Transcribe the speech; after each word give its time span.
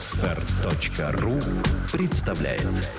Отстар.ру 0.00 1.38
представляет 1.92 2.90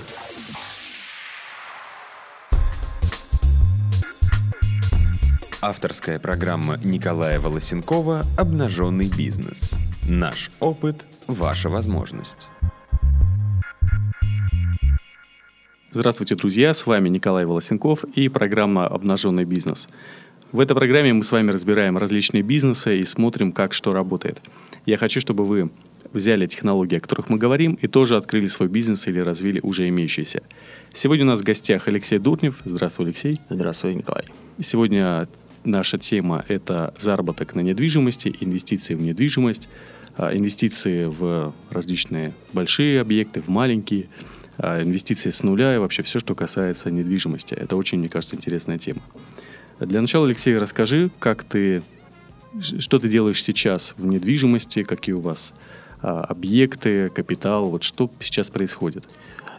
Авторская 5.60 6.20
программа 6.20 6.78
Николая 6.84 7.40
Волосенкова 7.40 8.24
«Обнаженный 8.38 9.08
бизнес». 9.08 9.74
Наш 10.08 10.52
опыт– 10.60 11.04
ваша 11.26 11.68
возможность. 11.68 12.48
Здравствуйте, 15.90 16.36
друзья! 16.36 16.72
С 16.72 16.86
вами 16.86 17.08
Николай 17.08 17.46
Волосенков 17.46 18.04
и 18.04 18.28
программа 18.28 18.86
«Обнаженный 18.86 19.44
бизнес». 19.44 19.88
В 20.52 20.60
этой 20.60 20.76
программе 20.76 21.12
мы 21.12 21.24
с 21.24 21.32
вами 21.32 21.50
разбираем 21.50 21.98
различные 21.98 22.44
бизнесы 22.44 23.00
и 23.00 23.02
смотрим, 23.02 23.50
как 23.50 23.72
что 23.72 23.90
работает. 23.90 24.40
Я 24.86 24.98
хочу, 24.98 25.20
чтобы 25.20 25.44
вы 25.44 25.70
взяли 26.12 26.46
технологии, 26.46 26.96
о 26.96 27.00
которых 27.00 27.28
мы 27.28 27.38
говорим, 27.38 27.74
и 27.74 27.86
тоже 27.86 28.16
открыли 28.16 28.46
свой 28.46 28.68
бизнес 28.68 29.06
или 29.06 29.18
развили 29.18 29.60
уже 29.62 29.88
имеющийся. 29.88 30.42
Сегодня 30.92 31.24
у 31.24 31.28
нас 31.28 31.40
в 31.40 31.44
гостях 31.44 31.88
Алексей 31.88 32.18
Дурнев. 32.18 32.60
Здравствуй, 32.64 33.06
Алексей. 33.06 33.40
Здравствуй, 33.48 33.94
Николай. 33.94 34.24
Сегодня 34.60 35.28
наша 35.64 35.98
тема– 35.98 36.44
это 36.48 36.94
заработок 36.98 37.54
на 37.54 37.60
недвижимости, 37.60 38.34
инвестиции 38.40 38.94
в 38.94 39.00
недвижимость, 39.00 39.68
а, 40.16 40.36
инвестиции 40.36 41.06
в 41.06 41.54
различные 41.70 42.34
большие 42.52 43.00
объекты, 43.00 43.40
в 43.40 43.48
маленькие, 43.48 44.08
а, 44.58 44.82
инвестиции 44.82 45.30
с 45.30 45.42
нуля 45.42 45.74
и 45.74 45.78
вообще 45.78 46.02
все, 46.02 46.18
что 46.18 46.34
касается 46.34 46.90
недвижимости. 46.90 47.54
Это 47.54 47.76
очень, 47.76 47.98
мне 47.98 48.08
кажется, 48.08 48.36
интересная 48.36 48.78
тема. 48.78 49.02
Для 49.80 50.00
начала, 50.00 50.26
Алексей, 50.26 50.56
расскажи, 50.56 51.10
как 51.18 51.44
ты, 51.44 51.82
что 52.60 52.98
ты 52.98 53.08
делаешь 53.08 53.42
сейчас 53.42 53.94
в 53.96 54.06
недвижимости, 54.06 54.82
какие 54.82 55.14
у 55.14 55.20
вас 55.20 55.54
объекты, 56.02 57.08
капитал, 57.08 57.70
вот 57.70 57.82
что 57.82 58.10
сейчас 58.20 58.50
происходит? 58.50 59.08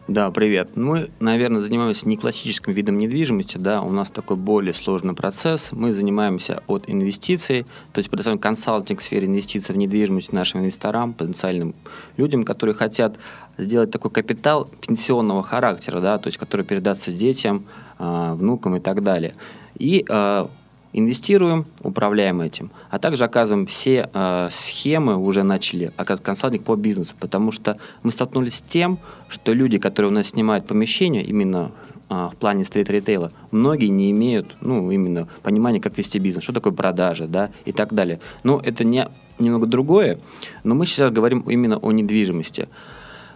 Да, 0.10 0.30
привет. 0.32 0.76
Мы, 0.76 1.10
наверное, 1.22 1.62
занимаемся 1.62 2.10
не 2.10 2.18
классическим 2.18 2.74
видом 2.74 2.98
недвижимости, 2.98 3.58
да, 3.58 3.82
у 3.82 3.90
нас 3.90 4.10
такой 4.10 4.36
более 4.36 4.74
сложный 4.74 5.14
процесс. 5.14 5.72
Мы 5.72 5.94
занимаемся 5.94 6.62
от 6.68 6.90
инвестиций, 6.90 7.64
то 7.94 8.00
есть 8.00 8.10
предоставляем 8.10 8.40
консалтинг 8.40 9.00
в 9.00 9.04
сфере 9.04 9.28
инвестиций 9.28 9.74
в 9.74 9.78
недвижимость 9.78 10.34
нашим 10.34 10.60
инвесторам, 10.60 11.14
потенциальным 11.14 11.74
людям, 12.18 12.44
которые 12.44 12.76
хотят 12.76 13.16
сделать 13.58 13.92
такой 13.92 14.12
капитал 14.12 14.70
пенсионного 14.86 15.42
характера, 15.42 16.02
да, 16.02 16.18
то 16.18 16.28
есть 16.28 16.38
который 16.38 16.66
передаться 16.66 17.14
детям, 17.14 17.64
а, 17.98 18.34
внукам 18.36 18.76
и 18.76 18.82
так 18.82 19.04
далее. 19.04 19.36
И 19.80 20.06
а, 20.10 20.50
инвестируем, 20.94 21.66
управляем 21.82 22.40
этим, 22.42 22.72
а 22.90 23.00
также 23.00 23.26
оказываем 23.26 23.66
все 23.66 24.10
э, 24.14 24.48
схемы, 24.52 25.18
уже 25.18 25.44
начали 25.44 25.92
оказывать 25.98 26.24
консалтинг 26.24 26.64
по 26.64 26.76
бизнесу, 26.76 27.16
потому 27.20 27.52
что 27.52 27.78
мы 28.04 28.12
столкнулись 28.12 28.56
с 28.56 28.62
тем, 28.62 29.00
что 29.28 29.54
люди, 29.54 29.80
которые 29.80 30.12
у 30.12 30.14
нас 30.14 30.28
снимают 30.28 30.68
помещения, 30.68 31.24
именно 31.24 31.72
э, 32.10 32.30
в 32.32 32.36
плане 32.38 32.64
стрит-ритейла, 32.64 33.32
многие 33.52 33.88
не 33.88 34.12
имеют, 34.12 34.56
ну, 34.62 34.92
именно 34.92 35.28
понимания, 35.42 35.82
как 35.82 35.98
вести 35.98 36.20
бизнес, 36.20 36.44
что 36.44 36.54
такое 36.54 36.74
продажа, 36.74 37.28
да, 37.28 37.50
и 37.66 37.72
так 37.72 37.94
далее. 37.94 38.20
Но 38.44 38.62
это 38.64 38.84
не, 38.84 39.10
немного 39.40 39.66
другое, 39.66 40.20
но 40.64 40.76
мы 40.76 40.86
сейчас 40.86 41.12
говорим 41.12 41.42
именно 41.42 41.78
о 41.78 41.92
недвижимости. 41.92 42.68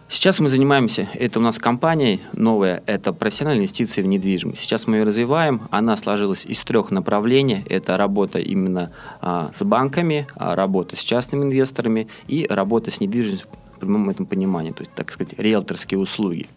Сейчас 0.09 0.39
мы 0.39 0.47
занимаемся, 0.47 1.09
это 1.16 1.39
у 1.39 1.41
нас 1.41 1.58
компания 1.58 2.22
новая, 2.31 2.81
это 2.86 3.11
профессиональные 3.11 3.66
инвестиции 3.66 4.02
в 4.02 4.05
недвижимость. 4.05 4.59
Сейчас 4.59 4.88
мы 4.88 4.97
ее 4.97 5.03
развиваем, 5.03 5.67
она 5.69 5.97
сложилась 5.97 6.45
из 6.45 6.64
трех 6.64 6.91
направлений. 6.91 7.66
Это 7.67 7.97
работа 7.97 8.39
именно 8.39 8.94
а, 9.19 9.52
с 9.53 9.64
банками, 9.64 10.25
а, 10.36 10.55
работа 10.55 10.95
с 10.95 10.99
частными 11.03 11.44
инвесторами 11.44 12.08
и 12.30 12.47
работа 12.49 12.89
с 12.89 13.02
недвижимостью 13.02 13.49
в 13.75 13.80
прямом 13.80 14.09
этом 14.09 14.25
понимании, 14.25 14.72
то 14.72 14.80
есть, 14.80 14.94
так 14.95 15.11
сказать, 15.11 15.38
риэлторские 15.38 15.99
услуги. 15.99 16.47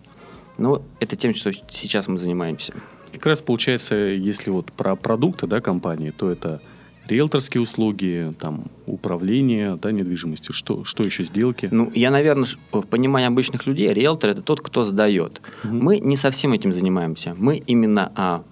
Ну, 0.56 0.82
это 1.00 1.16
тем, 1.16 1.34
что 1.34 1.50
сейчас 1.70 2.06
мы 2.06 2.18
занимаемся. 2.18 2.72
Как 3.12 3.26
раз 3.26 3.42
получается, 3.42 3.96
если 3.96 4.50
вот 4.50 4.70
про 4.70 4.94
продукты 4.94 5.48
да, 5.48 5.60
компании, 5.60 6.10
то 6.10 6.30
это 6.30 6.62
риэлторские 7.10 7.62
услуги, 7.62 8.32
там, 8.38 8.64
управление 8.86 9.76
да, 9.80 9.92
недвижимостью, 9.92 10.54
что, 10.54 10.84
что 10.84 11.04
еще 11.04 11.24
сделки? 11.24 11.68
Ну, 11.70 11.90
я, 11.94 12.10
наверное, 12.10 12.48
в 12.72 12.82
понимании 12.82 13.28
обычных 13.28 13.66
людей, 13.66 13.92
риэлтор– 13.92 14.30
это 14.32 14.42
тот, 14.42 14.60
кто 14.60 14.84
сдает. 14.84 15.40
Угу. 15.64 15.72
Мы 15.72 15.98
не 15.98 16.16
совсем 16.16 16.52
этим 16.52 16.72
занимаемся. 16.72 17.34
Мы 17.36 17.56
именно 17.56 18.12
а, 18.14 18.42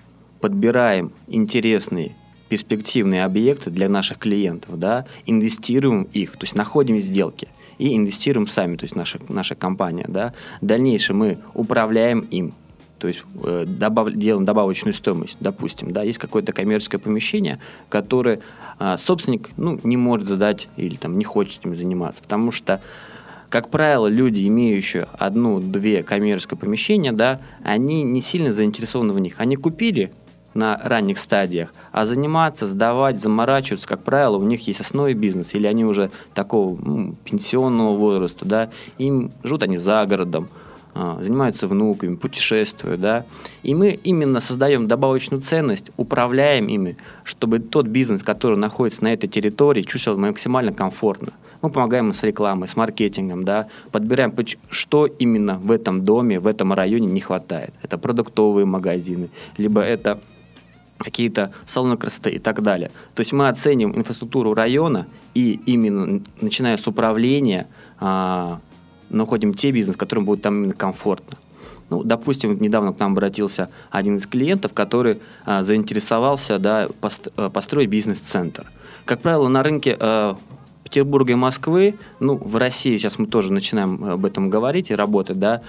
подбираем 0.40 1.12
интересные 1.26 2.14
перспективные 2.48 3.24
объекты 3.24 3.70
для 3.70 3.88
наших 3.88 4.18
клиентов, 4.18 4.78
да, 4.78 5.04
инвестируем 5.26 6.04
их, 6.14 6.32
то 6.32 6.44
есть 6.44 6.54
находим 6.54 6.98
сделки 6.98 7.48
и 7.78 7.96
инвестируем 7.96 8.46
сами, 8.46 8.76
то 8.76 8.84
есть 8.84 8.96
наша, 8.96 9.18
наша 9.28 9.54
компания. 9.54 10.06
Да. 10.08 10.34
В 10.60 10.66
дальнейшем 10.66 11.18
мы 11.18 11.38
управляем 11.54 12.20
им, 12.20 12.54
то 12.98 13.08
есть 13.08 13.22
э, 13.44 13.64
добав, 13.66 14.12
делаем 14.12 14.44
добавочную 14.44 14.94
стоимость, 14.94 15.36
допустим, 15.40 15.92
да, 15.92 16.02
есть 16.02 16.18
какое-то 16.18 16.52
коммерческое 16.52 17.00
помещение, 17.00 17.58
которое 17.88 18.40
э, 18.78 18.96
собственник 18.98 19.50
ну, 19.56 19.78
не 19.82 19.96
может 19.96 20.28
сдать 20.28 20.68
или 20.76 20.96
там, 20.96 21.18
не 21.18 21.24
хочет 21.24 21.60
этим 21.60 21.76
заниматься, 21.76 22.22
потому 22.22 22.52
что 22.52 22.80
как 23.48 23.70
правило, 23.70 24.08
люди, 24.08 24.46
имеющие 24.46 25.08
одну-две 25.18 26.02
коммерческое 26.02 26.58
помещения, 26.58 27.12
да, 27.12 27.40
они 27.64 28.02
не 28.02 28.20
сильно 28.20 28.52
заинтересованы 28.52 29.14
в 29.14 29.18
них. 29.20 29.36
Они 29.38 29.56
купили 29.56 30.12
на 30.52 30.78
ранних 30.82 31.18
стадиях, 31.18 31.72
а 31.92 32.04
заниматься, 32.04 32.66
сдавать, 32.66 33.20
заморачиваться, 33.20 33.88
как 33.88 34.02
правило, 34.02 34.36
у 34.36 34.42
них 34.42 34.66
есть 34.66 34.80
основной 34.80 35.14
бизнес, 35.14 35.54
или 35.54 35.66
они 35.66 35.84
уже 35.84 36.10
такого 36.34 36.78
ну, 36.78 37.14
пенсионного 37.24 37.96
возраста, 37.96 38.44
да, 38.44 38.70
им 38.98 39.30
живут 39.42 39.62
они 39.62 39.78
за 39.78 40.04
городом, 40.04 40.48
а, 40.50 40.67
занимаются 41.20 41.66
внуками, 41.66 42.16
путешествуют, 42.16 43.00
да, 43.00 43.24
и 43.62 43.74
мы 43.74 43.98
именно 44.02 44.40
создаем 44.40 44.88
добавочную 44.88 45.42
ценность, 45.42 45.90
управляем 45.96 46.68
ими, 46.68 46.96
чтобы 47.24 47.58
тот 47.60 47.86
бизнес, 47.86 48.22
который 48.22 48.56
находится 48.56 49.04
на 49.04 49.12
этой 49.12 49.28
территории, 49.28 49.82
чувствовал 49.82 50.18
максимально 50.18 50.72
комфортно. 50.72 51.32
Мы 51.62 51.70
помогаем 51.70 52.06
им 52.06 52.12
с 52.12 52.22
рекламой, 52.22 52.68
с 52.68 52.76
маркетингом, 52.76 53.44
да, 53.44 53.68
подбираем, 53.90 54.32
что 54.70 55.06
именно 55.06 55.58
в 55.58 55.70
этом 55.70 56.04
доме, 56.04 56.38
в 56.38 56.46
этом 56.46 56.72
районе 56.72 57.06
не 57.06 57.20
хватает. 57.20 57.74
Это 57.82 57.98
продуктовые 57.98 58.64
магазины, 58.64 59.28
либо 59.56 59.80
это 59.80 60.20
какие-то 60.98 61.52
салоны 61.66 61.96
красоты 61.96 62.30
и 62.30 62.38
так 62.38 62.62
далее. 62.62 62.90
То 63.14 63.20
есть 63.20 63.32
мы 63.32 63.48
оценим 63.48 63.96
инфраструктуру 63.96 64.54
района 64.54 65.06
и 65.34 65.60
именно 65.66 66.22
начиная 66.40 66.76
с 66.76 66.86
управления, 66.86 67.66
а, 68.00 68.60
находим 69.10 69.54
те 69.54 69.70
бизнес, 69.70 69.96
которым 69.96 70.24
будет 70.24 70.42
там 70.42 70.56
именно 70.58 70.74
комфортно. 70.74 71.36
Ну, 71.90 72.02
допустим, 72.02 72.60
недавно 72.60 72.92
к 72.92 72.98
нам 72.98 73.12
обратился 73.12 73.70
один 73.90 74.16
из 74.16 74.26
клиентов, 74.26 74.74
который 74.74 75.20
а, 75.44 75.62
заинтересовался 75.62 76.58
да, 76.58 76.88
пост, 77.00 77.28
а, 77.36 77.48
построить 77.48 77.88
бизнес-центр. 77.88 78.70
Как 79.06 79.20
правило, 79.20 79.48
на 79.48 79.62
рынке 79.62 79.96
а, 79.98 80.36
Петербурга 80.84 81.32
и 81.32 81.34
Москвы, 81.34 81.98
ну, 82.20 82.36
в 82.36 82.56
России 82.56 82.98
сейчас 82.98 83.18
мы 83.18 83.26
тоже 83.26 83.52
начинаем 83.52 84.04
об 84.04 84.24
этом 84.26 84.50
говорить 84.50 84.90
и 84.90 84.94
работать, 84.94 85.38
да, 85.38 85.62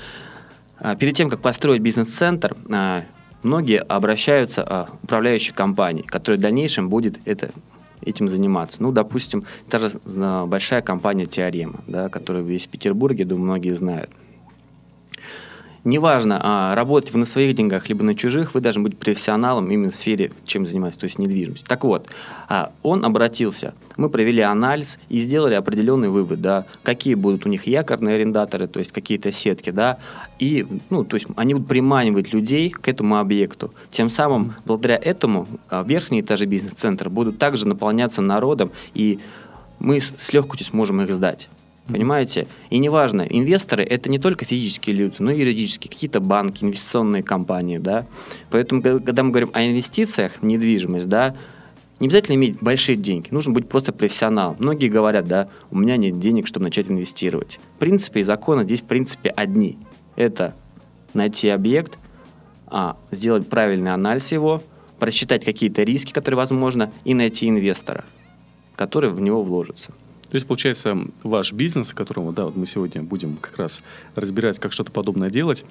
а, 0.77 0.95
перед 0.95 1.15
тем, 1.15 1.29
как 1.29 1.41
построить 1.41 1.81
бизнес-центр, 1.81 2.55
а, 2.69 3.03
многие 3.43 3.79
обращаются 3.79 4.63
а, 4.63 4.89
управляющие 5.03 5.53
компании, 5.53 6.03
которая 6.03 6.37
в 6.37 6.41
дальнейшем 6.41 6.89
будет 6.89 7.19
это 7.25 7.51
этим 8.01 8.27
заниматься. 8.27 8.81
Ну, 8.81 8.91
допустим, 8.91 9.45
даже 9.69 9.99
большая 10.45 10.81
компания 10.81 11.25
«Теорема», 11.25 11.81
да, 11.87 12.09
которая 12.09 12.43
есть 12.43 12.67
в 12.67 12.69
Петербурге, 12.69 13.25
думаю, 13.25 13.45
многие 13.45 13.75
знают. 13.75 14.09
Неважно, 15.85 16.39
а, 16.43 16.75
работать 16.75 17.13
вы 17.13 17.19
на 17.19 17.25
своих 17.25 17.55
деньгах, 17.55 17.87
либо 17.87 18.03
на 18.03 18.13
чужих, 18.13 18.53
вы 18.53 18.59
должны 18.59 18.83
быть 18.83 18.97
профессионалом 18.97 19.71
именно 19.71 19.91
в 19.91 19.95
сфере, 19.95 20.31
чем 20.45 20.67
занимаетесь, 20.67 20.99
то 20.99 21.05
есть 21.05 21.17
недвижимость. 21.19 21.65
Так 21.65 21.85
вот, 21.85 22.07
а, 22.49 22.71
он 22.83 23.05
обратился, 23.05 23.73
мы 23.99 24.09
провели 24.09 24.41
анализ 24.41 24.97
и 25.09 25.19
сделали 25.19 25.53
определенный 25.53 26.09
вывод, 26.09 26.41
да, 26.41 26.65
какие 26.83 27.15
будут 27.15 27.45
у 27.45 27.49
них 27.49 27.67
якорные 27.67 28.15
арендаторы, 28.15 28.67
то 28.67 28.79
есть 28.79 28.91
какие-то 28.91 29.31
сетки, 29.31 29.69
да, 29.69 29.97
и, 30.39 30.65
ну, 30.89 31.03
то 31.03 31.17
есть 31.17 31.27
они 31.35 31.53
будут 31.53 31.67
приманивать 31.67 32.33
людей 32.33 32.69
к 32.69 32.87
этому 32.87 33.19
объекту. 33.19 33.73
Тем 33.91 34.09
самым, 34.09 34.55
благодаря 34.65 34.97
этому, 34.97 35.47
а, 35.69 35.83
верхние 35.83 36.21
этажи 36.21 36.45
бизнес-центра 36.45 37.09
будут 37.09 37.37
также 37.37 37.67
наполняться 37.67 38.21
народом, 38.21 38.71
и 38.93 39.19
мы 39.79 39.99
с 39.99 40.33
легкостью 40.33 40.67
сможем 40.67 41.01
их 41.01 41.11
сдать. 41.11 41.49
Понимаете? 41.87 42.47
И 42.69 42.77
неважно, 42.77 43.23
инвесторы 43.23 43.83
это 43.83 44.09
не 44.09 44.19
только 44.19 44.45
физические 44.45 44.95
люди, 44.95 45.15
но 45.19 45.31
и 45.31 45.39
юридические, 45.39 45.89
какие-то 45.89 46.19
банки, 46.19 46.63
инвестиционные 46.63 47.23
компании, 47.23 47.79
да. 47.79 48.05
Поэтому, 48.51 48.81
когда 48.81 49.23
мы 49.23 49.31
говорим 49.31 49.49
о 49.53 49.65
инвестициях 49.65 50.43
недвижимость, 50.43 51.09
да, 51.09 51.35
не 51.99 52.07
обязательно 52.07 52.35
иметь 52.35 52.61
большие 52.61 52.95
деньги, 52.95 53.27
нужно 53.31 53.51
быть 53.51 53.67
просто 53.67 53.91
профессионалом. 53.91 54.55
Многие 54.59 54.87
говорят, 54.87 55.27
да, 55.27 55.49
у 55.69 55.77
меня 55.77 55.97
нет 55.97 56.19
денег, 56.19 56.47
чтобы 56.47 56.65
начать 56.65 56.89
инвестировать. 56.89 57.59
В 57.75 57.79
принципе, 57.79 58.21
и 58.21 58.23
законы 58.23 58.63
здесь, 58.63 58.81
в 58.81 58.85
принципе, 58.85 59.29
одни. 59.29 59.77
Это 60.15 60.55
найти 61.13 61.49
объект, 61.49 61.97
а, 62.67 62.97
сделать 63.11 63.47
правильный 63.49 63.93
анализ 63.93 64.31
его, 64.31 64.61
просчитать 64.99 65.43
какие-то 65.43 65.83
риски, 65.83 66.13
которые 66.13 66.37
возможно, 66.37 66.91
и 67.03 67.13
найти 67.13 67.49
инвестора, 67.49 68.05
который 68.75 69.09
в 69.09 69.19
него 69.19 69.43
вложится. 69.43 69.91
То 70.29 70.35
есть, 70.35 70.45
получается, 70.45 70.95
ваш 71.23 71.53
бизнес, 71.53 71.93
которому 71.93 72.31
да, 72.31 72.45
вот 72.45 72.55
мы 72.55 72.67
сегодня 72.67 73.01
будем 73.01 73.37
как 73.37 73.57
раз 73.57 73.81
разбирать, 74.15 74.59
как 74.59 74.71
что-то 74.71 74.91
подобное 74.91 75.31
делать, 75.31 75.65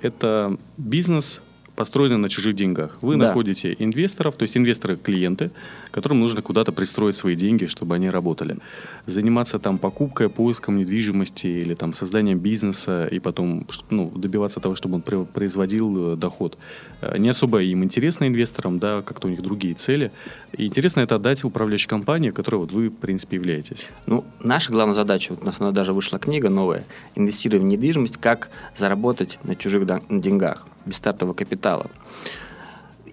это 0.00 0.56
бизнес, 0.76 1.42
построены 1.76 2.16
на 2.16 2.28
чужих 2.28 2.56
деньгах. 2.56 2.98
Вы 3.02 3.16
да. 3.16 3.28
находите 3.28 3.76
инвесторов, 3.78 4.34
то 4.34 4.42
есть 4.42 4.56
инвесторы 4.56 4.96
клиенты, 4.96 5.50
которым 5.90 6.20
нужно 6.20 6.42
куда-то 6.42 6.72
пристроить 6.72 7.14
свои 7.14 7.36
деньги, 7.36 7.66
чтобы 7.66 7.94
они 7.94 8.10
работали. 8.10 8.58
Заниматься 9.06 9.58
там 9.58 9.78
покупкой, 9.78 10.28
поиском 10.28 10.78
недвижимости 10.78 11.46
или 11.46 11.74
там 11.74 11.92
созданием 11.92 12.38
бизнеса 12.38 13.06
и 13.06 13.18
потом 13.18 13.66
ну, 13.90 14.10
добиваться 14.10 14.60
того, 14.60 14.74
чтобы 14.74 14.96
он 14.96 15.26
производил 15.26 16.14
э, 16.14 16.16
доход. 16.16 16.58
Э, 17.02 17.18
не 17.18 17.28
особо 17.28 17.62
им 17.62 17.84
интересно 17.84 18.26
инвесторам, 18.26 18.78
да, 18.78 19.02
как-то 19.02 19.28
у 19.28 19.30
них 19.30 19.42
другие 19.42 19.74
цели. 19.74 20.10
И 20.56 20.66
интересно 20.66 21.00
это 21.00 21.16
отдать 21.16 21.44
управляющей 21.44 21.88
компании, 21.88 22.30
которой 22.30 22.56
вот 22.56 22.72
вы, 22.72 22.88
в 22.88 22.96
принципе, 22.96 23.36
являетесь. 23.36 23.90
Ну, 24.06 24.24
наша 24.40 24.72
главная 24.72 24.94
задача, 24.94 25.34
вот 25.34 25.42
у 25.42 25.46
нас 25.46 25.74
даже 25.74 25.92
вышла 25.92 26.18
книга 26.18 26.48
новая, 26.48 26.84
инвестировать 27.14 27.62
в 27.62 27.66
недвижимость, 27.66 28.16
как 28.16 28.48
заработать 28.74 29.38
на 29.44 29.54
чужих 29.56 29.86
деньгах 30.08 30.66
без 30.86 30.96
стартового 30.96 31.34
капитала. 31.34 31.90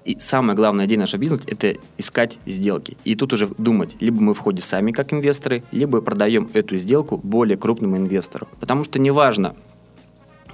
И 0.06 0.18
самое 0.20 0.56
главное 0.56 0.86
идея 0.86 1.00
нашего 1.00 1.22
бизнеса– 1.22 1.44
это 1.48 1.76
искать 1.98 2.38
сделки. 2.46 2.98
И 3.06 3.16
тут 3.16 3.32
уже 3.34 3.48
думать, 3.58 3.96
либо 4.02 4.22
мы 4.22 4.34
входим 4.34 4.62
сами 4.62 4.92
как 4.92 5.14
инвесторы, 5.14 5.64
либо 5.72 6.02
продаем 6.02 6.50
эту 6.54 6.76
сделку 6.78 7.18
более 7.18 7.58
крупному 7.58 7.96
инвестору. 7.96 8.48
Потому 8.60 8.84
что 8.84 9.00
неважно, 9.00 9.56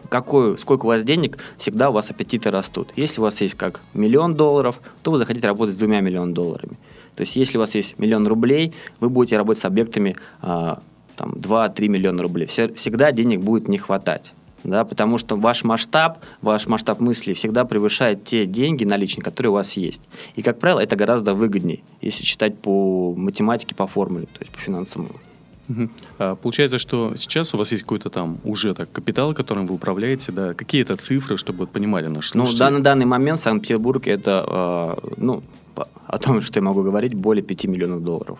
какой, 0.09 0.57
сколько 0.59 0.85
у 0.85 0.89
вас 0.89 1.03
денег, 1.03 1.39
всегда 1.57 1.89
у 1.89 1.93
вас 1.93 2.11
аппетиты 2.11 2.51
растут. 2.51 2.91
Если 2.95 3.19
у 3.19 3.23
вас 3.23 3.41
есть 3.41 3.55
как 3.55 3.81
миллион 3.93 4.35
долларов, 4.35 4.79
то 5.01 5.11
вы 5.11 5.17
захотите 5.17 5.47
работать 5.47 5.75
с 5.75 5.77
двумя 5.77 6.01
миллионами 6.01 6.33
долларами. 6.33 6.77
То 7.15 7.21
есть 7.21 7.35
если 7.35 7.57
у 7.57 7.61
вас 7.61 7.73
есть 7.75 7.97
миллион 7.97 8.27
рублей, 8.27 8.73
вы 8.99 9.09
будете 9.09 9.37
работать 9.37 9.61
с 9.61 9.65
объектами 9.65 10.15
а, 10.41 10.79
там, 11.15 11.31
2-3 11.31 11.87
миллиона 11.87 12.21
рублей. 12.21 12.47
Всегда 12.47 13.11
денег 13.11 13.41
будет 13.41 13.67
не 13.67 13.77
хватать 13.77 14.31
да, 14.63 14.83
потому 14.85 15.17
что 15.17 15.35
ваш 15.35 15.63
масштаб, 15.63 16.19
ваш 16.41 16.67
масштаб 16.67 16.99
мысли 16.99 17.33
всегда 17.33 17.65
превышает 17.65 18.23
те 18.23 18.45
деньги 18.45 18.83
наличные, 18.83 19.23
которые 19.23 19.51
у 19.51 19.53
вас 19.53 19.77
есть. 19.77 20.01
И, 20.35 20.41
как 20.41 20.59
правило, 20.59 20.79
это 20.79 20.95
гораздо 20.95 21.33
выгоднее, 21.33 21.81
если 22.01 22.23
читать 22.23 22.57
по 22.57 23.13
математике, 23.15 23.75
по 23.75 23.87
формуле, 23.87 24.25
то 24.25 24.39
есть 24.39 24.51
по 24.51 24.59
финансовому. 24.59 25.11
Угу. 25.69 25.89
А, 26.17 26.35
получается, 26.35 26.79
что 26.79 27.15
сейчас 27.15 27.53
у 27.53 27.57
вас 27.57 27.71
есть 27.71 27.83
какой-то 27.83 28.09
там 28.09 28.39
уже 28.43 28.73
так 28.73 28.91
капитал, 28.91 29.33
которым 29.33 29.67
вы 29.67 29.75
управляете, 29.75 30.31
да? 30.31 30.53
Какие 30.53 30.81
это 30.81 30.95
цифры, 30.97 31.37
чтобы 31.37 31.67
понимали 31.67 32.07
наши 32.07 32.29
слушатели? 32.29 32.57
Ну, 32.57 32.65
да, 32.65 32.71
на 32.71 32.83
данный 32.83 33.05
момент 33.05 33.39
Санкт-Петербург 33.39 34.07
это, 34.07 34.97
э, 35.05 35.11
ну, 35.17 35.43
о 36.07 36.17
том, 36.17 36.41
что 36.41 36.57
я 36.59 36.63
могу 36.63 36.81
говорить, 36.81 37.13
более 37.13 37.43
5 37.43 37.65
миллионов 37.65 38.03
долларов. 38.03 38.39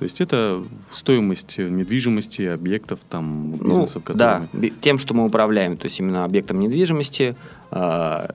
То 0.00 0.04
есть 0.04 0.22
это 0.22 0.64
стоимость 0.90 1.58
недвижимости, 1.58 2.40
объектов, 2.40 3.00
там, 3.10 3.50
ну, 3.50 3.68
бизнесов, 3.68 3.96
ну, 3.96 4.12
которые... 4.14 4.48
Да, 4.50 4.68
тем, 4.80 4.98
что 4.98 5.12
мы 5.12 5.26
управляем, 5.26 5.76
то 5.76 5.84
есть 5.84 6.00
именно 6.00 6.24
объектом 6.24 6.58
недвижимости, 6.58 7.36
э, 7.70 8.28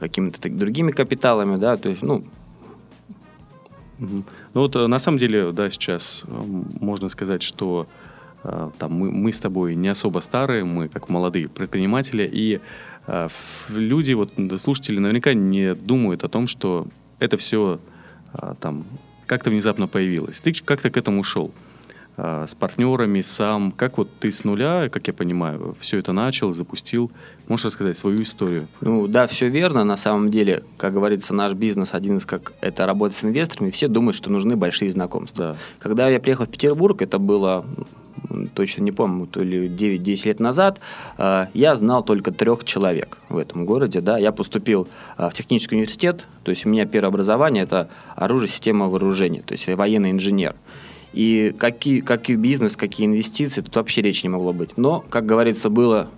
какими-то 0.00 0.48
другими 0.50 0.90
капиталами, 0.90 1.58
да, 1.58 1.76
то 1.76 1.90
есть, 1.90 2.02
ну... 2.02 2.24
Ну 4.00 4.24
вот 4.52 4.74
э, 4.74 4.88
на 4.88 4.98
самом 4.98 5.18
деле, 5.18 5.52
да, 5.52 5.70
сейчас 5.70 6.24
э, 6.26 6.42
можно 6.80 7.08
сказать, 7.08 7.44
что 7.44 7.86
э, 8.42 8.70
там 8.76 8.92
мы, 8.92 9.12
мы 9.12 9.30
с 9.30 9.38
тобой 9.38 9.76
не 9.76 9.86
особо 9.86 10.18
старые, 10.18 10.64
мы 10.64 10.88
как 10.88 11.08
молодые 11.08 11.48
предприниматели, 11.48 12.28
и 12.32 12.60
э, 13.06 13.28
люди, 13.68 14.12
вот 14.14 14.32
слушатели 14.60 14.98
наверняка 14.98 15.34
не 15.34 15.76
думают 15.76 16.24
о 16.24 16.28
том, 16.28 16.48
что 16.48 16.88
это 17.20 17.36
все 17.36 17.78
э, 18.34 18.54
там 18.58 18.84
как-то 19.26 19.50
внезапно 19.50 19.88
появилась. 19.88 20.40
Ты 20.40 20.52
как-то 20.52 20.90
к 20.90 20.96
этому 20.96 21.24
шел? 21.24 21.52
А, 22.16 22.46
с 22.46 22.54
партнерами, 22.54 23.22
сам? 23.22 23.72
Как 23.72 23.96
вот 23.96 24.10
ты 24.20 24.30
с 24.30 24.44
нуля, 24.44 24.88
как 24.90 25.06
я 25.06 25.14
понимаю, 25.14 25.74
все 25.80 25.98
это 25.98 26.12
начал, 26.12 26.52
запустил? 26.52 27.10
Можешь 27.48 27.66
рассказать 27.66 27.96
свою 27.96 28.22
историю? 28.22 28.68
Ну 28.80 29.06
да, 29.06 29.26
все 29.26 29.48
верно. 29.48 29.84
На 29.84 29.96
самом 29.96 30.30
деле, 30.30 30.62
как 30.76 30.92
говорится, 30.92 31.32
наш 31.32 31.54
бизнес 31.54 31.94
один 31.94 32.18
из 32.18 32.26
как 32.26 32.52
это 32.60 32.84
работать 32.84 33.16
с 33.16 33.24
инвесторами. 33.24 33.70
Все 33.70 33.88
думают, 33.88 34.16
что 34.16 34.30
нужны 34.30 34.56
большие 34.56 34.90
знакомства. 34.90 35.52
Да. 35.52 35.56
Когда 35.78 36.08
я 36.08 36.20
приехал 36.20 36.44
в 36.44 36.50
Петербург, 36.50 37.00
это 37.00 37.18
было 37.18 37.64
точно 38.54 38.82
не 38.82 38.92
помню, 38.92 39.26
то 39.26 39.42
ли 39.42 39.68
9-10 39.68 40.26
лет 40.26 40.40
назад, 40.40 40.80
а, 41.18 41.48
я 41.54 41.76
знал 41.76 42.04
только 42.04 42.32
трех 42.32 42.64
человек 42.64 43.18
в 43.28 43.36
этом 43.36 43.66
городе. 43.66 44.00
Да. 44.00 44.18
Я 44.18 44.32
поступил 44.32 44.88
а, 45.16 45.30
в 45.30 45.34
технический 45.34 45.76
университет, 45.76 46.24
то 46.42 46.50
есть 46.50 46.66
у 46.66 46.68
меня 46.68 46.86
первое 46.86 47.08
образование– 47.08 47.62
это 47.64 47.88
оружие, 48.16 48.48
система 48.48 48.88
вооружения, 48.88 49.42
то 49.42 49.52
есть 49.52 49.66
военный 49.66 50.10
инженер. 50.10 50.54
И 51.12 51.54
какие, 51.58 52.00
какие 52.00 52.36
бизнес, 52.36 52.76
какие 52.76 53.06
инвестиции, 53.06 53.60
тут 53.60 53.76
вообще 53.76 54.00
речи 54.00 54.24
не 54.24 54.30
могло 54.30 54.52
быть. 54.52 54.78
Но, 54.78 55.04
как 55.10 55.26
говорится, 55.26 55.68
было 55.68 56.08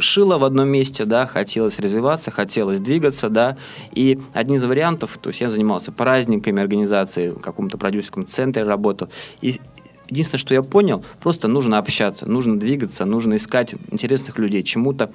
шило 0.00 0.38
в 0.38 0.44
одном 0.44 0.68
месте, 0.68 1.04
да, 1.04 1.26
хотелось 1.26 1.78
развиваться, 1.78 2.30
хотелось 2.30 2.80
двигаться, 2.80 3.28
да, 3.28 3.56
и 3.92 4.18
один 4.32 4.56
из 4.56 4.64
вариантов, 4.64 5.18
то 5.20 5.30
есть 5.30 5.40
я 5.40 5.50
занимался 5.50 5.92
праздниками 5.92 6.60
организации, 6.60 7.30
в 7.30 7.40
каком-то 7.40 7.78
продюсерском 7.78 8.26
центре 8.26 8.64
работал, 8.64 9.08
и 9.40 9.60
Единственное, 10.08 10.40
что 10.40 10.54
я 10.54 10.62
понял, 10.62 11.04
просто 11.20 11.48
нужно 11.48 11.78
общаться, 11.78 12.26
нужно 12.26 12.58
двигаться, 12.58 13.04
нужно 13.04 13.36
искать 13.36 13.74
интересных 13.90 14.38
людей, 14.38 14.62
чему-то 14.62 15.10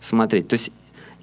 смотреть. 0.00 0.48
То 0.48 0.54
есть, 0.54 0.70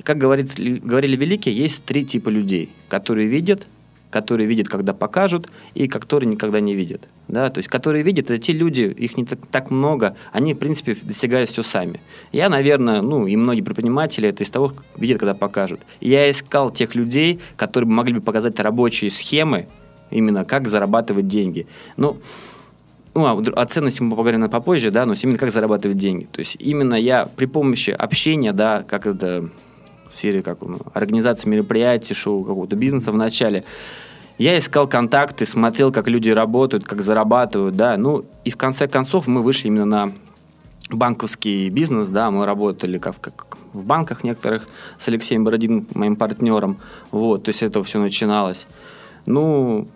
как 0.03 0.17
говорит, 0.17 0.53
говорили 0.57 1.15
великие, 1.15 1.55
есть 1.55 1.83
три 1.83 2.05
типа 2.05 2.29
людей, 2.29 2.69
которые 2.87 3.27
видят, 3.27 3.67
которые 4.09 4.47
видят, 4.47 4.69
когда 4.69 4.93
покажут, 4.93 5.49
и 5.75 5.87
которые 5.87 6.29
никогда 6.29 6.59
не 6.59 6.75
видят. 6.75 7.07
Да? 7.27 7.49
То 7.49 7.59
есть, 7.59 7.69
которые 7.69 8.03
видят, 8.03 8.31
это 8.31 8.39
те 8.39 8.53
люди, 8.53 8.81
их 8.81 9.17
не 9.17 9.25
так, 9.25 9.39
так 9.51 9.69
много, 9.69 10.15
они, 10.31 10.53
в 10.53 10.57
принципе, 10.57 10.97
достигают 11.01 11.49
все 11.49 11.63
сами. 11.63 11.99
Я, 12.31 12.49
наверное, 12.49 13.01
ну, 13.01 13.27
и 13.27 13.35
многие 13.35 13.61
предприниматели 13.61 14.29
это 14.29 14.43
из 14.43 14.49
того, 14.49 14.73
видят, 14.97 15.19
когда 15.19 15.33
покажут. 15.33 15.81
Я 16.01 16.29
искал 16.29 16.71
тех 16.71 16.95
людей, 16.95 17.39
которые 17.55 17.89
могли 17.89 18.15
бы 18.15 18.21
показать 18.21 18.59
рабочие 18.59 19.11
схемы, 19.11 19.67
именно 20.09 20.43
как 20.43 20.69
зарабатывать 20.69 21.27
деньги. 21.27 21.67
Ну, 21.97 22.17
ну, 23.19 23.53
а 23.55 23.61
о 23.61 23.65
ценности 23.65 24.01
мы 24.01 24.11
поговорим 24.11 24.49
попозже, 24.49 24.91
да, 24.91 25.05
но 25.05 25.13
именно 25.13 25.37
как 25.37 25.51
зарабатывать 25.51 25.97
деньги. 25.97 26.27
То 26.31 26.39
есть 26.39 26.57
именно 26.59 26.95
я 26.95 27.25
при 27.25 27.45
помощи 27.45 27.89
общения, 27.91 28.53
да, 28.53 28.83
как 28.87 29.05
это 29.05 29.49
в 30.09 30.15
сфере 30.15 30.41
как, 30.41 30.61
ну, 30.61 30.79
организации 30.93 31.49
мероприятий, 31.49 32.13
шоу 32.13 32.43
какого-то 32.43 32.75
бизнеса 32.75 33.11
в 33.11 33.17
начале, 33.17 33.63
я 34.37 34.57
искал 34.57 34.87
контакты, 34.87 35.45
смотрел, 35.45 35.91
как 35.91 36.07
люди 36.07 36.29
работают, 36.29 36.85
как 36.85 37.01
зарабатывают, 37.01 37.75
да, 37.75 37.97
ну, 37.97 38.25
и 38.45 38.51
в 38.51 38.57
конце 38.57 38.87
концов 38.87 39.27
мы 39.27 39.41
вышли 39.41 39.67
именно 39.67 39.85
на 39.85 40.11
банковский 40.89 41.69
бизнес, 41.69 42.07
да, 42.07 42.31
мы 42.31 42.45
работали 42.45 42.97
как, 42.97 43.19
как 43.19 43.57
в 43.73 43.83
банках 43.85 44.23
некоторых 44.23 44.67
с 44.97 45.07
Алексеем 45.09 45.43
Бородиным, 45.43 45.87
моим 45.93 46.15
партнером, 46.15 46.77
вот, 47.11 47.43
то 47.43 47.49
есть 47.49 47.61
это 47.61 47.83
все 47.83 47.99
начиналось. 47.99 48.65
Ну, 49.25 49.87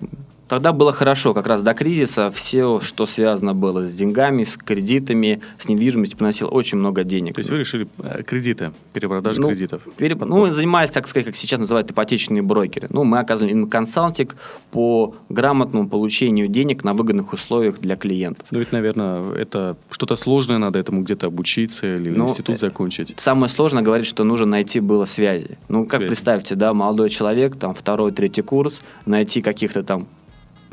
Тогда 0.53 0.71
было 0.71 0.93
хорошо, 0.93 1.33
как 1.33 1.47
раз 1.47 1.63
до 1.63 1.73
кризиса 1.73 2.29
все, 2.29 2.79
что 2.79 3.07
связано 3.07 3.55
было 3.55 3.87
с 3.87 3.95
деньгами, 3.95 4.43
с 4.43 4.55
кредитами, 4.55 5.41
с 5.57 5.67
недвижимостью, 5.67 6.15
приносило 6.15 6.49
очень 6.49 6.77
много 6.77 7.03
денег. 7.03 7.33
То 7.33 7.39
есть 7.39 7.49
вы 7.49 7.57
решили 7.57 7.87
э, 7.97 8.21
кредиты, 8.21 8.71
перепродажу 8.93 9.41
ну, 9.41 9.47
кредитов? 9.47 9.81
Переп... 9.97 10.21
Ну, 10.23 10.53
занимались, 10.53 10.91
так 10.91 11.07
сказать, 11.07 11.25
как 11.25 11.35
сейчас 11.35 11.59
называют 11.59 11.89
ипотечные 11.89 12.43
брокеры. 12.43 12.85
Ну, 12.91 13.03
мы 13.03 13.17
оказывали 13.17 13.65
консалтинг 13.65 14.35
по 14.69 15.15
грамотному 15.29 15.89
получению 15.89 16.47
денег 16.47 16.83
на 16.83 16.93
выгодных 16.93 17.33
условиях 17.33 17.79
для 17.79 17.95
клиентов. 17.95 18.45
Ну, 18.51 18.59
ведь, 18.59 18.71
наверное, 18.71 19.33
это 19.33 19.75
что-то 19.89 20.15
сложное, 20.15 20.59
надо 20.59 20.77
этому 20.77 21.01
где-то 21.01 21.25
обучиться 21.25 21.95
или 21.95 22.11
ну, 22.11 22.25
институт 22.25 22.57
э, 22.57 22.59
закончить. 22.59 23.15
Самое 23.17 23.49
сложное 23.49 23.81
говорить, 23.81 24.05
что 24.05 24.23
нужно 24.23 24.45
найти 24.45 24.79
было 24.79 25.05
связи. 25.05 25.57
Ну, 25.67 25.85
как 25.85 26.01
связи. 26.01 26.09
представьте, 26.09 26.53
да, 26.53 26.75
молодой 26.75 27.09
человек, 27.09 27.55
там, 27.55 27.73
второй, 27.73 28.11
третий 28.11 28.43
курс, 28.43 28.83
найти 29.07 29.41
каких-то 29.41 29.81
там 29.81 30.05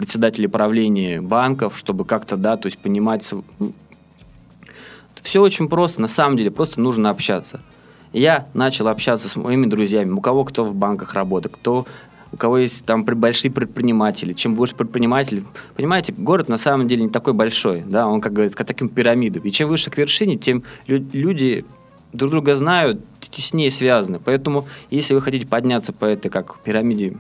председателей 0.01 0.49
правления 0.49 1.21
банков, 1.21 1.77
чтобы 1.77 2.07
как-то, 2.07 2.39
да, 2.39 2.57
то 2.57 2.69
есть 2.69 2.79
понимать... 2.79 3.31
Все 5.21 5.43
очень 5.43 5.69
просто, 5.69 6.01
на 6.01 6.09
самом 6.09 6.39
деле, 6.39 6.51
просто 6.51 6.81
нужно 6.81 7.11
общаться. 7.11 7.61
Я 8.15 8.47
начал 8.55 8.89
общаться 8.89 9.29
с 9.29 9.37
моими 9.37 9.67
друзьями, 9.67 10.13
у 10.13 10.23
кого 10.23 10.45
кто 10.45 10.65
в 10.65 10.75
банках 10.75 11.13
работает, 11.13 11.55
кто 11.55 11.87
у 12.33 12.39
кого 12.39 12.57
есть 12.57 12.87
там 12.87 13.05
большие 13.05 13.51
предприниматели. 13.51 14.33
Чем 14.33 14.55
больше 14.55 14.75
предпринимателей, 14.75 15.45
понимаете, 15.77 16.15
город 16.17 16.49
на 16.49 16.57
самом 16.57 16.89
деле 16.89 17.03
не 17.03 17.11
такой 17.11 17.35
большой, 17.35 17.83
да, 17.83 18.07
он, 18.07 18.23
как 18.23 18.33
говорится, 18.33 18.57
как 18.57 18.67
таким 18.67 18.89
пирамидом. 18.89 19.43
И 19.43 19.51
чем 19.51 19.69
выше 19.69 19.91
к 19.91 19.99
вершине, 19.99 20.39
тем 20.39 20.63
люди 20.87 21.67
друг 22.15 22.31
друга 22.31 22.55
знают, 22.55 23.05
теснее 23.21 23.71
связаны. 23.71 24.19
Поэтому, 24.19 24.67
если 24.89 25.13
вы 25.13 25.21
хотите 25.21 25.47
подняться 25.47 25.93
по 25.93 26.07
этой, 26.07 26.31
как 26.31 26.59
пирамиде 26.61 27.19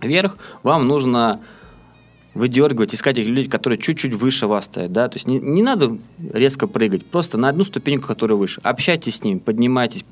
вверх, 0.00 0.36
вам 0.64 0.88
нужно 0.88 1.38
выдергивать, 2.38 2.94
искать 2.94 3.18
этих 3.18 3.28
людей, 3.28 3.50
которые 3.50 3.78
чуть-чуть 3.78 4.14
выше 4.14 4.46
вас 4.46 4.66
стоят, 4.66 4.92
да, 4.92 5.08
то 5.08 5.16
есть 5.16 5.26
не, 5.26 5.40
не 5.40 5.62
надо 5.62 5.98
резко 6.32 6.66
прыгать, 6.66 7.04
просто 7.04 7.36
на 7.36 7.48
одну 7.48 7.64
ступеньку, 7.64 8.06
которая 8.06 8.38
выше. 8.38 8.60
Общайтесь 8.62 9.16
с 9.16 9.24
ним, 9.24 9.40
поднимайтесь 9.40 10.04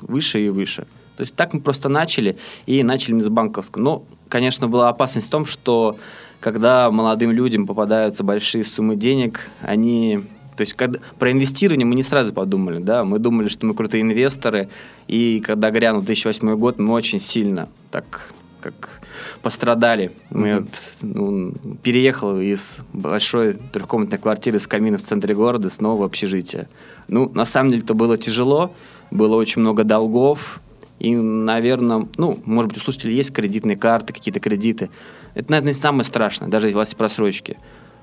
выше 0.00 0.44
и 0.44 0.48
выше. 0.50 0.86
То 1.16 1.22
есть 1.22 1.34
так 1.34 1.54
мы 1.54 1.60
просто 1.60 1.88
начали, 1.88 2.36
и 2.66 2.82
начали 2.82 3.14
мы 3.14 3.22
с 3.22 3.28
банковского. 3.28 3.82
Но, 3.82 4.04
конечно, 4.28 4.68
была 4.68 4.88
опасность 4.88 5.28
в 5.28 5.30
том, 5.30 5.46
что 5.46 5.96
когда 6.40 6.90
молодым 6.90 7.30
людям 7.32 7.66
попадаются 7.66 8.22
большие 8.22 8.64
суммы 8.64 8.96
денег, 8.96 9.48
они 9.62 10.20
то 10.56 10.60
есть 10.60 10.74
когда, 10.74 11.00
про 11.18 11.32
инвестирование 11.32 11.86
мы 11.86 11.94
не 11.94 12.02
сразу 12.02 12.34
подумали, 12.34 12.78
да, 12.78 13.04
мы 13.04 13.18
думали, 13.18 13.48
что 13.48 13.64
мы 13.64 13.74
крутые 13.74 14.02
инвесторы, 14.02 14.68
и 15.08 15.40
когда 15.40 15.70
грянул 15.70 16.02
2008 16.02 16.54
год, 16.56 16.78
мы 16.78 16.92
очень 16.92 17.20
сильно 17.20 17.70
так 17.90 18.32
как 18.62 19.00
пострадали. 19.42 20.12
Мы 20.30 20.48
mm-hmm. 20.48 20.60
вот, 20.60 20.68
ну, 21.02 21.52
переехал 21.82 22.38
из 22.38 22.78
большой 22.92 23.54
трехкомнатной 23.54 24.18
квартиры 24.18 24.58
с 24.58 24.66
камина 24.66 24.98
в 24.98 25.02
центре 25.02 25.34
города 25.34 25.68
снова 25.68 26.00
в 26.00 26.04
общежитие. 26.04 26.68
Ну, 27.08 27.30
на 27.34 27.44
самом 27.44 27.70
деле 27.70 27.82
это 27.82 27.94
было 27.94 28.16
тяжело, 28.16 28.74
было 29.10 29.36
очень 29.36 29.60
много 29.60 29.84
долгов, 29.84 30.60
и, 30.98 31.16
наверное, 31.16 32.06
ну, 32.16 32.38
может 32.44 32.70
быть, 32.70 32.80
у 32.80 32.84
слушателей 32.84 33.16
есть 33.16 33.32
кредитные 33.32 33.76
карты, 33.76 34.12
какие-то 34.12 34.38
кредиты. 34.38 34.88
Это, 35.34 35.50
наверное, 35.50 35.72
не 35.72 35.78
самое 35.78 36.04
страшное, 36.04 36.48
даже 36.48 36.68
если 36.68 36.76
у 36.76 36.78
вас 36.78 36.88
есть 36.88 36.96
просрочки. 36.96 37.58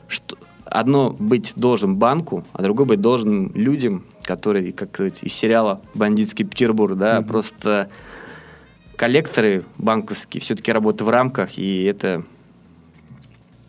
Что, 0.10 0.38
одно 0.66 1.16
быть 1.18 1.54
должен 1.56 1.96
банку, 1.96 2.44
а 2.52 2.62
другое 2.62 2.86
быть 2.86 3.02
должен 3.02 3.52
людям, 3.54 4.04
которые, 4.24 4.74
как 4.74 4.90
сказать, 4.90 5.24
из 5.24 5.34
сериала 5.34 5.82
«Бандитский 5.94 6.46
Петербург», 6.46 6.98
да, 6.98 7.20
mm-hmm. 7.20 7.26
просто 7.26 7.90
коллекторы 9.00 9.64
банковские 9.78 10.42
все-таки 10.42 10.74
работают 10.74 11.04
в 11.04 11.10
рамках, 11.10 11.58
и 11.58 11.84
это 11.86 12.24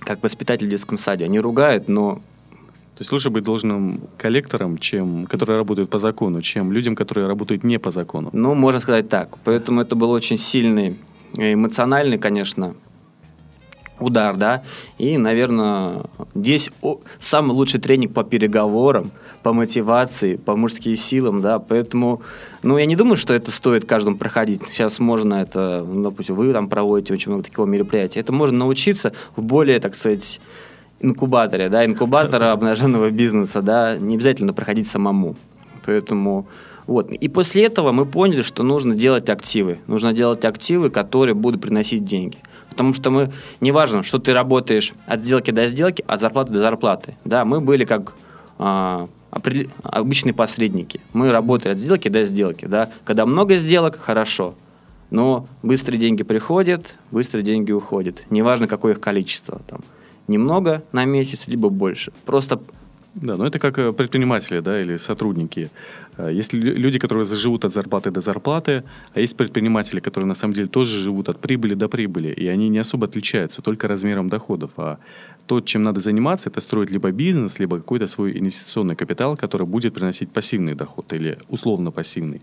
как 0.00 0.20
воспитатель 0.24 0.66
в 0.66 0.70
детском 0.70 0.98
саде. 0.98 1.24
Они 1.24 1.38
ругают, 1.38 1.86
но 1.86 2.16
то 2.16 3.02
есть 3.02 3.12
лучше 3.12 3.30
быть 3.30 3.44
должным 3.44 4.00
коллектором, 4.18 4.76
чем, 4.76 5.26
которые 5.26 5.58
работают 5.58 5.88
по 5.88 5.98
закону, 5.98 6.42
чем 6.42 6.72
людям, 6.72 6.96
которые 6.96 7.28
работают 7.28 7.62
не 7.62 7.78
по 7.78 7.92
закону. 7.92 8.30
Ну, 8.32 8.56
можно 8.56 8.80
сказать 8.80 9.08
так. 9.08 9.38
Поэтому 9.44 9.80
это 9.80 9.94
был 9.94 10.10
очень 10.10 10.36
сильный, 10.36 10.96
эмоциональный, 11.36 12.18
конечно, 12.18 12.74
удар, 14.00 14.36
да. 14.36 14.64
И, 14.98 15.16
наверное, 15.16 16.06
здесь 16.34 16.72
самый 17.20 17.52
лучший 17.52 17.78
тренинг 17.78 18.12
по 18.12 18.24
переговорам, 18.24 19.12
по 19.42 19.52
мотивации, 19.52 20.36
по 20.36 20.56
мужским 20.56 20.96
силам, 20.96 21.40
да. 21.40 21.58
Поэтому, 21.58 22.22
ну, 22.62 22.78
я 22.78 22.86
не 22.86 22.96
думаю, 22.96 23.16
что 23.16 23.34
это 23.34 23.50
стоит 23.50 23.86
каждому 23.86 24.16
проходить. 24.16 24.62
Сейчас 24.68 24.98
можно 24.98 25.34
это, 25.34 25.84
ну, 25.86 26.10
допустим, 26.10 26.34
вы 26.34 26.52
там 26.52 26.68
проводите 26.68 27.14
очень 27.14 27.32
много 27.32 27.48
такого 27.48 27.66
мероприятия. 27.66 28.20
Это 28.20 28.32
можно 28.32 28.58
научиться 28.58 29.12
в 29.36 29.42
более, 29.42 29.80
так 29.80 29.96
сказать, 29.96 30.40
инкубаторе, 31.00 31.68
да, 31.68 31.84
инкубатора 31.84 32.52
обнаженного 32.52 33.10
бизнеса, 33.10 33.62
да, 33.62 33.96
не 33.96 34.16
обязательно 34.16 34.52
проходить 34.52 34.88
самому. 34.88 35.36
Поэтому 35.86 36.46
вот. 36.86 37.10
И 37.12 37.28
после 37.28 37.64
этого 37.66 37.92
мы 37.92 38.04
поняли, 38.04 38.42
что 38.42 38.62
нужно 38.64 38.96
делать 38.96 39.30
активы. 39.30 39.78
Нужно 39.86 40.12
делать 40.12 40.44
активы, 40.44 40.90
которые 40.90 41.34
будут 41.34 41.60
приносить 41.60 42.04
деньги. 42.04 42.38
Потому 42.68 42.94
что 42.94 43.10
мы, 43.10 43.32
неважно, 43.60 44.02
что 44.02 44.18
ты 44.18 44.32
работаешь 44.32 44.92
от 45.06 45.20
сделки 45.20 45.50
до 45.52 45.66
сделки, 45.68 46.04
от 46.06 46.20
зарплаты 46.20 46.52
до 46.52 46.60
зарплаты. 46.60 47.16
Да, 47.24 47.44
мы 47.44 47.60
были 47.60 47.84
как 47.84 48.14
а, 48.58 49.06
обычные 49.30 50.34
посредники. 50.34 51.00
Мы 51.12 51.30
работали 51.32 51.72
от 51.72 51.78
сделки 51.78 52.08
до 52.08 52.24
сделки. 52.24 52.66
Да. 52.66 52.90
Когда 53.04 53.26
много 53.26 53.58
сделок, 53.58 53.98
хорошо. 54.00 54.54
Но 55.10 55.46
быстрые 55.62 55.98
деньги 55.98 56.22
приходят, 56.22 56.94
быстрые 57.10 57.44
деньги 57.44 57.72
уходят. 57.72 58.22
Неважно, 58.30 58.68
какое 58.68 58.92
их 58.92 59.00
количество. 59.00 59.60
Там, 59.66 59.80
немного 60.28 60.82
на 60.92 61.04
месяц, 61.04 61.48
либо 61.48 61.68
больше. 61.68 62.12
Просто 62.24 62.60
да, 63.14 63.36
но 63.36 63.46
это 63.46 63.58
как 63.58 63.78
э, 63.78 63.92
предприниматели, 63.92 64.60
да, 64.60 64.80
или 64.80 64.96
сотрудники. 64.96 65.70
Э, 66.16 66.30
есть 66.32 66.52
люди, 66.52 66.98
которые 66.98 67.24
живут 67.24 67.64
от 67.64 67.72
зарплаты 67.72 68.10
до 68.10 68.20
зарплаты, 68.20 68.84
а 69.14 69.20
есть 69.20 69.36
предприниматели, 69.36 70.00
которые 70.00 70.28
на 70.28 70.34
самом 70.34 70.54
деле 70.54 70.68
тоже 70.68 70.98
живут 70.98 71.28
от 71.28 71.40
прибыли 71.40 71.74
до 71.74 71.88
прибыли, 71.88 72.28
и 72.28 72.46
они 72.46 72.68
не 72.68 72.78
особо 72.78 73.06
отличаются, 73.06 73.62
только 73.62 73.88
размером 73.88 74.28
доходов. 74.28 74.70
А 74.76 74.98
то, 75.46 75.60
чем 75.60 75.82
надо 75.82 76.00
заниматься, 76.00 76.50
это 76.50 76.60
строить 76.60 76.90
либо 76.90 77.10
бизнес, 77.10 77.58
либо 77.58 77.78
какой-то 77.78 78.06
свой 78.06 78.38
инвестиционный 78.38 78.94
капитал, 78.94 79.36
который 79.36 79.66
будет 79.66 79.94
приносить 79.94 80.30
пассивный 80.30 80.74
доход 80.74 81.12
или 81.12 81.38
условно 81.48 81.90
пассивный. 81.90 82.42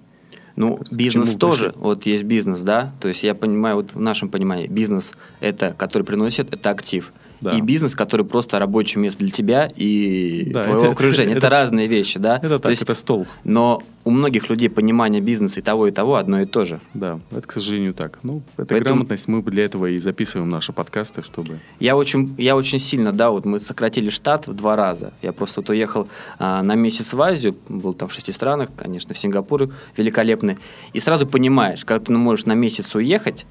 Ну, 0.57 0.79
бизнес 0.91 1.35
тоже, 1.35 1.67
пришли? 1.67 1.81
вот 1.81 2.05
есть 2.05 2.23
бизнес, 2.23 2.61
да, 2.61 2.91
то 2.99 3.07
есть 3.07 3.23
я 3.23 3.35
понимаю, 3.35 3.75
вот 3.75 3.93
в 3.93 3.99
нашем 3.99 4.27
понимании, 4.27 4.67
бизнес 4.67 5.13
это, 5.39 5.73
который 5.77 6.03
приносит, 6.03 6.53
это 6.53 6.71
актив– 6.71 7.13
да. 7.41 7.51
и 7.51 7.61
бизнес, 7.61 7.95
который 7.95 8.25
просто 8.25 8.59
рабочее 8.59 9.01
место 9.01 9.19
для 9.19 9.31
тебя 9.31 9.67
и 9.75 10.49
да, 10.51 10.63
твоего 10.63 10.81
это, 10.81 10.91
окружения. 10.91 11.31
Это, 11.31 11.39
это 11.39 11.49
разные 11.49 11.87
вещи, 11.87 12.19
да? 12.19 12.37
Это 12.41 12.59
так, 12.59 12.69
есть, 12.69 12.81
это 12.81 12.95
стол. 12.95 13.27
Но 13.43 13.83
у 14.03 14.11
многих 14.11 14.49
людей 14.49 14.69
понимание 14.69 15.21
бизнеса 15.21 15.59
и 15.59 15.61
того, 15.61 15.87
и 15.87 15.91
того 15.91 16.15
одно 16.15 16.41
и 16.41 16.45
то 16.45 16.65
же. 16.65 16.79
Да, 16.93 17.19
это, 17.31 17.45
к 17.45 17.51
сожалению, 17.51 17.93
так. 17.93 18.19
Ну, 18.23 18.41
это 18.55 18.67
Поэтому... 18.67 18.83
грамотность, 18.83 19.27
мы 19.27 19.41
для 19.43 19.65
этого 19.65 19.87
и 19.87 19.97
записываем 19.97 20.49
наши 20.49 20.71
подкасты, 20.71 21.23
чтобы... 21.23 21.59
Я 21.79 21.95
очень, 21.95 22.33
я 22.37 22.55
очень 22.55 22.79
сильно, 22.79 23.11
да, 23.11 23.31
вот 23.31 23.45
мы 23.45 23.59
сократили 23.59 24.09
штат 24.09 24.47
в 24.47 24.53
два 24.53 24.75
раза. 24.75 25.11
Я 25.21 25.33
просто 25.33 25.59
вот 25.61 25.69
уехал 25.69 26.07
а, 26.39 26.63
на 26.63 26.75
месяц 26.75 27.13
в 27.13 27.21
Азию, 27.21 27.55
был 27.67 27.93
там 27.93 28.07
в 28.07 28.13
шести 28.13 28.31
странах, 28.31 28.69
конечно, 28.77 29.13
в 29.13 29.17
Сингапур 29.17 29.69
великолепный, 29.97 30.57
и 30.93 30.99
сразу 30.99 31.27
понимаешь, 31.27 31.83
как 31.83 32.05
ты 32.05 32.13
можешь 32.13 32.45
на 32.45 32.53
месяц 32.53 32.95
уехать, 32.95 33.45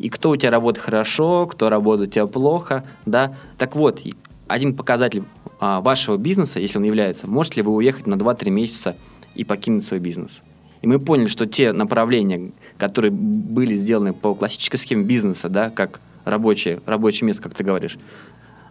и 0.00 0.08
кто 0.08 0.30
у 0.30 0.36
тебя 0.36 0.50
работает 0.50 0.82
хорошо, 0.82 1.46
кто 1.46 1.68
работает 1.68 2.08
у 2.08 2.12
тебя 2.12 2.26
плохо, 2.26 2.84
да. 3.04 3.36
Так 3.58 3.76
вот, 3.76 4.00
один 4.48 4.74
показатель 4.74 5.24
а, 5.60 5.82
вашего 5.82 6.16
бизнеса, 6.16 6.58
если 6.58 6.78
он 6.78 6.84
является, 6.84 7.28
можете 7.28 7.56
ли 7.56 7.62
вы 7.62 7.74
уехать 7.74 8.06
на 8.06 8.14
2-3 8.14 8.48
месяца 8.48 8.96
и 9.34 9.44
покинуть 9.44 9.86
свой 9.86 10.00
бизнес. 10.00 10.40
И 10.80 10.86
мы 10.86 10.98
поняли, 10.98 11.28
что 11.28 11.46
те 11.46 11.72
направления, 11.72 12.52
которые 12.78 13.10
были 13.10 13.76
сделаны 13.76 14.14
по 14.14 14.34
классической 14.34 14.78
схеме 14.78 15.04
бизнеса, 15.04 15.50
да, 15.50 15.68
как 15.68 16.00
рабочее, 16.24 16.80
рабочее 16.86 17.26
место, 17.26 17.42
как 17.42 17.54
ты 17.54 17.62
говоришь, 17.62 17.98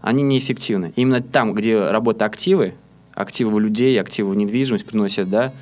они 0.01 0.23
неэффективны. 0.23 0.93
Именно 0.95 1.21
там, 1.21 1.53
где 1.53 1.79
работают 1.91 2.23
активы, 2.23 2.73
активы 3.13 3.53
в 3.53 3.59
людей, 3.59 4.01
активы 4.01 4.31
в 4.31 4.35
недвижимость 4.35 4.85
приносят, 4.85 5.29
да, 5.29 5.53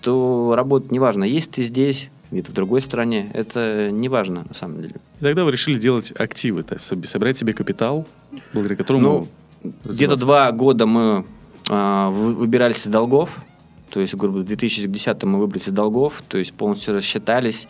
то 0.00 0.54
работать 0.56 0.90
неважно, 0.90 1.22
есть 1.22 1.52
ты 1.52 1.62
здесь, 1.62 2.10
где-то 2.32 2.50
в 2.50 2.54
другой 2.54 2.80
стране, 2.80 3.30
это 3.34 3.90
не 3.90 4.08
важно 4.08 4.44
на 4.48 4.54
самом 4.54 4.80
деле. 4.80 4.94
И 5.20 5.24
тогда 5.24 5.44
вы 5.44 5.52
решили 5.52 5.78
делать 5.78 6.12
активы, 6.18 6.62
то 6.62 6.74
есть 6.74 7.08
собрать 7.08 7.38
себе 7.38 7.52
капитал, 7.52 8.06
благодаря 8.52 8.76
которому... 8.76 9.28
Ну, 9.62 9.72
где-то 9.84 10.16
два 10.16 10.50
года 10.50 10.86
мы 10.86 11.24
а, 11.68 12.10
выбирались 12.10 12.84
из 12.84 12.90
долгов, 12.90 13.38
то 13.90 14.00
есть, 14.00 14.14
грубо 14.14 14.38
говоря, 14.38 14.44
в 14.46 14.48
2010 14.48 15.22
мы 15.24 15.38
выбрались 15.38 15.68
из 15.68 15.72
долгов, 15.72 16.22
то 16.26 16.38
есть 16.38 16.52
полностью 16.54 16.94
рассчитались. 16.94 17.68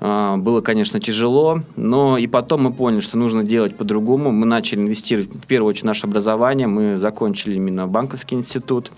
А, 0.00 0.36
было, 0.36 0.60
конечно, 0.60 1.00
тяжело, 1.00 1.62
но 1.76 2.18
и 2.18 2.26
потом 2.26 2.64
мы 2.64 2.72
поняли, 2.72 3.00
что 3.00 3.16
нужно 3.16 3.42
делать 3.42 3.74
по-другому. 3.76 4.30
Мы 4.32 4.44
начали 4.44 4.80
инвестировать 4.80 5.28
в 5.28 5.46
первую 5.46 5.70
очередь 5.70 5.84
в 5.84 5.86
наше 5.86 6.06
образование. 6.06 6.66
Мы 6.66 6.98
закончили 6.98 7.56
именно 7.56 7.88
банковский 7.88 8.36
институт, 8.36 8.92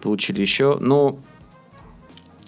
получили 0.00 0.40
еще. 0.40 0.78
Но 0.78 1.18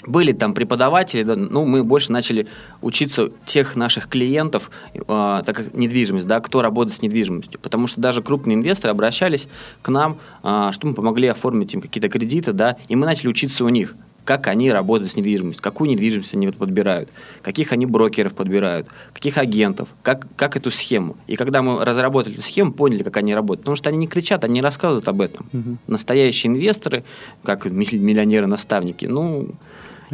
были 0.07 0.33
там 0.33 0.55
преподаватели, 0.55 1.23
да, 1.23 1.37
ну, 1.37 1.65
мы 1.65 1.83
больше 1.83 2.13
начали 2.13 2.47
учиться 2.83 3.31
тех 3.45 3.77
наших 3.77 4.09
клиентов, 4.09 4.71
э, 4.95 5.01
так 5.07 5.57
как 5.57 5.75
недвижимость, 5.75 6.27
да, 6.27 6.41
кто 6.41 6.63
работает 6.63 6.97
с 6.97 7.03
недвижимостью. 7.03 7.61
Потому 7.61 7.87
что 7.87 8.01
даже 8.01 8.23
крупные 8.23 8.57
инвесторы 8.57 8.91
обращались 8.91 9.49
к 9.83 9.89
нам, 9.89 10.19
э, 10.43 10.71
чтобы 10.73 10.91
мы 10.91 10.95
помогли 10.95 11.29
оформить 11.29 11.75
им 11.75 11.81
какие-то 11.81 12.09
кредиты, 12.09 12.53
да, 12.53 12.77
и 12.89 12.97
мы 12.97 13.07
начали 13.07 13.29
учиться 13.29 13.65
у 13.65 13.69
них 13.69 13.95
как 14.25 14.47
они 14.47 14.73
работают 14.73 15.13
с 15.13 15.17
недвижимостью, 15.17 15.63
какую 15.63 15.91
недвижимость 15.91 16.35
они 16.35 16.47
вот 16.47 16.57
подбирают, 16.57 17.11
каких 17.43 17.73
они 17.73 17.85
брокеров 17.87 18.35
подбирают, 18.35 18.89
каких 19.13 19.37
агентов, 19.37 19.89
как, 20.03 20.27
как 20.37 20.57
эту 20.57 20.71
схему. 20.71 21.17
И 21.27 21.37
когда 21.37 21.63
мы 21.63 21.85
разработали 21.85 22.41
схему, 22.41 22.73
поняли, 22.73 23.03
как 23.03 23.19
они 23.19 23.35
работают. 23.35 23.61
Потому 23.61 23.77
что 23.77 23.91
они 23.91 23.99
не 23.99 24.07
кричат, 24.07 24.45
они 24.45 24.63
рассказывают 24.63 25.07
об 25.09 25.21
этом. 25.21 25.47
Угу. 25.53 25.77
Настоящие 25.89 26.53
инвесторы, 26.53 27.05
как 27.43 27.67
миллионеры-наставники, 27.67 29.05
ну, 29.05 29.51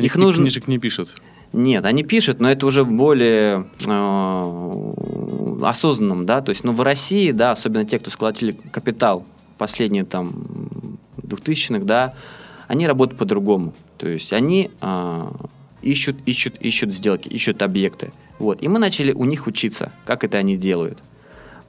они 0.01 0.07
Их 0.07 0.17
нужно... 0.17 0.43
книжек 0.43 0.67
не 0.67 0.79
пишут. 0.79 1.15
Нет, 1.53 1.85
они 1.85 2.05
пишут, 2.05 2.41
но 2.41 2.51
это 2.51 2.67
уже 2.67 2.85
более 2.85 3.67
э, 3.85 4.93
осознанном, 5.65 6.25
да, 6.25 6.41
то 6.43 6.51
есть, 6.51 6.63
ну, 6.63 6.73
в 6.73 6.81
России, 6.81 7.33
да, 7.33 7.51
особенно 7.53 7.85
те, 7.85 7.99
кто 7.99 8.11
сколотили 8.11 8.53
капитал 8.73 9.25
последние 9.59 10.05
там 10.05 10.33
2000-х, 11.17 11.85
да, 11.85 12.15
они 12.69 12.87
работают 12.87 13.19
по-другому, 13.19 13.75
то 13.99 14.09
есть 14.09 14.33
они 14.33 14.71
э, 14.81 15.33
ищут, 15.83 16.17
ищут, 16.25 16.55
ищут 16.61 16.95
сделки, 16.95 17.29
ищут 17.29 17.63
объекты, 17.63 18.13
вот, 18.39 18.63
и 18.63 18.69
мы 18.69 18.79
начали 18.79 19.13
у 19.13 19.25
них 19.25 19.49
учиться, 19.49 19.93
как 20.05 20.23
это 20.23 20.39
они 20.39 20.57
делают. 20.57 20.99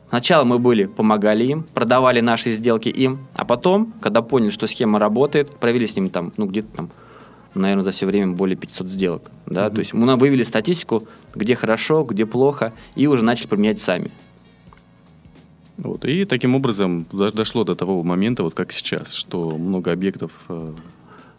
Сначала 0.10 0.44
мы 0.44 0.60
были, 0.60 0.86
помогали 0.86 1.46
им, 1.46 1.64
продавали 1.64 2.20
наши 2.20 2.52
сделки 2.52 2.90
им, 2.90 3.28
а 3.34 3.46
потом, 3.46 3.94
когда 4.00 4.22
поняли, 4.22 4.52
что 4.52 4.68
схема 4.68 5.00
работает, 5.00 5.50
провели 5.56 5.88
с 5.88 5.96
ними 5.96 6.10
там, 6.10 6.34
ну, 6.38 6.46
где-то 6.46 6.68
там 6.76 6.90
наверное, 7.54 7.84
за 7.84 7.92
все 7.92 8.06
время 8.06 8.34
более 8.34 8.56
500 8.56 8.88
сделок. 8.88 9.32
Да? 9.46 9.68
Mm-hmm. 9.68 9.74
То 9.74 9.80
есть 9.80 9.94
мы 9.94 10.16
вывели 10.16 10.44
статистику, 10.44 11.04
где 11.36 11.56
хорошо, 11.56 12.04
где 12.04 12.26
плохо, 12.26 12.74
и 12.96 13.08
уже 13.08 13.24
начали 13.24 13.48
применять 13.48 13.82
сами. 13.82 14.12
Вот. 15.78 16.06
И 16.06 16.26
таким 16.26 16.56
образом 16.56 17.06
дошло 17.12 17.64
до 17.64 17.76
того 17.76 18.04
момента, 18.04 18.44
вот 18.44 18.54
как 18.54 18.72
сейчас, 18.72 19.14
что 19.14 19.58
много 19.58 19.92
объектов 19.92 20.32
э, 20.48 20.74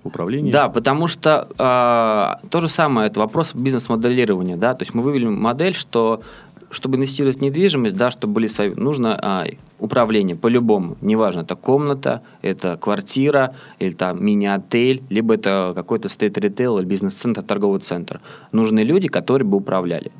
управления. 0.03 0.51
Да, 0.51 0.69
потому 0.69 1.07
что 1.07 1.49
э, 1.57 2.49
то 2.49 2.61
же 2.61 2.69
самое, 2.69 3.09
это 3.09 3.21
вопрос 3.21 3.55
бизнес-моделирования. 3.55 4.57
Да? 4.57 4.75
То 4.75 4.83
есть 4.83 4.95
мы 4.95 5.03
вывели 5.03 5.27
модель, 5.27 5.75
что 5.75 6.23
чтобы 6.73 6.97
инвестировать 6.97 7.39
в 7.39 7.43
недвижимость, 7.43 7.97
да, 7.97 8.11
чтобы 8.11 8.33
были 8.33 8.47
свои, 8.47 8.71
нужно 8.71 9.17
а, 9.21 9.47
управление 9.79 10.37
по-любому. 10.37 10.97
Неважно, 11.03 11.41
это 11.41 11.55
комната, 11.55 12.23
это 12.41 12.77
квартира, 12.77 13.55
или 13.79 13.93
там 13.93 14.25
мини-отель, 14.25 15.03
либо 15.11 15.35
это 15.35 15.73
какой-то 15.75 16.09
стейт-ритейл 16.09 16.79
или 16.79 16.87
бизнес-центр, 16.87 17.43
торговый 17.43 17.81
центр. 17.81 18.21
Нужны 18.53 18.81
люди, 18.81 19.09
которые 19.09 19.47
бы 19.47 19.59
управляли. 19.59 20.11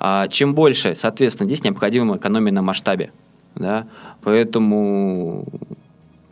А 0.00 0.26
чем 0.26 0.54
больше, 0.54 0.96
соответственно, 0.98 1.46
здесь 1.46 1.62
необходима 1.62 2.16
экономия 2.16 2.52
на 2.52 2.62
масштабе. 2.62 3.12
Да? 3.54 3.86
Поэтому 4.22 5.46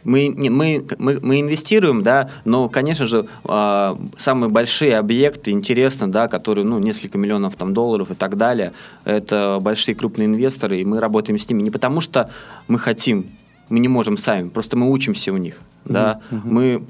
мы, 0.04 0.32
мы, 0.36 0.84
мы, 0.98 1.20
мы 1.20 1.40
инвестируем, 1.40 2.02
да, 2.02 2.30
но, 2.44 2.68
конечно 2.68 3.06
же, 3.06 3.26
э, 3.44 3.96
самые 4.16 4.50
большие 4.50 4.98
объекты, 4.98 5.50
интересно, 5.50 6.10
да, 6.10 6.28
которые, 6.28 6.64
ну, 6.64 6.78
несколько 6.78 7.18
миллионов 7.18 7.56
там, 7.56 7.74
долларов 7.74 8.10
и 8.10 8.14
так 8.14 8.36
далее, 8.36 8.72
это 9.04 9.58
большие 9.60 9.94
крупные 9.94 10.26
инвесторы, 10.26 10.80
и 10.80 10.84
мы 10.84 11.00
работаем 11.00 11.38
с 11.38 11.48
ними 11.48 11.62
не 11.62 11.70
потому, 11.70 12.00
что 12.00 12.30
мы 12.68 12.78
хотим, 12.78 13.26
мы 13.68 13.80
не 13.80 13.88
можем 13.88 14.16
сами, 14.16 14.48
просто 14.48 14.76
мы 14.76 14.90
учимся 14.90 15.32
у 15.32 15.36
них, 15.36 15.54
mm-hmm. 15.54 15.92
да, 15.92 16.20
mm-hmm. 16.30 16.40
мы 16.44 16.82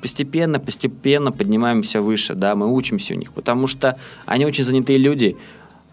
постепенно, 0.00 0.58
постепенно 0.58 1.30
поднимаемся 1.30 2.02
выше, 2.02 2.34
да, 2.34 2.54
мы 2.56 2.72
учимся 2.72 3.14
у 3.14 3.16
них, 3.16 3.32
потому 3.32 3.68
что 3.68 3.96
они 4.26 4.44
очень 4.44 4.64
занятые 4.64 4.98
люди, 4.98 5.36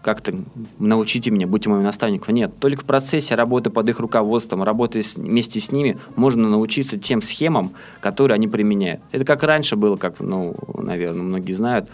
как-то 0.02 0.34
научите 0.78 1.30
меня, 1.30 1.46
будьте 1.46 1.68
моим 1.68 1.82
наставником. 1.82 2.34
Нет, 2.34 2.52
только 2.58 2.82
в 2.82 2.86
процессе 2.86 3.34
работы 3.34 3.70
под 3.70 3.88
их 3.88 4.00
руководством, 4.00 4.62
работы 4.62 5.02
с, 5.02 5.16
вместе 5.16 5.60
с 5.60 5.72
ними, 5.72 5.98
можно 6.16 6.48
научиться 6.48 6.98
тем 6.98 7.22
схемам, 7.22 7.72
которые 8.00 8.36
они 8.36 8.48
применяют. 8.48 9.00
Это 9.12 9.24
как 9.24 9.42
раньше 9.42 9.76
было, 9.76 9.96
как, 9.96 10.20
ну, 10.20 10.54
наверное, 10.78 11.22
многие 11.22 11.52
знают, 11.52 11.88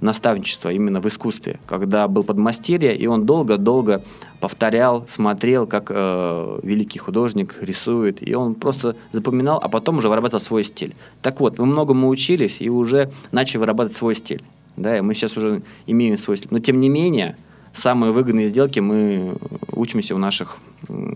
наставничество 0.00 0.70
именно 0.70 1.00
в 1.00 1.08
искусстве, 1.08 1.58
когда 1.66 2.06
был 2.06 2.22
подмастерье, 2.22 2.96
и 2.96 3.06
он 3.06 3.26
долго-долго 3.26 4.02
повторял, 4.40 5.04
смотрел, 5.08 5.66
как 5.66 5.90
э, 5.90 6.60
великий 6.62 6.98
художник 6.98 7.56
рисует, 7.60 8.26
и 8.26 8.34
он 8.34 8.54
просто 8.54 8.94
запоминал, 9.10 9.58
а 9.60 9.68
потом 9.68 9.98
уже 9.98 10.08
вырабатывал 10.08 10.40
свой 10.40 10.62
стиль. 10.62 10.94
Так 11.22 11.40
вот, 11.40 11.58
мы 11.58 11.66
многому 11.66 12.08
учились 12.08 12.60
и 12.60 12.70
уже 12.70 13.10
начали 13.32 13.58
вырабатывать 13.58 13.96
свой 13.96 14.14
стиль. 14.14 14.42
Да, 14.76 14.96
и 14.96 15.00
мы 15.00 15.14
сейчас 15.14 15.36
уже 15.36 15.62
имеем 15.86 16.16
свой 16.16 16.36
стиль. 16.36 16.48
Но 16.52 16.60
тем 16.60 16.78
не 16.78 16.88
менее, 16.88 17.36
самые 17.74 18.12
выгодные 18.12 18.46
сделки 18.46 18.80
мы 18.80 19.36
учимся 19.72 20.14
у 20.14 20.18
наших 20.18 20.58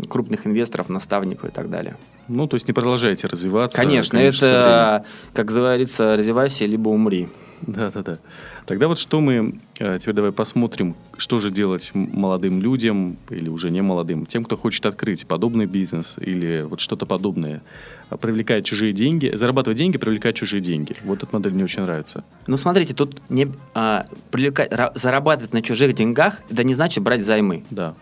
крупных 0.09 0.47
инвесторов, 0.47 0.89
наставников 0.89 1.51
и 1.51 1.53
так 1.53 1.71
далее. 1.71 1.97
Ну, 2.29 2.47
то 2.47 2.55
есть 2.55 2.69
не 2.69 2.73
продолжаете 2.73 3.27
развиваться. 3.27 3.79
Конечно, 3.79 4.19
конечно 4.19 4.45
это, 4.45 5.05
как 5.35 5.47
говорится, 5.47 6.17
развивайся, 6.17 6.67
либо 6.67 6.89
умри. 6.89 7.29
Да, 7.67 7.91
да, 7.91 8.03
да. 8.03 8.19
Тогда 8.67 8.89
вот 8.89 8.99
что 8.99 9.21
мы 9.21 9.59
э, 9.79 9.99
теперь 10.01 10.15
давай 10.15 10.33
посмотрим, 10.33 10.95
что 11.17 11.41
же 11.41 11.51
делать 11.51 11.91
молодым 11.95 12.61
людям 12.61 13.17
или 13.31 13.49
уже 13.49 13.71
не 13.71 13.83
молодым, 13.83 14.27
тем, 14.27 14.45
кто 14.45 14.57
хочет 14.57 14.85
открыть 14.87 15.27
подобный 15.27 15.67
бизнес 15.67 16.19
или 16.19 16.63
вот 16.63 16.81
что-то 16.81 17.07
подобное, 17.07 17.63
а, 18.11 18.17
привлекать 18.17 18.65
чужие 18.65 18.93
деньги, 18.93 19.31
зарабатывать 19.35 19.79
деньги, 19.79 19.97
привлекать 19.97 20.37
чужие 20.37 20.61
деньги. 20.61 20.97
Вот 21.05 21.23
эта 21.23 21.35
модель 21.35 21.55
мне 21.55 21.65
очень 21.65 21.83
нравится. 21.83 22.25
Ну, 22.47 22.57
смотрите, 22.57 22.95
тут 22.95 23.21
не 23.31 23.49
а, 23.75 24.07
привлекать, 24.31 24.73
зарабатывать 24.95 25.53
на 25.53 25.63
чужих 25.63 25.95
деньгах, 25.95 26.41
это 26.51 26.65
не 26.65 26.75
значит 26.75 27.03
брать 27.03 27.25
займы. 27.25 27.65
Да. 27.71 27.95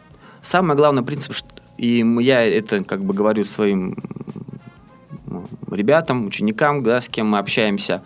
Самый 0.43 0.77
главный 0.77 1.03
принцип, 1.03 1.35
что, 1.35 1.49
и 1.77 2.05
я 2.21 2.45
это 2.45 2.83
как 2.85 3.05
бы 3.05 3.15
говорю 3.15 3.45
своим 3.45 3.97
ребятам, 5.71 6.27
ученикам, 6.27 6.83
да, 6.83 7.01
с 7.01 7.09
кем 7.09 7.29
мы 7.29 7.39
общаемся, 7.39 8.03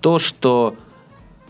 то, 0.00 0.18
что 0.18 0.76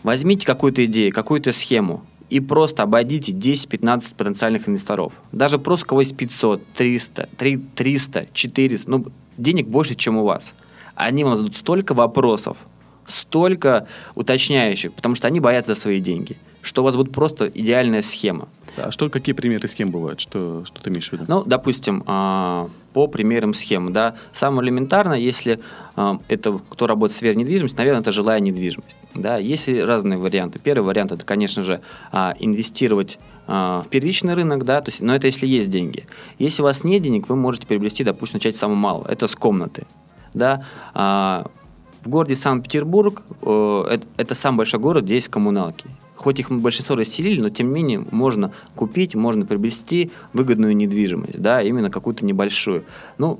Возьмите 0.03 0.45
какую-то 0.45 0.85
идею, 0.85 1.13
какую-то 1.13 1.51
схему 1.51 2.03
и 2.29 2.39
просто 2.39 2.83
обойдите 2.83 3.31
10-15 3.31 4.15
потенциальных 4.15 4.67
инвесторов. 4.67 5.13
Даже 5.31 5.59
просто 5.59 5.85
кого 5.85 6.01
есть 6.01 6.15
500, 6.15 6.61
300, 6.73 7.29
300, 7.75 8.27
400, 8.33 8.89
ну, 8.89 9.05
денег 9.37 9.67
больше, 9.67 9.95
чем 9.95 10.17
у 10.17 10.23
вас. 10.23 10.53
Они 10.95 11.23
вам 11.23 11.35
зададут 11.35 11.57
столько 11.57 11.93
вопросов, 11.93 12.57
столько 13.05 13.87
уточняющих, 14.15 14.93
потому 14.93 15.15
что 15.15 15.27
они 15.27 15.39
боятся 15.39 15.75
за 15.75 15.81
свои 15.81 15.99
деньги, 15.99 16.37
что 16.61 16.81
у 16.81 16.85
вас 16.85 16.95
будет 16.95 17.11
просто 17.11 17.47
идеальная 17.47 18.01
схема. 18.01 18.49
А 18.77 18.91
что, 18.91 19.09
какие 19.09 19.33
примеры 19.33 19.67
схем 19.67 19.89
бывают? 19.89 20.19
Что, 20.19 20.63
что 20.65 20.81
ты 20.81 20.89
имеешь 20.89 21.09
в 21.09 21.13
виду? 21.13 21.25
Ну, 21.27 21.43
допустим, 21.43 22.03
а, 22.05 22.69
по 22.93 23.07
примерам 23.07 23.53
схем, 23.53 23.91
да, 23.91 24.15
самое 24.33 24.67
элементарно, 24.67 25.13
если 25.13 25.59
а, 25.95 26.19
это 26.27 26.59
кто 26.69 26.85
работает 26.85 27.15
в 27.15 27.17
сфере 27.17 27.35
недвижимости, 27.35 27.75
наверное, 27.75 28.01
это 28.01 28.11
жилая 28.11 28.39
недвижимость. 28.39 28.95
Да, 29.15 29.37
есть 29.37 29.67
разные 29.67 30.19
варианты. 30.19 30.59
Первый 30.59 30.85
вариант 30.85 31.11
это, 31.11 31.25
конечно 31.25 31.63
же, 31.63 31.81
а, 32.11 32.35
инвестировать 32.39 33.19
в 33.47 33.85
первичный 33.89 34.33
рынок, 34.33 34.65
да, 34.65 34.81
то 34.81 34.89
есть, 34.89 34.99
но 34.99 35.15
это 35.15 35.27
если 35.27 35.47
есть 35.47 35.69
деньги. 35.69 36.05
Если 36.37 36.61
у 36.61 36.65
вас 36.65 36.83
нет 36.83 37.01
денег, 37.01 37.29
вы 37.29 37.37
можете 37.37 37.65
приобрести, 37.65 38.03
допустим, 38.03 38.39
начать 38.39 38.57
с 38.57 38.59
самого 38.59 38.75
малого. 38.75 39.07
Это 39.09 39.27
с 39.27 39.35
комнаты. 39.35 39.87
Да. 40.33 40.65
В 40.93 42.09
городе 42.09 42.35
Санкт-Петербург 42.35 43.23
это, 43.39 44.01
это 44.17 44.35
самый 44.35 44.57
большой 44.57 44.81
город, 44.81 45.05
где 45.05 45.13
есть 45.13 45.29
коммуналки 45.29 45.85
хоть 46.17 46.39
их 46.39 46.51
большинство 46.51 46.95
расселили, 46.95 47.39
но 47.39 47.49
тем 47.49 47.69
не 47.69 47.75
менее 47.75 48.05
можно 48.11 48.51
купить, 48.75 49.15
можно 49.15 49.45
приобрести 49.45 50.11
выгодную 50.33 50.75
недвижимость, 50.75 51.39
да, 51.39 51.61
именно 51.61 51.89
какую-то 51.89 52.25
небольшую. 52.25 52.83
Ну, 53.17 53.39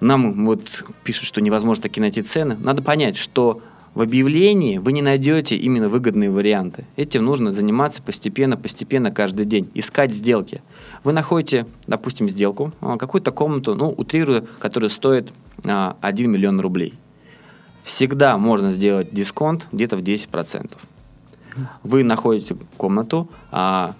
нам 0.00 0.44
вот 0.44 0.84
пишут, 1.04 1.26
что 1.26 1.40
невозможно 1.40 1.82
такие 1.82 2.02
найти 2.02 2.22
цены. 2.22 2.56
Надо 2.60 2.82
понять, 2.82 3.16
что 3.16 3.62
в 3.94 4.00
объявлении 4.00 4.78
вы 4.78 4.92
не 4.92 5.02
найдете 5.02 5.54
именно 5.54 5.88
выгодные 5.88 6.30
варианты. 6.30 6.86
Этим 6.96 7.24
нужно 7.24 7.52
заниматься 7.52 8.02
постепенно, 8.02 8.56
постепенно, 8.56 9.10
каждый 9.10 9.44
день, 9.44 9.70
искать 9.74 10.14
сделки. 10.14 10.62
Вы 11.04 11.12
находите, 11.12 11.66
допустим, 11.86 12.28
сделку, 12.28 12.72
а, 12.80 12.96
какую-то 12.96 13.32
комнату, 13.32 13.74
ну, 13.74 13.90
утрирую, 13.90 14.48
которая 14.58 14.88
стоит 14.88 15.32
1 15.58 15.68
а, 15.68 15.96
миллион 16.02 16.58
рублей. 16.60 16.94
Всегда 17.84 18.38
можно 18.38 18.72
сделать 18.72 19.12
дисконт 19.12 19.66
где-то 19.72 19.96
в 19.96 20.00
10%. 20.00 20.70
Вы 21.82 22.04
находите 22.04 22.56
комнату, 22.76 23.28
а 23.50 23.94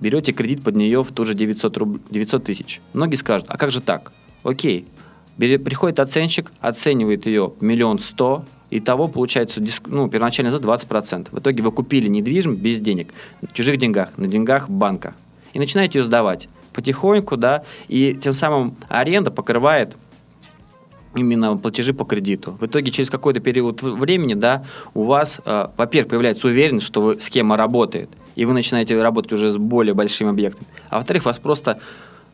берете 0.00 0.32
кредит 0.32 0.62
под 0.62 0.76
нее 0.76 1.02
в 1.02 1.12
тоже 1.12 1.34
900, 1.34 1.76
руб... 1.76 2.00
900 2.10 2.44
тысяч. 2.44 2.80
Многие 2.92 3.16
скажут, 3.16 3.46
а 3.48 3.56
как 3.56 3.70
же 3.70 3.80
так? 3.80 4.12
Окей, 4.42 4.86
приходит 5.36 6.00
оценщик, 6.00 6.52
оценивает 6.60 7.26
ее 7.26 7.52
миллион 7.60 7.98
сто, 7.98 8.44
и 8.70 8.80
того 8.80 9.08
получается 9.08 9.60
диск, 9.60 9.84
ну, 9.86 10.08
первоначально 10.08 10.50
за 10.50 10.58
20%. 10.58 11.28
В 11.30 11.38
итоге 11.38 11.62
вы 11.62 11.72
купили 11.72 12.08
недвижимость 12.08 12.60
без 12.60 12.80
денег, 12.80 13.14
на 13.40 13.48
чужих 13.48 13.78
деньгах, 13.78 14.10
на 14.16 14.26
деньгах 14.26 14.68
банка. 14.68 15.14
И 15.54 15.58
начинаете 15.58 15.98
ее 15.98 16.04
сдавать 16.04 16.48
потихоньку, 16.74 17.36
да, 17.36 17.64
и 17.88 18.16
тем 18.22 18.32
самым 18.32 18.76
аренда 18.88 19.30
покрывает 19.30 19.96
именно 21.14 21.56
платежи 21.56 21.92
по 21.92 22.04
кредиту. 22.04 22.56
В 22.60 22.66
итоге 22.66 22.90
через 22.90 23.10
какой-то 23.10 23.40
период 23.40 23.82
времени, 23.82 24.34
да, 24.34 24.64
у 24.94 25.04
вас, 25.04 25.40
э, 25.44 25.68
во-первых, 25.76 26.10
появляется 26.10 26.46
уверенность, 26.46 26.86
что 26.86 27.02
вы, 27.02 27.20
схема 27.20 27.56
работает, 27.56 28.10
и 28.36 28.44
вы 28.44 28.52
начинаете 28.52 29.00
работать 29.00 29.32
уже 29.32 29.52
с 29.52 29.56
более 29.56 29.94
большим 29.94 30.28
объектом. 30.28 30.66
А 30.90 30.96
во-вторых, 30.98 31.24
вас 31.24 31.38
просто 31.38 31.80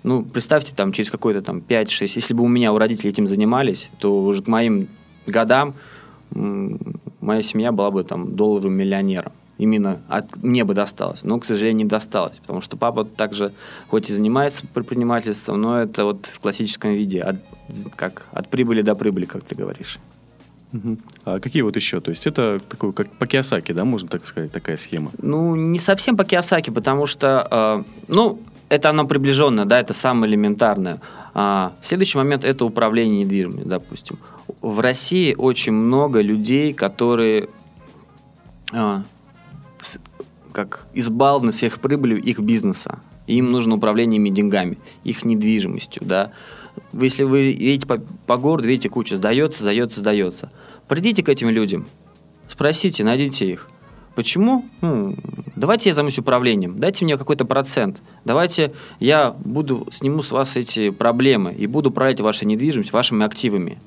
ну, 0.03 0.23
представьте, 0.23 0.75
там, 0.77 0.93
через 0.93 1.11
какой-то 1.11 1.41
там 1.41 1.63
5-6, 1.67 2.13
если 2.17 2.35
бы 2.35 2.45
у 2.45 2.49
меня, 2.49 2.75
у 2.75 2.79
родителей 2.79 3.11
этим 3.11 3.27
занимались, 3.27 3.89
то 3.99 4.23
уже 4.23 4.43
к 4.43 4.49
моим 4.49 4.89
годам 5.27 5.75
моя 6.31 7.43
семья 7.43 7.73
была 7.73 7.91
бы 7.91 8.05
там 8.05 8.37
долларовым 8.37 8.75
миллионером 8.75 9.33
именно 9.59 10.01
от 10.09 10.37
мне 10.43 10.65
бы 10.65 10.75
досталось. 10.75 11.25
Но, 11.25 11.39
к 11.39 11.45
сожалению, 11.45 11.85
не 11.85 11.89
досталось, 11.89 12.39
потому 12.39 12.61
что 12.61 12.77
папа 12.77 13.05
также, 13.05 13.53
хоть 13.89 14.11
и 14.11 14.13
занимается 14.13 14.67
предпринимательством, 14.67 15.61
но 15.61 15.81
это 15.81 16.05
вот 16.05 16.27
в 16.27 16.41
классическом 16.41 16.93
виде, 16.93 17.21
от, 17.21 17.37
как 17.97 18.27
от 18.33 18.49
прибыли 18.49 18.83
до 18.83 18.95
прибыли, 18.95 19.25
как 19.25 19.45
ты 19.45 19.55
говоришь. 19.55 19.99
Угу. 20.73 20.99
А 21.25 21.39
какие 21.39 21.63
вот 21.63 21.77
еще? 21.77 22.01
То 22.01 22.11
есть 22.11 22.27
это 22.27 22.61
такой, 22.69 22.93
как 22.93 23.09
по 23.13 23.27
Киосаки, 23.27 23.73
да, 23.73 23.85
можно 23.85 24.09
так 24.09 24.27
сказать, 24.27 24.51
такая 24.51 24.77
схема? 24.77 25.13
Ну, 25.19 25.55
не 25.55 25.79
совсем 25.79 26.17
по 26.17 26.25
Киосаки, 26.25 26.71
потому 26.71 27.07
что, 27.07 27.85
э, 27.89 28.03
ну, 28.09 28.41
это 28.69 28.91
оно 28.91 29.07
приближенно, 29.07 29.67
да, 29.67 29.79
это 29.79 29.95
самое 29.95 30.33
элементарное. 30.33 31.01
А, 31.33 31.75
следующий 31.81 32.19
момент– 32.19 32.45
это 32.45 32.65
управление 32.65 33.25
недвижимостью, 33.25 33.67
допустим. 33.67 34.19
В 34.61 34.81
России 34.81 35.35
очень 35.37 35.73
много 35.73 36.21
людей, 36.21 36.73
которые 36.73 37.49
а, 38.73 39.05
как 40.55 40.87
избалованы 40.95 41.53
сверхприбылью 41.53 42.23
их 42.23 42.39
бизнеса. 42.39 43.01
им 43.27 43.51
нужно 43.51 43.75
управление 43.75 44.19
ими 44.19 44.31
деньгами, 44.31 44.79
их 45.03 45.25
недвижимостью, 45.25 46.03
да. 46.05 46.31
Если 46.93 47.25
вы 47.25 47.39
едете 47.39 47.87
по, 47.87 47.99
по 48.27 48.37
городу, 48.37 48.69
видите, 48.69 48.89
куча 48.89 49.17
сдается, 49.17 49.61
сдается, 49.61 50.01
сдается. 50.01 50.51
Придите 50.89 51.23
к 51.23 51.29
этим 51.29 51.51
людям, 51.51 51.87
спросите, 52.49 53.05
найдите 53.05 53.51
их. 53.51 53.69
Почему? 54.15 54.65
Ну, 54.81 55.17
давайте 55.57 55.89
я 55.89 55.95
займусь 55.95 56.19
управлением, 56.19 56.79
дайте 56.79 57.05
мне 57.05 57.19
какой-то 57.19 57.45
процент. 57.45 58.01
Давайте 58.25 58.73
я 59.01 59.35
буду 59.45 59.89
сниму 59.91 60.23
с 60.23 60.31
вас 60.31 60.57
эти 60.57 60.91
проблемы 60.91 61.53
и 61.53 61.67
буду 61.67 61.91
управлять 61.91 62.21
вашей 62.21 62.45
недвижимостью, 62.45 62.95
вашими 62.95 63.27
активами. 63.27 63.81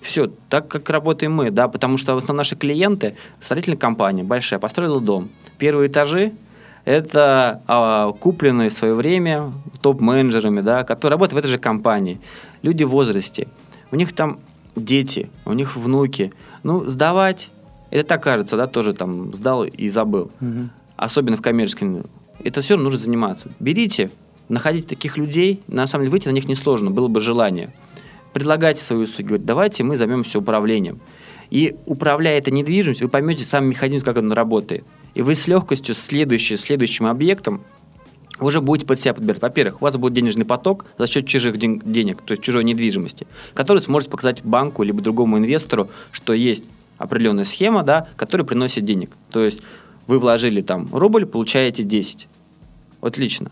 Все, 0.00 0.30
так 0.48 0.68
как 0.68 0.88
работаем 0.90 1.34
мы, 1.34 1.50
да, 1.50 1.68
потому 1.68 1.98
что 1.98 2.14
в 2.14 2.18
основном 2.18 2.38
наши 2.38 2.56
клиенты, 2.56 3.16
строительная 3.40 3.78
компания 3.78 4.22
большая, 4.22 4.60
построила 4.60 5.00
дом. 5.00 5.28
Первые 5.58 5.88
этажи, 5.88 6.32
это 6.84 7.62
а, 7.66 8.12
купленные 8.12 8.70
в 8.70 8.72
свое 8.72 8.94
время 8.94 9.52
топ-менеджерами, 9.82 10.60
да, 10.60 10.84
которые 10.84 11.16
работают 11.16 11.34
в 11.34 11.44
этой 11.44 11.48
же 11.48 11.58
компании. 11.58 12.20
Люди 12.62 12.84
в 12.84 12.90
возрасте. 12.90 13.48
У 13.90 13.96
них 13.96 14.14
там 14.14 14.38
дети, 14.76 15.30
у 15.44 15.52
них 15.52 15.76
внуки. 15.76 16.32
Ну, 16.62 16.86
сдавать, 16.86 17.50
это 17.90 18.08
так 18.08 18.22
кажется, 18.22 18.56
да, 18.56 18.66
тоже 18.66 18.94
там 18.94 19.34
сдал 19.34 19.64
и 19.64 19.88
забыл. 19.90 20.30
Угу. 20.40 20.70
Особенно 20.96 21.36
в 21.36 21.42
коммерческом. 21.42 22.04
Это 22.42 22.62
все 22.62 22.76
нужно 22.76 22.98
заниматься. 22.98 23.50
Берите, 23.60 24.10
находите 24.48 24.88
таких 24.88 25.16
людей, 25.16 25.62
на 25.66 25.86
самом 25.86 26.04
деле 26.04 26.12
выйти 26.12 26.28
на 26.28 26.32
них 26.32 26.48
несложно, 26.48 26.90
было 26.90 27.08
бы 27.08 27.20
желание. 27.20 27.72
Предлагайте 28.38 28.80
свои 28.84 29.00
услуги, 29.00 29.26
говорите, 29.26 29.46
давайте 29.46 29.82
мы 29.82 29.96
займемся 29.96 30.38
управлением. 30.38 31.00
И 31.50 31.74
управляя 31.86 32.38
этой 32.38 32.52
недвижимостью, 32.52 33.08
вы 33.08 33.10
поймете 33.10 33.44
сам 33.44 33.66
механизм, 33.66 34.04
как 34.04 34.16
он 34.16 34.30
работает. 34.30 34.84
И 35.14 35.22
вы 35.22 35.34
с 35.34 35.48
легкостью 35.48 35.96
следующий, 35.96 36.56
следующим 36.56 37.06
объектом 37.06 37.64
уже 38.38 38.60
будете 38.60 38.86
под 38.86 39.00
себя 39.00 39.12
подбирать. 39.12 39.42
Во-первых, 39.42 39.82
у 39.82 39.84
вас 39.84 39.96
будет 39.96 40.12
денежный 40.12 40.44
поток 40.44 40.86
за 40.98 41.08
счет 41.08 41.26
чужих 41.26 41.56
ден- 41.56 41.82
денег, 41.84 42.22
то 42.22 42.30
есть 42.30 42.44
чужой 42.44 42.62
недвижимости, 42.62 43.26
который 43.54 43.82
сможет 43.82 44.08
показать 44.08 44.44
банку 44.44 44.84
либо 44.84 45.02
другому 45.02 45.38
инвестору, 45.38 45.90
что 46.12 46.32
есть 46.32 46.62
определенная 46.96 47.42
схема, 47.42 47.82
да, 47.82 48.06
которая 48.14 48.46
приносит 48.46 48.84
денег. 48.84 49.16
То 49.32 49.40
есть 49.40 49.62
вы 50.06 50.20
вложили 50.20 50.60
там 50.60 50.88
рубль, 50.92 51.26
получаете 51.26 51.82
10. 51.82 52.28
Отлично. 53.00 53.50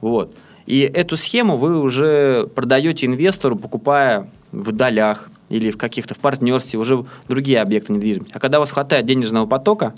Вот. 0.00 0.32
И 0.68 0.80
эту 0.80 1.16
схему 1.16 1.56
вы 1.56 1.80
уже 1.80 2.46
продаете 2.54 3.06
инвестору, 3.06 3.56
покупая 3.56 4.28
в 4.52 4.70
долях 4.72 5.30
или 5.48 5.70
в 5.70 5.78
каких-то 5.78 6.14
в 6.14 6.18
партнерстве 6.18 6.78
уже 6.78 7.06
другие 7.26 7.62
объекты 7.62 7.94
недвижимости. 7.94 8.32
А 8.34 8.38
когда 8.38 8.58
у 8.58 8.60
вас 8.60 8.70
хватает 8.70 9.06
денежного 9.06 9.46
потока, 9.46 9.94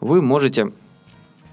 вы 0.00 0.20
можете 0.20 0.70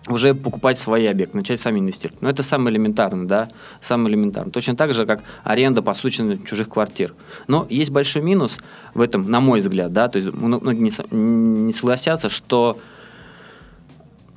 уже 0.09 0.33
покупать 0.35 0.77
свои 0.77 1.05
объекты, 1.05 1.37
начать 1.37 1.61
сами 1.61 1.79
инвестировать. 1.79 2.21
Но 2.21 2.29
это 2.29 2.43
самое 2.43 2.75
элементарно, 2.75 3.25
да, 3.25 3.47
самое 3.79 4.13
элементарно. 4.13 4.51
Точно 4.51 4.75
так 4.75 4.93
же, 4.93 5.05
как 5.05 5.23
аренда 5.45 5.81
по 5.81 5.93
случаю 5.93 6.37
чужих 6.45 6.67
квартир. 6.67 7.13
Но 7.47 7.65
есть 7.69 7.91
большой 7.91 8.23
минус 8.23 8.57
в 8.93 8.99
этом, 8.99 9.31
на 9.31 9.39
мой 9.39 9.61
взгляд, 9.61 9.93
да, 9.93 10.09
то 10.09 10.19
есть 10.19 10.33
многие 10.33 10.81
не, 10.81 10.91
не 11.15 11.71
согласятся, 11.71 12.29
что 12.29 12.77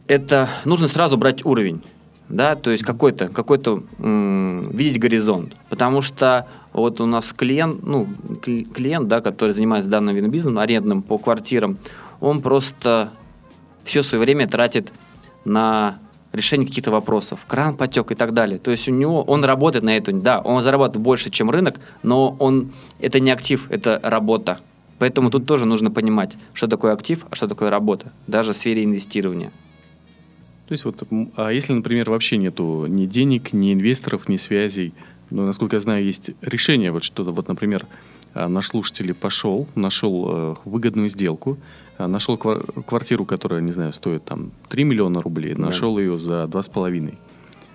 это 0.06 0.48
нужно 0.64 0.86
сразу 0.86 1.16
брать 1.16 1.44
уровень 1.44 1.82
да, 2.32 2.56
то 2.56 2.70
есть 2.70 2.82
какой-то, 2.82 3.28
какой-то 3.28 3.82
м- 3.98 4.70
видеть 4.70 4.98
горизонт, 4.98 5.54
потому 5.68 6.00
что 6.00 6.46
вот 6.72 7.00
у 7.00 7.06
нас 7.06 7.32
клиент, 7.32 7.82
ну, 7.82 8.08
клиент, 8.40 9.06
да, 9.06 9.20
который 9.20 9.52
занимается 9.52 9.90
данным 9.90 10.16
видом 10.16 10.30
бизнеса, 10.30 10.62
арендным 10.62 11.02
по 11.02 11.18
квартирам, 11.18 11.76
он 12.20 12.40
просто 12.40 13.10
все 13.84 14.02
свое 14.02 14.24
время 14.24 14.48
тратит 14.48 14.92
на 15.44 15.98
решение 16.32 16.66
каких-то 16.66 16.90
вопросов, 16.90 17.44
кран 17.46 17.76
потек 17.76 18.10
и 18.10 18.14
так 18.14 18.32
далее. 18.32 18.58
То 18.58 18.70
есть 18.70 18.88
у 18.88 18.92
него, 18.92 19.22
он 19.22 19.44
работает 19.44 19.84
на 19.84 19.94
это, 19.94 20.12
да, 20.12 20.40
он 20.40 20.62
зарабатывает 20.62 21.04
больше, 21.04 21.30
чем 21.30 21.50
рынок, 21.50 21.78
но 22.02 22.34
он, 22.38 22.72
это 22.98 23.20
не 23.20 23.30
актив, 23.30 23.66
это 23.70 24.00
работа. 24.02 24.60
Поэтому 24.98 25.30
тут 25.30 25.46
тоже 25.46 25.66
нужно 25.66 25.90
понимать, 25.90 26.32
что 26.54 26.66
такое 26.66 26.94
актив, 26.94 27.26
а 27.28 27.34
что 27.34 27.48
такое 27.48 27.68
работа, 27.68 28.12
даже 28.26 28.54
в 28.54 28.56
сфере 28.56 28.84
инвестирования. 28.84 29.50
То 30.72 30.74
есть 30.74 30.86
вот, 30.86 31.02
а 31.36 31.50
если, 31.50 31.74
например, 31.74 32.08
вообще 32.08 32.38
нету 32.38 32.86
ни 32.88 33.04
денег, 33.04 33.52
ни 33.52 33.74
инвесторов, 33.74 34.26
ни 34.30 34.38
связей, 34.38 34.94
но, 35.28 35.44
насколько 35.44 35.76
я 35.76 35.80
знаю, 35.80 36.02
есть 36.02 36.30
решение, 36.40 36.90
вот 36.92 37.04
что-то, 37.04 37.30
вот, 37.30 37.46
например, 37.46 37.84
а, 38.32 38.48
наш 38.48 38.68
слушатель 38.68 39.12
пошел, 39.12 39.68
нашел 39.74 40.30
э, 40.30 40.54
выгодную 40.64 41.10
сделку, 41.10 41.58
а, 41.98 42.08
нашел 42.08 42.38
квартиру, 42.38 43.26
которая, 43.26 43.60
не 43.60 43.72
знаю, 43.72 43.92
стоит 43.92 44.24
там 44.24 44.50
3 44.70 44.84
миллиона 44.84 45.20
рублей, 45.20 45.52
да. 45.52 45.60
нашел 45.60 45.98
ее 45.98 46.16
за 46.16 46.44
2,5. 46.44 47.16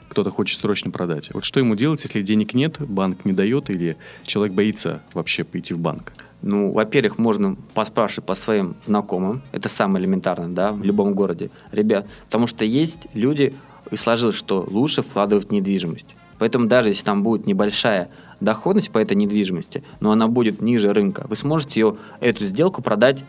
Кто-то 0.09 0.31
хочет 0.31 0.59
срочно 0.59 0.89
продать. 0.89 1.29
Вот 1.35 1.45
что 1.45 1.59
ему 1.59 1.75
делать, 1.75 2.01
если 2.03 2.23
денег 2.23 2.55
нет, 2.55 2.77
банк 2.79 3.25
не 3.25 3.31
дает, 3.31 3.69
или 3.69 3.95
человек 4.25 4.55
боится 4.55 5.03
вообще 5.13 5.43
пойти 5.43 5.75
в 5.75 5.79
банк? 5.79 6.13
Ну, 6.41 6.71
во-первых, 6.71 7.17
можно 7.17 7.55
поспрашивать 7.73 8.25
по 8.25 8.35
своим 8.35 8.75
знакомым. 8.83 9.41
Это 9.51 9.69
самое 9.69 10.03
элементарное, 10.03 10.49
да, 10.49 10.71
в 10.71 10.83
любом 10.83 11.13
городе. 11.13 11.49
Ребят, 11.71 12.07
потому 12.25 12.47
что 12.47 12.63
есть 12.63 13.07
люди, 13.13 13.55
и 13.89 13.95
сложилось, 13.95 14.35
что 14.35 14.67
лучше 14.69 15.01
вкладывать 15.01 15.49
в 15.49 15.51
недвижимость. 15.51 16.05
Поэтому 16.39 16.67
даже 16.67 16.89
если 16.89 17.03
там 17.03 17.23
будет 17.23 17.47
небольшая 17.47 18.09
доходность 18.39 18.91
по 18.91 18.99
этой 18.99 19.15
недвижимости, 19.15 19.83
но 19.99 20.11
она 20.11 20.27
будет 20.27 20.61
ниже 20.61 20.93
рынка, 20.93 21.25
вы 21.27 21.35
сможете 21.35 21.79
ее, 21.79 21.97
эту 22.19 22.45
сделку 22.45 22.81
продать 22.83 23.23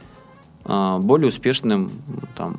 э, 0.64 0.99
более 1.01 1.29
успешным 1.29 1.90
там, 2.37 2.59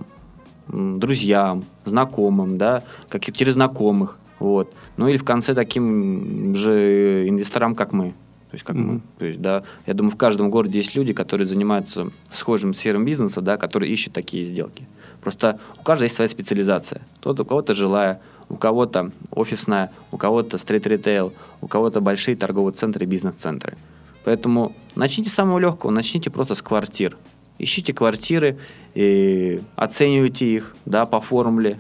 друзьям, 0.68 1.64
знакомым, 1.86 2.58
да, 2.58 2.84
как 3.10 3.24
через 3.32 3.54
знакомых. 3.54 4.18
Вот. 4.40 4.74
Ну 4.98 5.08
или 5.08 5.18
в 5.18 5.24
конце 5.24 5.54
таким 5.54 6.56
же 6.56 7.28
инвесторам, 7.28 7.76
как 7.76 7.92
мы. 7.92 8.14
То 8.52 8.56
есть, 8.56 8.66
как 8.66 8.76
mm-hmm. 8.76 8.80
мы, 8.80 9.02
то 9.20 9.26
есть, 9.26 9.42
да, 9.42 9.64
я 9.86 9.94
думаю, 9.94 10.12
в 10.12 10.18
каждом 10.18 10.50
городе 10.50 10.80
есть 10.80 10.96
люди, 10.96 11.14
которые 11.14 11.48
занимаются 11.48 12.10
схожим 12.32 12.74
сфером 12.74 13.06
бизнеса, 13.06 13.42
да, 13.42 13.58
которые 13.58 13.92
ищут 13.92 14.14
такие 14.14 14.46
сделки. 14.46 14.88
Просто 15.22 15.60
у 15.80 15.84
каждого 15.84 16.06
есть 16.06 16.16
своя 16.16 16.30
специализация. 16.30 17.02
Кто-то, 17.20 17.44
у 17.44 17.46
кого-то 17.46 17.76
жилая, 17.76 18.22
у 18.50 18.56
кого-то 18.56 19.12
офисная, 19.32 19.92
у 20.12 20.18
кого-то 20.18 20.58
стрит-ритейл, 20.58 21.34
у 21.62 21.68
кого-то 21.68 22.02
большие 22.02 22.36
торговые 22.36 22.74
центры 22.74 23.06
и 23.06 23.08
бизнес-центры. 23.08 23.78
Поэтому 24.24 24.74
начните 24.96 25.30
с 25.30 25.34
самого 25.34 25.60
легкого, 25.60 25.92
начните 25.92 26.30
просто 26.30 26.56
с 26.56 26.62
квартир. 26.62 27.18
Ищите 27.60 27.94
квартиры, 27.94 28.58
и 28.96 29.62
оценивайте 29.76 30.46
их 30.46 30.76
да, 30.86 31.06
по 31.06 31.20
формуле. 31.20 31.80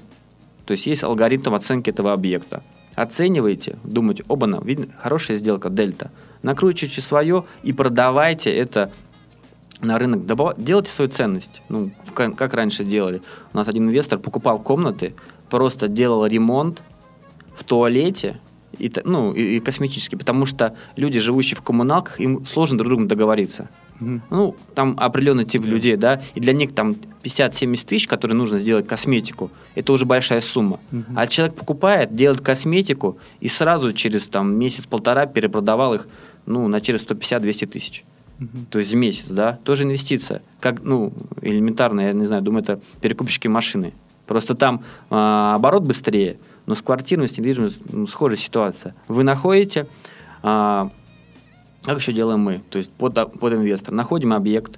То 0.65 0.73
есть 0.73 0.85
есть 0.85 1.03
алгоритм 1.03 1.55
оценки 1.55 1.89
этого 1.89 2.13
объекта. 2.13 2.61
Оценивайте, 2.95 3.77
думайте, 3.83 4.23
оба-на, 4.27 4.59
видно, 4.61 4.87
хорошая 4.99 5.37
сделка, 5.37 5.69
дельта. 5.69 6.11
Накручивайте 6.41 7.01
свое 7.01 7.43
и 7.63 7.73
продавайте 7.73 8.53
это 8.55 8.91
на 9.81 9.97
рынок, 9.97 10.25
делайте 10.57 10.91
свою 10.91 11.09
ценность. 11.09 11.61
Ну, 11.69 11.91
как 12.13 12.53
раньше 12.53 12.83
делали. 12.83 13.21
У 13.53 13.57
нас 13.57 13.67
один 13.67 13.87
инвестор 13.87 14.19
покупал 14.19 14.59
комнаты, 14.59 15.15
просто 15.49 15.87
делал 15.87 16.25
ремонт 16.25 16.81
в 17.55 17.63
туалете, 17.63 18.39
и, 18.77 18.91
ну, 19.03 19.33
и, 19.33 19.57
и 19.57 19.59
косметически, 19.59 20.15
потому 20.15 20.45
что 20.45 20.75
люди, 20.95 21.19
живущие 21.19 21.57
в 21.57 21.61
коммуналках, 21.61 22.19
им 22.19 22.45
сложно 22.45 22.77
друг 22.77 22.89
другу 22.89 23.05
договориться. 23.05 23.69
Mm-hmm. 23.99 24.21
Ну, 24.29 24.55
там 24.75 24.95
определенный 24.97 25.45
тип 25.45 25.65
людей, 25.65 25.95
да, 25.95 26.21
и 26.35 26.39
для 26.39 26.53
них 26.53 26.73
там 26.73 26.95
50-70 27.23 27.85
тысяч, 27.85 28.07
которые 28.07 28.37
нужно 28.37 28.59
сделать 28.59 28.87
косметику, 28.87 29.51
это 29.75 29.91
уже 29.91 30.05
большая 30.05 30.41
сумма. 30.41 30.79
Mm-hmm. 30.91 31.13
А 31.15 31.27
человек 31.27 31.55
покупает, 31.55 32.15
делает 32.15 32.41
косметику 32.41 33.17
и 33.39 33.47
сразу 33.47 33.93
через 33.93 34.27
там 34.27 34.55
месяц-полтора 34.55 35.25
перепродавал 35.25 35.93
их, 35.95 36.07
ну, 36.45 36.67
на 36.67 36.81
через 36.81 37.05
150-200 37.05 37.67
тысяч. 37.67 38.03
Mm-hmm. 38.39 38.65
То 38.69 38.79
есть 38.79 38.91
в 38.91 38.95
месяц, 38.95 39.27
да, 39.27 39.59
тоже 39.63 39.83
инвестиция. 39.83 40.41
Как, 40.59 40.81
ну, 40.81 41.13
элементарно, 41.41 42.01
я 42.01 42.13
не 42.13 42.25
знаю, 42.25 42.41
думаю, 42.41 42.63
это 42.63 42.79
перекупщики 43.01 43.47
машины. 43.47 43.93
Просто 44.25 44.53
там 44.53 44.83
э, 45.09 45.15
оборот 45.55 45.83
быстрее, 45.83 46.37
но 46.67 46.75
с 46.75 46.83
квартирностью, 46.83 47.41
недвижимостью 47.41 47.83
ну, 47.91 48.05
схожая 48.05 48.37
ситуация. 48.37 48.93
Вы 49.07 49.23
находите, 49.23 49.87
э, 50.43 50.89
как 51.89 52.01
еще 52.01 52.13
делаем 52.13 52.39
мы, 52.39 52.61
то 52.69 52.77
есть 52.77 52.91
под, 52.91 53.15
под 53.15 53.53
инвестор, 53.53 53.93
находим 53.95 54.33
объект, 54.33 54.77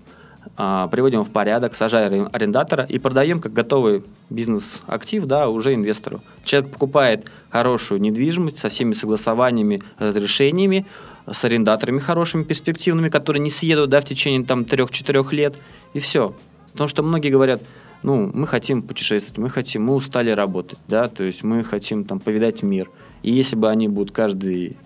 э, 0.58 0.88
приводим 0.89 1.24
в 1.24 1.30
порядок, 1.30 1.76
сажаем 1.76 2.30
арендатора 2.32 2.86
и 2.86 3.00
продаем 3.00 3.41
как 3.41 3.52
готовый 3.52 4.04
бизнес-актив 4.30 5.26
да, 5.26 5.50
уже 5.50 5.74
инвестору. 5.74 6.21
Человек 6.45 6.71
покупает 6.71 7.30
хорошую 7.50 8.00
недвижимость 8.00 8.60
со 8.60 8.69
всеми 8.69 8.93
согласованиями, 8.93 9.84
разрешениями, 10.00 10.86
с 11.30 11.43
арендаторами 11.43 12.00
хорошими, 12.00 12.43
перспективными, 12.43 13.10
которые 13.10 13.41
не 13.41 13.52
съедут 13.52 13.89
да, 13.89 14.00
в 14.00 14.06
течение 14.06 14.45
там, 14.45 14.62
3-4 14.62 15.36
лет, 15.36 15.56
и 15.93 16.00
все. 16.00 16.34
Потому 16.71 16.88
что 16.88 17.04
многие 17.04 17.30
говорят, 17.30 17.62
ну, 18.04 18.32
мы 18.34 18.47
хотим 18.47 18.82
путешествовать, 18.82 19.38
мы 19.38 19.50
хотим, 19.50 19.84
мы 19.84 19.95
устали 19.95 20.32
работать, 20.32 20.80
да, 20.88 21.10
то 21.10 21.24
есть 21.24 21.43
мы 21.43 21.65
хотим 21.65 22.06
там 22.06 22.21
повидать 22.21 22.63
мир. 22.63 22.89
И 23.21 23.34
если 23.34 23.58
бы 23.58 23.69
они 23.69 23.89
будут 23.89 24.15
каждый 24.15 24.78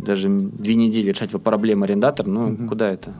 даже 0.00 0.28
две 0.28 0.74
недели 0.74 1.10
решать 1.10 1.30
проблемы 1.30 1.86
арендатора, 1.86 2.28
ну, 2.28 2.52
угу. 2.52 2.66
куда 2.66 2.90
это? 2.90 3.12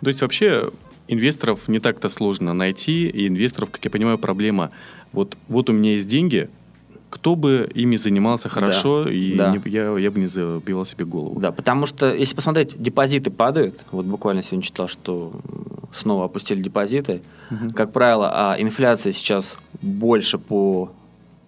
То 0.00 0.08
есть 0.08 0.20
вообще 0.20 0.70
инвесторов 1.08 1.68
не 1.68 1.78
так-то 1.78 2.08
сложно 2.08 2.52
найти, 2.52 3.08
и 3.08 3.28
инвесторов, 3.28 3.70
как 3.70 3.84
я 3.84 3.90
понимаю, 3.90 4.18
проблема 4.18 4.70
вот, 5.12 5.36
вот 5.48 5.70
у 5.70 5.72
меня 5.72 5.92
есть 5.92 6.08
деньги, 6.08 6.48
кто 7.08 7.36
бы 7.36 7.70
ими 7.74 7.96
занимался 7.96 8.48
хорошо, 8.48 9.04
да, 9.04 9.10
и 9.10 9.34
да. 9.34 9.50
Не, 9.52 9.70
я, 9.70 9.96
я 9.96 10.10
бы 10.10 10.18
не 10.20 10.26
забивал 10.26 10.84
себе 10.84 11.04
голову. 11.04 11.40
Да, 11.40 11.52
потому 11.52 11.86
что, 11.86 12.12
если 12.12 12.34
посмотреть, 12.34 12.80
депозиты 12.80 13.30
падают. 13.30 13.80
Вот 13.92 14.04
буквально 14.04 14.42
сегодня 14.42 14.62
читал, 14.62 14.88
что 14.88 15.32
снова 15.94 16.26
опустили 16.26 16.60
депозиты. 16.60 17.22
Угу. 17.50 17.74
Как 17.74 17.92
правило, 17.92 18.30
а 18.32 18.60
инфляция 18.60 19.12
сейчас 19.12 19.56
больше 19.80 20.36
по 20.36 20.92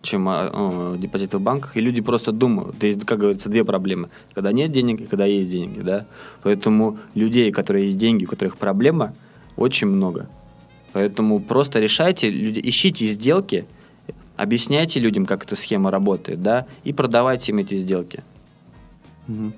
чем 0.02 0.28
а, 0.28 0.96
депозиты 0.96 1.38
в 1.38 1.42
банках, 1.42 1.76
и 1.76 1.80
люди 1.80 2.00
просто 2.00 2.32
думают, 2.32 2.78
то 2.78 2.87
есть, 2.87 3.04
как 3.04 3.18
говорится, 3.18 3.48
две 3.48 3.64
проблемы, 3.64 4.08
когда 4.34 4.52
нет 4.52 4.72
денег 4.72 5.00
и 5.00 5.06
когда 5.06 5.24
есть 5.24 5.50
деньги, 5.50 5.80
да, 5.80 6.06
поэтому 6.42 6.98
людей, 7.14 7.50
которые 7.50 7.87
есть 7.87 7.98
деньги, 7.98 8.24
у 8.24 8.28
которых 8.28 8.56
проблема, 8.56 9.14
очень 9.56 9.88
много, 9.88 10.28
поэтому 10.92 11.40
просто 11.40 11.80
решайте, 11.80 12.30
люди, 12.30 12.61
ищите 12.62 13.06
сделки, 13.06 13.66
объясняйте 14.37 15.00
людям, 15.00 15.26
как 15.26 15.44
эта 15.44 15.56
схема 15.56 15.90
работает, 15.90 16.40
да, 16.40 16.66
и 16.84 16.92
продавайте 16.92 17.52
им 17.52 17.58
эти 17.58 17.74
сделки. 17.74 18.22
Угу. 19.26 19.52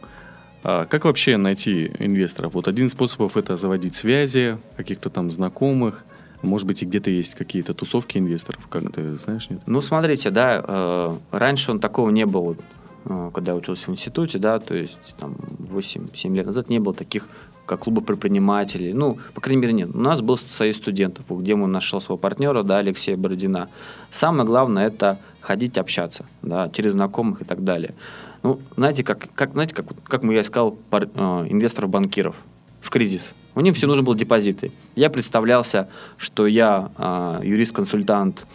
А 0.63 0.85
как 0.87 1.05
вообще 1.05 1.37
найти 1.37 1.91
инвесторов? 1.99 2.55
Вот 2.55 2.69
один 2.69 2.87
из 2.87 2.93
способов 2.93 3.37
это 3.37 3.57
заводить 3.57 3.97
связи, 3.97 4.59
каких-то 4.77 5.09
там 5.09 5.31
знакомых. 5.31 6.05
Может 6.43 6.67
быть, 6.67 6.83
и 6.83 6.87
где-то 6.87 7.11
есть 7.11 7.35
какие-то 7.35 7.75
тусовки 7.75 8.19
инвесторов, 8.19 8.67
как 8.69 8.91
ты 8.93 9.19
знаешь, 9.19 9.51
нет? 9.51 9.61
Ну, 9.67 9.83
смотрите, 9.83 10.31
да, 10.31 10.65
э, 10.67 11.17
раньше 11.33 11.71
он 11.71 11.81
такого 11.81 12.11
не 12.11 12.25
было, 12.25 12.57
э, 13.05 13.31
когда 13.35 13.55
учился 13.55 13.91
в 13.91 13.95
институте, 13.95 14.39
да, 14.39 14.59
то 14.59 14.75
есть 14.75 14.97
там 15.19 15.37
8-7 15.59 16.35
лет 16.35 16.47
назад 16.47 16.71
не 16.71 16.79
было 16.79 16.95
таких 16.95 17.29
как 17.67 17.81
клубы 17.81 18.01
предпринимателей. 18.01 18.93
Ну, 18.93 19.19
по 19.33 19.41
крайней 19.41 19.63
мере, 19.63 19.73
нет. 19.73 19.91
У 19.95 20.01
нас 20.01 20.21
был 20.23 20.37
союз 20.37 20.77
студентов, 20.77 21.25
где 21.29 21.55
мы 21.55 21.69
нашел 21.69 22.01
своего 22.01 22.17
партнера, 22.19 22.65
да, 22.65 22.79
Алексея 22.79 23.17
Бородина. 23.17 23.69
Самое 24.11 24.45
главное– 24.45 24.87
это 24.89 25.19
ходить 25.41 25.79
общаться, 25.79 26.25
да, 26.43 26.69
через 26.71 26.93
знакомых 26.93 27.43
и 27.43 27.45
так 27.45 27.63
далее. 27.63 27.95
Ну, 28.43 28.61
знаете, 28.77 29.05
как, 29.05 29.29
как, 29.35 29.53
знаете, 29.53 29.75
как, 29.75 29.87
как 30.03 30.25
я 30.25 30.41
искал 30.41 30.73
пар, 30.73 31.09
э, 31.15 31.47
инвесторов-банкиров 31.49 32.35
в 32.81 32.91
кризис. 32.91 33.35
У 33.55 33.61
них 33.61 33.77
все 33.77 33.87
нужно 33.87 34.03
было 34.03 34.17
депозиты. 34.17 34.73
Я 34.95 35.11
представлялся, 35.11 35.89
что 36.17 36.47
я 36.47 36.91
э, 36.97 37.41
юрист-консультант 37.45 38.47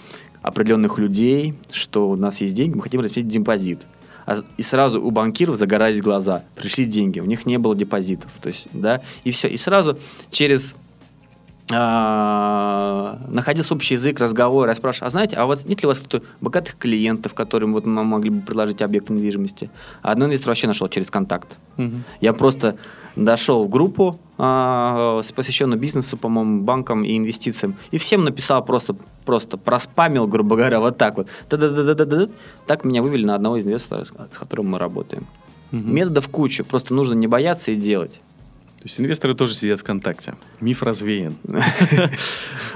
определенных 0.42 0.98
людей, 1.00 1.56
что 1.72 2.10
у 2.10 2.16
нас 2.16 2.42
есть 2.42 2.54
деньги, 2.54 2.76
мы 2.76 2.84
хотим 2.84 3.02
распределить 3.02 3.30
депозит. 3.30 3.82
А, 4.26 4.38
и 4.58 4.62
сразу 4.62 5.02
у 5.02 5.12
банкиров 5.12 5.58
загорались 5.58 6.02
глаза. 6.02 6.44
Пришли 6.56 6.86
деньги, 6.86 7.20
у 7.20 7.26
них 7.26 7.46
не 7.46 7.58
было 7.58 7.76
депозитов. 7.76 8.32
То 8.42 8.50
есть, 8.50 8.68
да, 8.72 9.02
и 9.24 9.32
все. 9.32 9.48
И 9.48 9.58
сразу 9.58 9.98
через 10.32 10.76
а, 11.72 13.20
находился 13.28 13.74
общий 13.74 13.96
язык, 13.96 14.20
разговор, 14.20 14.70
я 14.70 14.76
спрашиваю, 14.76 15.08
а 15.08 15.10
знаете, 15.10 15.36
а 15.36 15.46
вот 15.46 15.66
нет 15.66 15.82
ли 15.82 15.88
у 15.88 15.90
вас 15.90 16.04
богатых 16.42 16.78
клиентов, 16.78 17.34
которым 17.34 17.74
вот 17.74 17.86
мы 17.86 18.04
могли 18.04 18.30
бы 18.30 18.42
предложить 18.42 18.84
объект 18.84 19.10
недвижимости? 19.10 19.72
А 20.04 20.12
одного 20.12 20.30
инвестора 20.30 20.52
вообще 20.52 20.68
нашел 20.68 20.88
через 20.90 21.08
контакт. 21.08 21.50
Угу. 21.78 21.96
Я 22.22 22.34
просто 22.34 22.78
дошел 23.16 23.66
в 23.66 23.70
группу, 23.70 24.20
а, 24.38 25.22
посвященную 25.36 25.80
бизнесу, 25.80 26.18
по-моему, 26.18 26.62
банкам 26.62 27.04
и 27.04 27.18
инвестициям, 27.18 27.76
и 27.92 27.98
всем 27.98 28.24
написал 28.24 28.64
просто, 28.66 28.96
просто 29.26 29.58
проспамил, 29.58 30.28
грубо 30.28 30.56
говоря, 30.56 30.80
вот 30.80 30.98
так 30.98 31.18
вот. 31.18 31.28
Так 31.50 32.84
меня 32.84 33.02
вывели 33.02 33.26
на 33.26 33.36
одного 33.36 33.58
из 33.58 33.66
инвесторов, 33.66 34.08
с 34.08 34.38
которым 34.38 34.70
мы 34.70 34.80
работаем. 34.80 35.26
Угу. 35.72 35.82
Методов 35.82 36.28
куча, 36.30 36.64
просто 36.64 36.94
нужно 36.94 37.14
не 37.14 37.28
бояться 37.28 37.72
и 37.72 37.76
делать. 37.76 38.14
То 38.80 38.88
есть 38.88 39.00
инвесторы 39.00 39.34
тоже 39.34 39.56
сидят 39.56 39.80
ВКонтакте. 39.80 40.36
Миф 40.60 40.84
развеян. 40.84 41.36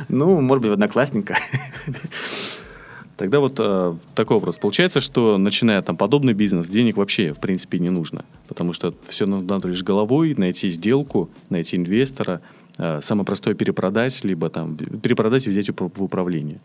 Ну, 0.07 0.41
может 0.41 0.63
быть, 0.63 0.71
в 0.71 0.73
Одноклассниках. 0.73 1.37
Тогда 3.19 3.41
вот 3.41 3.55
э, 3.59 3.95
такой 4.15 4.37
вопрос. 4.37 4.57
Получается, 4.57 5.01
что 5.01 5.37
начиная 5.37 5.81
там 5.81 5.97
подобный 5.97 6.31
бизнес, 6.31 6.69
денег 6.69 6.95
вообще 6.95 7.33
в 7.33 7.39
принципе 7.39 7.77
не 7.77 7.89
нужно, 7.89 8.23
потому 8.47 8.71
что 8.71 8.93
все 9.09 9.25
надо 9.25 9.67
лишь 9.67 9.83
головой 9.83 10.35
найти 10.37 10.69
сделку, 10.69 11.29
найти 11.49 11.75
инвестора, 11.75 12.39
э, 12.77 13.01
самое 13.03 13.25
простое 13.25 13.55
перепродать, 13.55 14.23
либо 14.23 14.49
там 14.49 14.77
перепродать 14.77 15.47
и 15.47 15.49
взять 15.49 15.69
в 15.69 16.01
управление. 16.01 16.61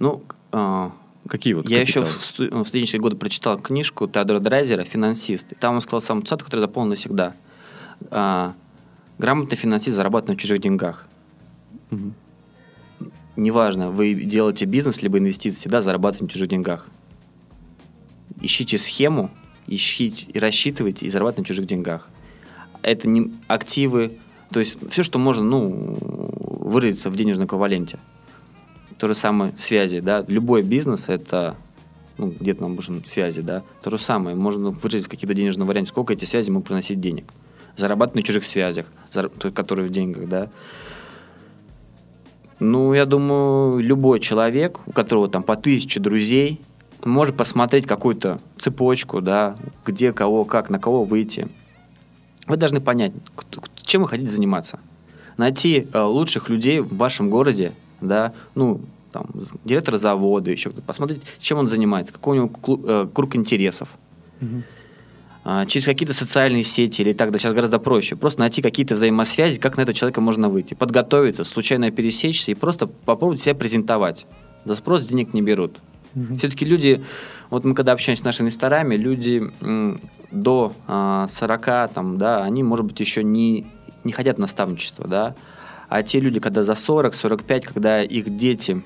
Ну, 0.00 0.24
э, 0.50 0.90
Какие 1.28 1.54
вот 1.54 1.68
Я 1.68 1.82
капиталы? 1.82 2.06
еще 2.06 2.18
в, 2.18 2.24
сту- 2.24 2.64
в 2.64 2.66
студенческие 2.66 3.00
годы 3.00 3.14
прочитал 3.14 3.56
книжку 3.56 4.08
Теодора 4.08 4.40
Драйзера 4.40 4.82
«Финансист». 4.82 5.52
И 5.52 5.54
там 5.54 5.76
он 5.76 5.80
сказал 5.80 6.02
самую 6.02 6.24
цитату, 6.24 6.44
которую 6.44 6.66
запомнил 6.66 6.90
навсегда. 6.90 7.34
А, 8.10 8.54
Грамотно 9.18 9.56
финансист 9.56 9.94
зарабатывать 9.94 10.30
на 10.30 10.36
чужих 10.36 10.60
деньгах. 10.60 11.06
Угу. 11.92 12.12
Неважно, 13.36 13.90
вы 13.90 14.14
делаете 14.14 14.66
бизнес, 14.66 15.02
либо 15.02 15.18
инвестиции, 15.18 15.58
всегда 15.58 15.80
зарабатывать 15.80 16.22
на 16.22 16.28
чужих 16.28 16.48
деньгах. 16.48 16.88
Ищите 18.40 18.76
схему, 18.76 19.30
ищите 19.66 20.26
и 20.32 20.38
рассчитывайте 20.38 21.06
и 21.06 21.08
зарабатывать 21.08 21.48
на 21.48 21.54
чужих 21.54 21.66
деньгах. 21.66 22.08
Это 22.82 23.08
не 23.08 23.32
активы, 23.46 24.18
то 24.50 24.60
есть 24.60 24.76
все, 24.90 25.02
что 25.02 25.18
можно, 25.18 25.44
ну, 25.44 25.96
выразиться 26.00 27.08
в 27.10 27.16
денежном 27.16 27.46
эквиваленте. 27.46 27.98
То 28.98 29.08
же 29.08 29.14
самое 29.14 29.52
связи, 29.56 30.00
да. 30.00 30.24
Любой 30.28 30.62
бизнес 30.62 31.08
это 31.08 31.56
ну, 32.18 32.34
где-то 32.38 32.62
нам 32.62 32.74
нужны 32.74 33.02
связи, 33.06 33.40
да. 33.40 33.62
То 33.82 33.90
же 33.90 33.98
самое, 33.98 34.36
можно 34.36 34.70
выразить 34.70 35.08
какие-то 35.08 35.34
денежные 35.34 35.66
варианты, 35.66 35.88
сколько 35.88 36.12
эти 36.12 36.24
связи 36.24 36.50
могут 36.50 36.68
приносить 36.68 37.00
денег 37.00 37.32
зарабатывать 37.76 38.16
на 38.16 38.22
чужих 38.22 38.44
связях, 38.44 38.86
которые 39.54 39.88
в 39.88 39.90
деньгах, 39.90 40.28
да. 40.28 40.50
Ну, 42.62 42.94
я 42.94 43.06
думаю, 43.06 43.80
любой 43.80 44.20
человек, 44.20 44.78
у 44.86 44.92
которого 44.92 45.28
там 45.28 45.42
по 45.42 45.56
тысяче 45.56 45.98
друзей, 45.98 46.60
может 47.04 47.36
посмотреть 47.36 47.86
какую-то 47.86 48.38
цепочку, 48.56 49.20
да, 49.20 49.56
где, 49.84 50.12
кого, 50.12 50.44
как, 50.44 50.70
на 50.70 50.78
кого 50.78 51.04
выйти. 51.04 51.48
Вы 52.46 52.56
должны 52.56 52.80
понять, 52.80 53.12
чем 53.82 54.02
вы 54.02 54.08
хотите 54.08 54.30
заниматься. 54.30 54.78
Найти 55.36 55.88
э, 55.92 56.00
лучших 56.02 56.50
людей 56.50 56.78
в 56.78 56.96
вашем 56.96 57.30
городе, 57.30 57.72
да, 58.00 58.32
ну, 58.54 58.80
там, 59.10 59.26
директора 59.64 59.98
завода, 59.98 60.52
еще 60.52 60.70
кто-то, 60.70 60.86
посмотреть, 60.86 61.22
чем 61.40 61.58
он 61.58 61.68
занимается, 61.68 62.12
какой 62.12 62.38
у 62.38 62.42
него 62.42 62.80
э, 62.86 63.08
круг 63.12 63.34
интересов. 63.34 63.88
Угу. 64.40 64.62
А, 65.44 65.66
через 65.66 65.86
какие-то 65.86 66.14
социальные 66.14 66.62
сети 66.62 67.00
или 67.00 67.12
так 67.12 67.28
далее. 67.28 67.40
Сейчас 67.40 67.52
гораздо 67.52 67.78
проще. 67.78 68.14
Просто 68.14 68.40
найти 68.40 68.62
какие-то 68.62 68.94
взаимосвязи, 68.94 69.58
как 69.58 69.76
на 69.76 69.82
этого 69.82 69.94
человека 69.94 70.20
можно 70.20 70.48
выйти. 70.48 70.74
Подготовиться, 70.74 71.44
случайно 71.44 71.90
пересечься 71.90 72.52
и 72.52 72.54
просто 72.54 72.86
попробовать 72.86 73.42
себя 73.42 73.54
презентовать. 73.54 74.26
За 74.64 74.76
спрос 74.76 75.04
денег 75.06 75.34
не 75.34 75.42
берут. 75.42 75.78
Угу. 76.14 76.36
Все-таки 76.36 76.64
люди, 76.64 77.02
вот 77.50 77.64
мы 77.64 77.74
когда 77.74 77.92
общаемся 77.92 78.22
с 78.22 78.24
нашими 78.24 78.46
инвесторами, 78.46 78.94
люди 78.94 79.42
до 80.30 80.72
а, 80.86 81.26
40, 81.28 81.92
там, 81.92 82.18
да, 82.18 82.44
они, 82.44 82.62
может 82.62 82.86
быть, 82.86 83.00
еще 83.00 83.24
не, 83.24 83.66
не 84.04 84.12
хотят 84.12 84.38
наставничества, 84.38 85.08
да, 85.08 85.34
а 85.88 86.02
те 86.02 86.20
люди, 86.20 86.40
когда 86.40 86.62
за 86.62 86.74
40, 86.74 87.14
45, 87.14 87.64
когда 87.66 88.02
их 88.02 88.34
дети 88.36 88.82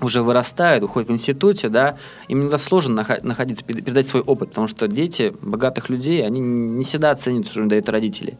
уже 0.00 0.22
вырастают, 0.22 0.84
уходят 0.84 1.08
в 1.08 1.12
институте, 1.12 1.68
да, 1.68 1.96
им 2.28 2.40
иногда 2.40 2.58
сложно 2.58 3.04
находиться, 3.22 3.64
передать 3.64 4.08
свой 4.08 4.22
опыт, 4.22 4.50
потому 4.50 4.68
что 4.68 4.88
дети 4.88 5.34
богатых 5.40 5.88
людей, 5.88 6.24
они 6.26 6.40
не 6.40 6.84
всегда 6.84 7.10
оценят, 7.10 7.48
что 7.48 7.60
им 7.60 7.68
дают 7.68 7.88
родители. 7.88 8.38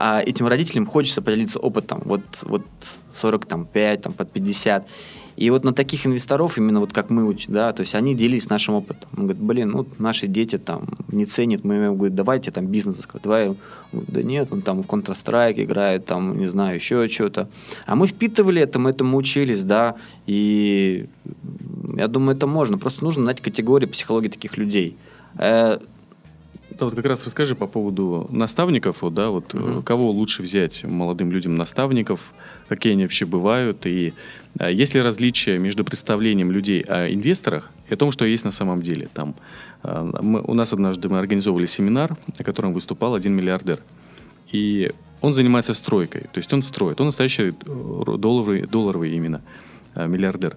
А 0.00 0.20
этим 0.20 0.46
родителям 0.46 0.86
хочется 0.86 1.22
поделиться 1.22 1.58
опытом, 1.58 2.02
вот, 2.04 2.22
вот 2.42 2.62
45, 3.12 4.02
там, 4.02 4.12
под 4.12 4.30
50. 4.30 4.86
И 5.38 5.50
вот 5.50 5.62
на 5.62 5.72
таких 5.72 6.04
инвесторов, 6.04 6.58
именно 6.58 6.80
вот 6.80 6.92
как 6.92 7.10
мы, 7.10 7.36
да, 7.46 7.72
то 7.72 7.82
есть 7.82 7.94
они 7.94 8.16
делились 8.16 8.50
нашим 8.50 8.74
опытом. 8.74 9.08
Он 9.16 9.22
говорит, 9.22 9.40
блин, 9.40 9.70
ну 9.70 9.86
наши 9.98 10.26
дети 10.26 10.58
там 10.58 10.88
не 11.12 11.26
ценят, 11.26 11.62
мы 11.62 11.74
ему 11.74 11.94
говорим, 11.94 12.16
давайте 12.16 12.50
там 12.50 12.66
бизнес 12.66 12.98
открыть, 12.98 13.22
давай. 13.22 13.54
Да 13.92 14.22
нет, 14.24 14.48
он 14.50 14.62
там 14.62 14.82
в 14.82 14.86
Counter-Strike 14.86 15.62
играет, 15.62 16.06
там, 16.06 16.36
не 16.40 16.48
знаю, 16.48 16.74
еще 16.74 17.06
что-то. 17.06 17.48
А 17.86 17.94
мы 17.94 18.08
впитывали 18.08 18.60
это, 18.60 18.80
мы 18.80 18.90
этому 18.90 19.16
учились, 19.16 19.62
да, 19.62 19.94
и 20.26 21.06
я 21.96 22.08
думаю, 22.08 22.36
это 22.36 22.48
можно. 22.48 22.76
Просто 22.76 23.04
нужно 23.04 23.22
знать 23.22 23.40
категории 23.40 23.86
психологии 23.86 24.28
таких 24.28 24.56
людей. 24.58 24.96
Э, 25.36 25.78
да, 26.70 26.84
вот 26.84 26.94
как 26.94 27.06
раз 27.06 27.24
расскажи 27.24 27.54
по 27.54 27.66
поводу 27.66 28.26
наставников, 28.30 29.02
вот, 29.02 29.14
да, 29.14 29.30
вот 29.30 29.54
угу. 29.54 29.82
кого 29.82 30.10
лучше 30.10 30.42
взять 30.42 30.84
молодым 30.84 31.30
людям 31.30 31.54
наставников, 31.54 32.32
какие 32.68 32.92
они 32.94 33.04
вообще 33.04 33.24
бывают, 33.24 33.86
и 33.86 34.14
есть 34.60 34.94
ли 34.94 35.02
различия 35.02 35.58
между 35.58 35.84
представлением 35.84 36.50
людей 36.50 36.80
о 36.82 37.12
инвесторах 37.12 37.70
и 37.88 37.94
о 37.94 37.96
том, 37.96 38.12
что 38.12 38.24
есть 38.24 38.44
на 38.44 38.50
самом 38.50 38.82
деле? 38.82 39.08
Там, 39.14 39.34
а, 39.82 40.04
мы, 40.22 40.40
у 40.42 40.54
нас 40.54 40.72
однажды 40.72 41.08
мы 41.08 41.18
организовывали 41.18 41.66
семинар, 41.66 42.16
на 42.38 42.44
котором 42.44 42.72
выступал 42.72 43.14
один 43.14 43.34
миллиардер. 43.34 43.78
И 44.50 44.92
он 45.20 45.34
занимается 45.34 45.74
стройкой, 45.74 46.22
то 46.22 46.38
есть 46.38 46.52
он 46.52 46.62
строит, 46.62 47.00
он 47.00 47.06
настоящий 47.06 47.48
э, 47.48 47.52
долларовый, 48.18 48.66
долларовый 48.66 49.14
именно 49.14 49.42
миллиардер. 49.94 50.56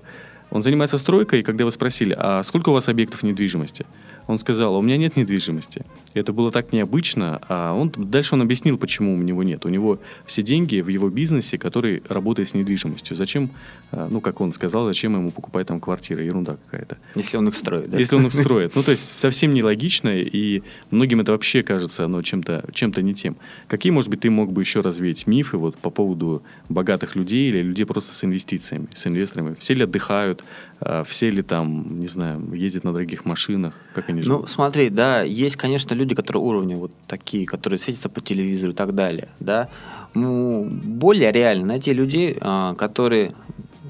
Он 0.52 0.62
занимается 0.62 0.98
стройкой, 0.98 1.40
и 1.40 1.44
когда 1.44 1.64
вы 1.64 1.72
спросили, 1.72 2.16
а 2.18 2.44
сколько 2.44 2.70
у 2.70 2.74
вас 2.74 2.90
объектов 2.90 3.24
недвижимости? 3.24 3.86
Он 4.28 4.38
сказал, 4.38 4.76
у 4.76 4.82
меня 4.82 4.98
нет 4.98 5.16
недвижимости. 5.16 5.86
И 6.14 6.20
это 6.20 6.34
было 6.34 6.52
так 6.52 6.74
необычно, 6.74 7.42
а 7.48 7.74
он, 7.74 7.92
дальше 7.96 8.36
он 8.36 8.42
объяснил, 8.42 8.78
почему 8.78 9.16
у 9.16 9.18
него 9.18 9.44
нет. 9.44 9.66
У 9.66 9.70
него 9.70 10.00
все 10.26 10.42
деньги 10.42 10.82
в 10.82 10.90
его 10.90 11.10
бизнесе, 11.10 11.58
который 11.58 12.04
работает 12.08 12.50
с 12.50 12.54
недвижимостью. 12.54 13.16
Зачем, 13.16 13.50
а, 13.92 14.08
ну, 14.10 14.20
как 14.20 14.42
он 14.42 14.52
сказал, 14.52 14.86
зачем 14.86 15.16
ему 15.16 15.32
покупать 15.32 15.68
там 15.68 15.80
квартиры? 15.80 16.24
Ерунда 16.24 16.58
какая-то. 16.66 16.98
Если 17.16 17.38
он 17.38 17.48
их 17.48 17.56
строит, 17.56 17.90
да? 17.90 17.98
Если 17.98 18.16
он 18.16 18.28
их 18.28 18.34
строит. 18.34 18.76
Ну, 18.76 18.84
то 18.84 18.92
есть 18.92 19.18
совсем 19.18 19.54
нелогично, 19.54 20.10
и 20.10 20.64
многим 20.92 21.22
это 21.22 21.32
вообще 21.32 21.64
кажется 21.64 22.06
оно 22.06 22.22
чем-то 22.22 22.66
чем 22.74 22.92
не 22.98 23.14
тем. 23.14 23.38
Какие, 23.68 23.92
может 23.92 24.10
быть, 24.10 24.20
ты 24.20 24.30
мог 24.30 24.52
бы 24.52 24.62
еще 24.62 24.82
развеять 24.82 25.28
мифы 25.28 25.58
вот 25.58 25.78
по 25.78 25.90
поводу 25.90 26.44
богатых 26.68 27.16
людей 27.16 27.48
или 27.48 27.62
людей 27.62 27.86
просто 27.86 28.14
с 28.14 28.24
инвестициями, 28.24 28.88
с 28.94 29.08
инвесторами? 29.08 29.56
Все 29.58 29.74
ли 29.74 29.84
отдыхают? 29.84 30.41
А, 30.80 31.04
все 31.04 31.30
ли 31.30 31.42
там, 31.42 32.00
не 32.00 32.08
знаю, 32.08 32.42
ездят 32.54 32.84
на 32.84 32.94
дорогих 32.94 33.26
машинах? 33.26 33.74
Как 33.94 34.10
они 34.10 34.22
живут? 34.22 34.42
Ну, 34.42 34.48
смотри, 34.48 34.90
да, 34.90 35.22
есть, 35.22 35.56
конечно, 35.56 35.94
люди, 35.94 36.16
которые 36.16 36.44
уровня 36.44 36.78
вот 36.78 36.92
такие, 37.08 37.46
которые 37.46 37.80
светятся 37.80 38.10
по 38.10 38.22
телевизору 38.22 38.72
и 38.72 38.76
так 38.76 38.96
далее, 38.96 39.30
да. 39.40 39.70
Ну, 40.14 40.68
более 40.70 41.32
реально 41.32 41.68
найти 41.68 41.94
людей, 41.94 42.38
а, 42.42 42.74
которые 42.76 43.32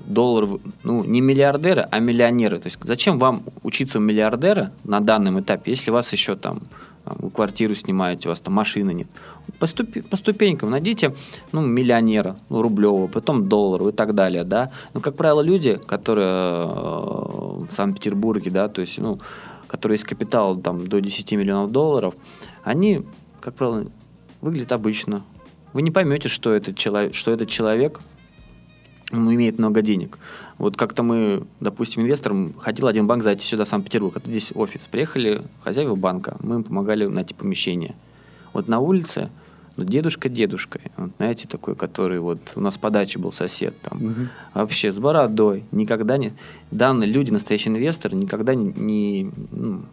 долларов, 0.05 0.59
ну, 0.83 1.03
не 1.03 1.21
миллиардеры, 1.21 1.87
а 1.89 1.99
миллионеры. 1.99 2.59
То 2.59 2.67
есть 2.67 2.77
зачем 2.83 3.17
вам 3.17 3.43
учиться 3.63 3.97
у 3.99 4.01
миллиардера 4.01 4.71
на 4.83 4.99
данном 4.99 5.39
этапе, 5.39 5.71
если 5.71 5.91
у 5.91 5.93
вас 5.93 6.11
еще 6.11 6.35
там 6.35 6.61
вы 7.05 7.31
квартиру 7.31 7.75
снимаете, 7.75 8.27
у 8.27 8.31
вас 8.31 8.39
там 8.39 8.53
машины 8.53 8.93
нет. 8.93 9.07
По, 9.59 9.67
ступи, 9.67 10.01
по 10.01 10.17
ступенькам 10.17 10.69
найдите 10.69 11.15
ну, 11.51 11.61
миллионера, 11.61 12.35
ну, 12.49 12.61
рублевого, 12.61 13.07
потом 13.07 13.47
долларов 13.47 13.87
и 13.87 13.91
так 13.91 14.15
далее, 14.15 14.43
да. 14.43 14.69
Но, 14.93 15.01
как 15.01 15.15
правило, 15.15 15.41
люди, 15.41 15.79
которые 15.85 16.27
э, 16.27 16.67
в 16.67 17.67
Санкт-Петербурге, 17.69 18.51
да, 18.51 18.67
то 18.67 18.81
есть, 18.81 18.97
ну, 18.97 19.19
которые 19.67 19.95
есть 19.95 20.05
капитал 20.05 20.57
там 20.57 20.87
до 20.87 20.99
10 20.99 21.31
миллионов 21.33 21.71
долларов, 21.71 22.13
они, 22.63 23.03
как 23.39 23.55
правило, 23.55 23.85
выглядят 24.41 24.71
обычно. 24.71 25.23
Вы 25.73 25.81
не 25.81 25.91
поймете, 25.91 26.27
что 26.27 26.53
этот 26.53 26.75
человек, 26.75 27.15
что 27.15 27.31
этот 27.31 27.49
человек 27.49 28.01
ну, 29.11 29.33
имеет 29.33 29.59
много 29.59 29.81
денег. 29.81 30.17
Вот 30.57 30.77
как-то 30.77 31.03
мы, 31.03 31.43
допустим, 31.59 32.03
инвесторам, 32.03 32.53
хотел 32.59 32.87
один 32.87 33.07
банк 33.07 33.23
зайти 33.23 33.45
сюда, 33.45 33.65
в 33.65 33.69
Санкт-Петербург, 33.69 34.17
это 34.17 34.27
здесь 34.27 34.51
офис. 34.53 34.81
Приехали 34.89 35.43
хозяева 35.63 35.95
банка, 35.95 36.37
мы 36.41 36.55
им 36.55 36.63
помогали 36.63 37.05
найти 37.05 37.33
помещение. 37.33 37.95
Вот 38.53 38.67
на 38.67 38.79
улице, 38.79 39.29
ну, 39.77 39.83
дедушка 39.83 40.29
дедушкой, 40.29 40.81
вот, 40.97 41.11
знаете, 41.17 41.47
такой, 41.47 41.75
который 41.75 42.19
вот 42.19 42.39
у 42.55 42.61
нас 42.61 42.77
по 42.77 42.89
даче 42.89 43.19
был 43.19 43.31
сосед 43.31 43.73
там, 43.81 44.05
угу. 44.05 44.27
вообще 44.53 44.91
с 44.91 44.97
бородой, 44.97 45.63
никогда 45.71 46.17
не... 46.17 46.33
Данные 46.71 47.09
люди, 47.09 47.31
настоящие 47.31 47.73
инвесторы, 47.73 48.15
никогда 48.15 48.53
не, 48.55 48.73
не, 48.75 49.31
ну, 49.51 49.83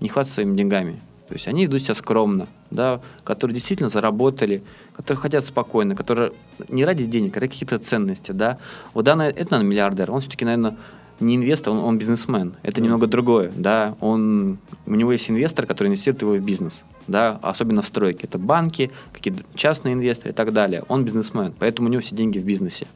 не 0.00 0.08
хвастаются 0.08 0.34
своими 0.34 0.56
деньгами. 0.56 1.00
То 1.28 1.34
есть 1.34 1.48
они 1.48 1.64
ведут 1.64 1.82
себя 1.82 1.94
скромно, 1.94 2.46
да, 2.70 3.00
которые 3.24 3.54
действительно 3.54 3.88
заработали, 3.88 4.62
которые 4.94 5.22
хотят 5.22 5.46
спокойно, 5.46 5.96
которые 5.96 6.32
не 6.68 6.84
ради 6.84 7.06
денег, 7.06 7.36
а 7.36 7.40
ради 7.40 7.52
каких-то 7.52 7.78
ценностей, 7.78 8.34
да. 8.34 8.58
Вот 8.92 9.06
данный, 9.06 9.28
это, 9.28 9.52
наверное, 9.52 9.70
миллиардер, 9.70 10.10
он 10.10 10.20
все-таки, 10.20 10.44
наверное, 10.44 10.76
не 11.20 11.36
инвестор, 11.36 11.72
он, 11.72 11.78
он 11.78 11.98
бизнесмен. 11.98 12.54
Это 12.62 12.80
mm. 12.80 12.84
немного 12.84 13.06
другое, 13.06 13.50
да. 13.56 13.94
Он, 14.00 14.58
у 14.84 14.94
него 14.94 15.12
есть 15.12 15.30
инвестор, 15.30 15.64
который 15.64 15.88
инвестирует 15.88 16.20
его 16.20 16.34
в 16.34 16.40
бизнес, 16.40 16.82
да, 17.06 17.38
особенно 17.42 17.82
в 17.82 17.86
стройке. 17.86 18.26
Это 18.26 18.38
банки, 18.38 18.90
какие-то 19.12 19.44
частные 19.54 19.94
инвесторы 19.94 20.30
и 20.30 20.34
так 20.34 20.52
далее. 20.52 20.84
Он 20.88 21.04
бизнесмен, 21.04 21.52
поэтому 21.58 21.88
у 21.88 21.92
него 21.92 22.02
все 22.02 22.14
деньги 22.14 22.38
в 22.38 22.44
бизнесе. 22.44 22.86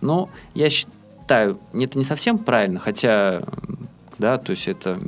Но 0.00 0.28
я 0.54 0.70
считаю, 0.70 1.58
это 1.72 1.98
не 1.98 2.04
совсем 2.04 2.38
правильно, 2.38 2.80
хотя, 2.80 3.42
да, 4.18 4.38
то 4.38 4.50
есть 4.50 4.68
это 4.68 4.98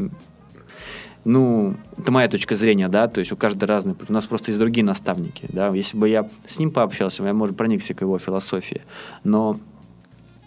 ну, 1.29 1.75
это 1.99 2.13
моя 2.13 2.29
точка 2.29 2.55
зрения, 2.55 2.87
да, 2.87 3.09
то 3.09 3.19
есть 3.19 3.33
у 3.33 3.37
каждого 3.37 3.67
разный 3.67 3.97
У 4.09 4.13
нас 4.13 4.25
просто 4.27 4.53
есть 4.53 4.61
другие 4.61 4.85
наставники, 4.85 5.47
да. 5.49 5.75
Если 5.75 5.97
бы 5.97 6.09
я 6.09 6.31
с 6.47 6.61
ним 6.61 6.71
пообщался, 6.71 7.25
я, 7.25 7.35
может, 7.35 7.57
проникся 7.57 7.95
к 7.95 8.01
его 8.01 8.17
философии. 8.21 8.83
Но 9.25 9.59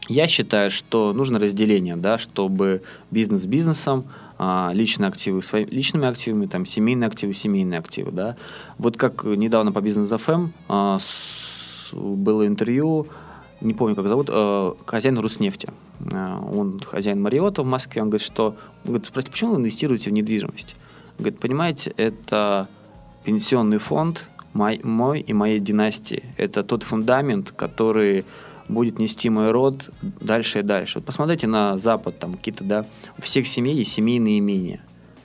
я 0.08 0.26
считаю, 0.28 0.72
что 0.72 1.12
нужно 1.12 1.38
разделение, 1.38 1.98
да, 1.98 2.17
чтобы 2.17 2.82
бизнес 3.12 3.43
бизнесом, 3.45 4.06
личные 4.73 5.10
активы 5.10 5.43
своими 5.43 5.69
личными 5.69 6.08
активами, 6.08 6.45
там, 6.45 6.65
семейные 6.65 7.08
активы, 7.08 7.34
семейные 7.34 7.80
активы, 7.80 8.12
да. 8.12 8.38
Вот 8.78 8.95
как 8.95 9.25
недавно 9.25 9.71
по 9.71 9.82
бизнес 9.82 10.10
FM 10.10 10.49
а, 10.69 10.99
было 11.91 12.47
интервью, 12.47 13.08
не 13.62 13.73
помню, 13.73 13.95
как 13.95 14.08
зовут, 14.08 14.30
а, 14.32 14.75
хозяин 14.86 15.17
Руснефти. 15.19 15.69
А, 16.13 16.39
он 16.39 16.80
хозяин 16.80 17.21
Мариота 17.21 17.63
в 17.63 17.65
Москве, 17.65 18.02
он 18.02 18.10
говорит, 18.10 18.25
что, 18.25 18.56
он 18.86 18.91
говорит, 18.91 19.08
спросите, 19.08 19.32
почему 19.32 19.52
вы 19.52 19.58
инвестируете 19.58 20.10
в 20.10 20.13
недвижимость? 20.13 20.75
Он 21.17 21.23
говорит, 21.23 21.39
понимаете, 21.39 21.93
это 21.97 22.67
пенсионный 23.25 23.78
фонд 23.78 24.25
мой, 24.54 24.80
мой 24.84 25.19
и 25.19 25.34
моей 25.34 25.60
династии. 25.60 26.23
Это 26.38 26.63
тот 26.63 26.84
фундамент, 26.84 27.52
который 27.52 28.25
будет 28.69 28.99
нести 28.99 29.29
мой 29.29 29.51
род 29.51 29.89
дальше 30.01 30.60
и 30.60 30.62
дальше. 30.62 30.99
Вот 30.99 31.05
посмотрите 31.05 31.47
на 31.47 31.77
Запад, 31.77 32.19
там 32.19 32.34
какие-то, 32.34 32.63
да, 32.63 32.86
у 33.17 33.21
всех 33.21 33.47
семей 33.47 33.75
есть 33.75 33.91
семейные 33.91 34.39
имения, 34.39 34.82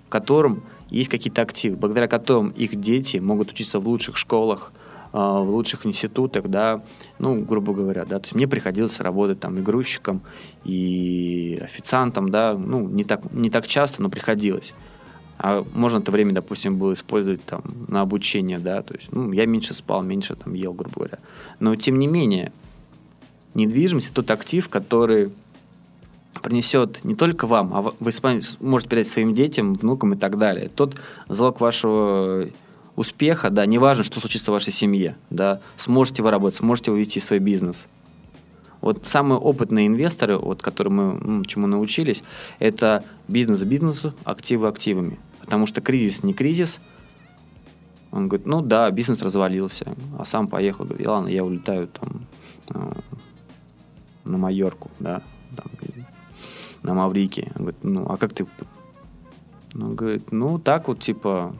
в 0.06 0.08
котором 0.08 0.64
есть 0.90 1.10
какие-то 1.10 1.42
активы, 1.42 1.76
благодаря 1.76 2.08
которым 2.08 2.50
их 2.50 2.80
дети 2.80 3.18
могут 3.18 3.52
учиться 3.52 3.78
в 3.80 3.88
лучших 3.88 4.16
школах, 4.16 4.72
а, 5.12 5.40
в 5.40 5.50
лучших 5.50 5.86
институтах, 5.86 6.48
да, 6.48 6.82
ну, 7.18 7.40
грубо 7.42 7.72
говоря, 7.72 8.04
да, 8.04 8.18
то 8.18 8.24
есть 8.24 8.34
мне 8.34 8.48
приходилось 8.48 8.98
работать 9.00 9.38
там 9.40 9.58
и 9.58 9.62
и 10.64 11.60
официантом, 11.62 12.30
да, 12.30 12.54
ну, 12.54 12.88
не 12.88 13.04
так, 13.04 13.32
не 13.32 13.50
так 13.50 13.66
часто, 13.66 14.02
но 14.02 14.08
приходилось. 14.08 14.72
А 15.38 15.64
можно 15.74 15.98
это 15.98 16.10
время, 16.10 16.32
допустим, 16.32 16.78
было 16.78 16.94
использовать 16.94 17.44
там 17.44 17.62
на 17.88 18.00
обучение, 18.00 18.58
да, 18.58 18.82
то 18.82 18.94
есть, 18.94 19.12
ну, 19.12 19.32
я 19.32 19.46
меньше 19.46 19.74
спал, 19.74 20.02
меньше 20.02 20.36
там 20.36 20.54
ел, 20.54 20.72
грубо 20.72 20.94
говоря. 20.96 21.18
Но, 21.60 21.74
тем 21.76 21.98
не 21.98 22.06
менее, 22.06 22.52
недвижимость– 23.54 24.12
тот 24.14 24.30
актив, 24.30 24.68
который 24.68 25.32
принесет 26.42 27.04
не 27.04 27.14
только 27.14 27.46
вам, 27.46 27.74
а 27.74 27.82
вы 27.82 27.94
можете 28.60 28.90
передать 28.90 29.08
своим 29.08 29.32
детям, 29.34 29.74
внукам 29.74 30.14
и 30.14 30.16
так 30.16 30.38
далее. 30.38 30.68
Тот 30.68 30.96
залог 31.28 31.60
вашего 31.60 32.48
успеха, 32.96 33.50
да, 33.50 33.66
неважно, 33.66 34.04
что 34.04 34.20
случится 34.20 34.50
в 34.50 34.54
вашей 34.54 34.72
семье, 34.72 35.16
да, 35.30 35.60
сможете 35.76 36.22
вы 36.22 36.30
работать, 36.30 36.58
сможете 36.58 36.90
вы 36.90 37.00
вести 37.00 37.20
свой 37.20 37.38
бизнес. 37.38 37.86
Вот 38.80 39.06
самые 39.06 39.38
опытные 39.38 39.86
инвесторы, 39.86 40.36
вот, 40.36 40.60
которые 40.60 40.92
мы 40.92 41.44
чему 41.46 41.66
научились, 41.66 42.22
это 42.58 43.02
бизнес 43.28 43.62
бизнесу, 43.62 44.12
активы 44.24 44.68
активами. 44.68 45.18
Потому 45.40 45.66
что 45.66 45.80
кризис 45.80 46.22
не 46.22 46.34
кризис. 46.34 46.80
Он 48.10 48.28
говорит, 48.28 48.46
ну 48.46 48.60
да, 48.60 48.90
бизнес 48.90 49.22
развалился, 49.22 49.94
а 50.18 50.26
сам 50.26 50.48
поехал. 50.48 50.84
Говорит, 50.84 51.06
ладно, 51.06 51.28
я 51.28 51.44
улетаю 51.44 51.88
там 51.88 52.26
э, 52.68 52.92
на 54.24 54.38
Майорку, 54.38 54.90
да, 55.00 55.22
там, 55.56 55.66
на 56.82 56.94
Маврикий. 56.94 57.50
Он 57.56 57.62
говорит, 57.62 57.84
ну, 57.84 58.06
а 58.08 58.16
как 58.16 58.32
ты... 58.32 58.46
Он 59.74 59.94
говорит, 59.94 60.30
ну, 60.32 60.58
так 60.58 60.88
вот, 60.88 61.00
типа, 61.00 61.54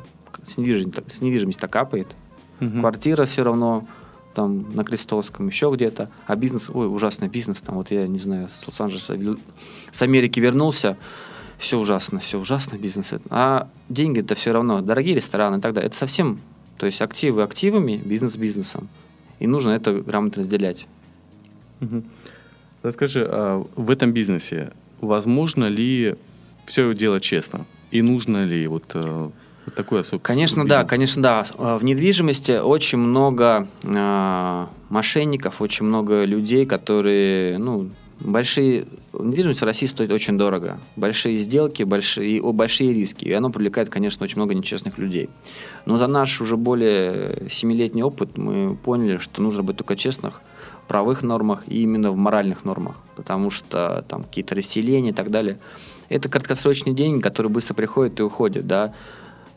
с 0.46 0.56
недвижимостью, 0.56 1.04
с 1.08 1.20
недвижимостью 1.20 1.68
капает. 1.68 2.08
Угу. 2.60 2.80
Квартира 2.80 3.24
все 3.24 3.42
равно 3.42 3.86
там 4.34 4.74
на 4.74 4.84
Крестовском, 4.84 5.46
еще 5.46 5.70
где-то. 5.72 6.10
А 6.26 6.36
бизнес, 6.36 6.68
ой, 6.68 6.86
ужасный 6.86 7.28
бизнес. 7.28 7.60
Там 7.60 7.76
вот 7.76 7.90
я 7.90 8.06
не 8.06 8.18
знаю, 8.18 8.48
с 8.60 8.66
Лос-Анджелеса, 8.66 9.16
с 9.90 10.02
Америки 10.02 10.40
вернулся, 10.40 10.96
все 11.58 11.78
ужасно, 11.78 12.18
все 12.20 12.38
ужасно 12.38 12.76
бизнес. 12.76 13.14
А 13.30 13.68
деньги 13.88 14.20
это 14.20 14.34
все 14.34 14.52
равно, 14.52 14.80
дорогие 14.80 15.14
рестораны 15.14 15.58
и 15.58 15.60
так 15.60 15.72
далее. 15.72 15.88
Это 15.88 15.96
совсем, 15.96 16.40
то 16.76 16.86
есть 16.86 17.00
активы 17.00 17.42
активами, 17.42 18.00
бизнес 18.04 18.36
бизнесом. 18.36 18.88
И 19.38 19.46
нужно 19.46 19.70
это 19.70 19.92
грамотно 19.92 20.42
разделять. 20.42 20.86
Угу. 21.80 22.02
Расскажи, 22.84 23.24
а 23.26 23.64
в 23.76 23.90
этом 23.90 24.12
бизнесе 24.12 24.70
возможно 25.00 25.68
ли 25.68 26.16
все 26.66 26.94
делать 26.94 27.22
честно? 27.22 27.64
И 27.90 28.02
нужно 28.02 28.44
ли 28.44 28.66
вот 28.66 28.84
э, 28.92 29.30
вот 29.64 29.74
такой 29.74 30.00
особый 30.00 30.22
Конечно, 30.22 30.68
да, 30.68 30.84
конечно, 30.84 31.22
да. 31.22 31.46
А, 31.56 31.78
в 31.78 31.84
недвижимости 31.84 32.52
очень 32.52 32.98
много 32.98 33.68
э, 33.82 34.66
мошенников, 34.90 35.62
очень 35.62 35.86
много 35.86 36.24
людей, 36.26 36.66
которые, 36.66 37.56
ну, 37.56 37.88
большие... 38.20 38.84
Недвижимость 39.18 39.62
в 39.62 39.64
России 39.64 39.86
стоит 39.86 40.12
очень 40.12 40.36
дорого. 40.36 40.78
Большие 40.94 41.38
сделки, 41.38 41.84
большие, 41.84 42.42
большие 42.52 42.92
риски. 42.92 43.24
И 43.24 43.32
оно 43.32 43.48
привлекает, 43.48 43.88
конечно, 43.88 44.24
очень 44.24 44.36
много 44.36 44.52
нечестных 44.52 44.98
людей. 44.98 45.30
Но 45.86 45.96
за 45.96 46.06
наш 46.06 46.38
уже 46.42 46.58
более 46.58 47.48
семилетний 47.50 48.02
опыт 48.02 48.36
мы 48.36 48.76
поняли, 48.76 49.16
что 49.16 49.40
нужно 49.40 49.62
быть 49.62 49.78
только 49.78 49.96
честных 49.96 50.42
правых 50.84 51.22
нормах 51.22 51.64
и 51.66 51.82
именно 51.82 52.10
в 52.10 52.16
моральных 52.16 52.64
нормах. 52.64 52.96
Потому 53.16 53.50
что 53.50 54.04
там 54.08 54.24
какие-то 54.24 54.54
расселения 54.54 55.10
и 55.10 55.14
так 55.14 55.30
далее. 55.30 55.58
Это 56.08 56.28
краткосрочные 56.28 56.94
деньги, 56.94 57.20
которые 57.20 57.50
быстро 57.50 57.74
приходят 57.74 58.20
и 58.20 58.22
уходят, 58.22 58.66
да 58.66 58.92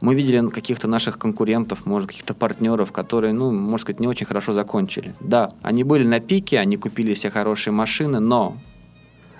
мы 0.01 0.15
видели 0.15 0.47
каких-то 0.49 0.87
наших 0.87 1.17
конкурентов, 1.17 1.85
может, 1.85 2.09
каких-то 2.09 2.33
партнеров, 2.33 2.91
которые, 2.91 3.33
ну, 3.33 3.51
можно 3.51 3.79
сказать, 3.79 3.99
не 3.99 4.07
очень 4.07 4.25
хорошо 4.25 4.53
закончили. 4.53 5.15
Да, 5.19 5.53
они 5.61 5.83
были 5.83 6.05
на 6.05 6.19
пике, 6.19 6.59
они 6.59 6.77
купили 6.77 7.13
все 7.13 7.29
хорошие 7.29 7.73
машины, 7.73 8.19
но 8.19 8.57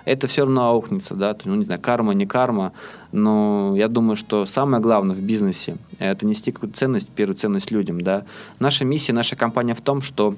это 0.05 0.27
все 0.27 0.43
равно 0.43 0.69
аукнется, 0.69 1.15
да, 1.15 1.35
ну, 1.43 1.55
не 1.55 1.65
знаю, 1.65 1.81
карма, 1.81 2.13
не 2.13 2.25
карма, 2.25 2.71
но 3.11 3.73
я 3.75 3.87
думаю, 3.87 4.15
что 4.15 4.45
самое 4.45 4.81
главное 4.81 5.15
в 5.15 5.21
бизнесе– 5.21 5.77
это 5.99 6.25
нести 6.25 6.51
какую-то 6.51 6.77
ценность, 6.77 7.09
первую 7.09 7.35
ценность 7.35 7.71
людям, 7.71 8.01
да. 8.01 8.25
Наша 8.59 8.85
миссия, 8.85 9.13
наша 9.13 9.35
компания 9.35 9.75
в 9.75 9.81
том, 9.81 10.01
что 10.01 10.35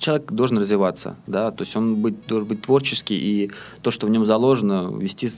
человек 0.00 0.32
должен 0.32 0.58
развиваться, 0.58 1.16
да, 1.26 1.52
то 1.52 1.62
есть 1.62 1.76
он 1.76 1.96
быть, 1.96 2.26
должен 2.26 2.48
быть 2.48 2.62
творческий, 2.62 3.16
и 3.16 3.50
то, 3.82 3.90
что 3.90 4.06
в 4.06 4.10
нем 4.10 4.24
заложено, 4.24 4.90
вести 4.98 5.30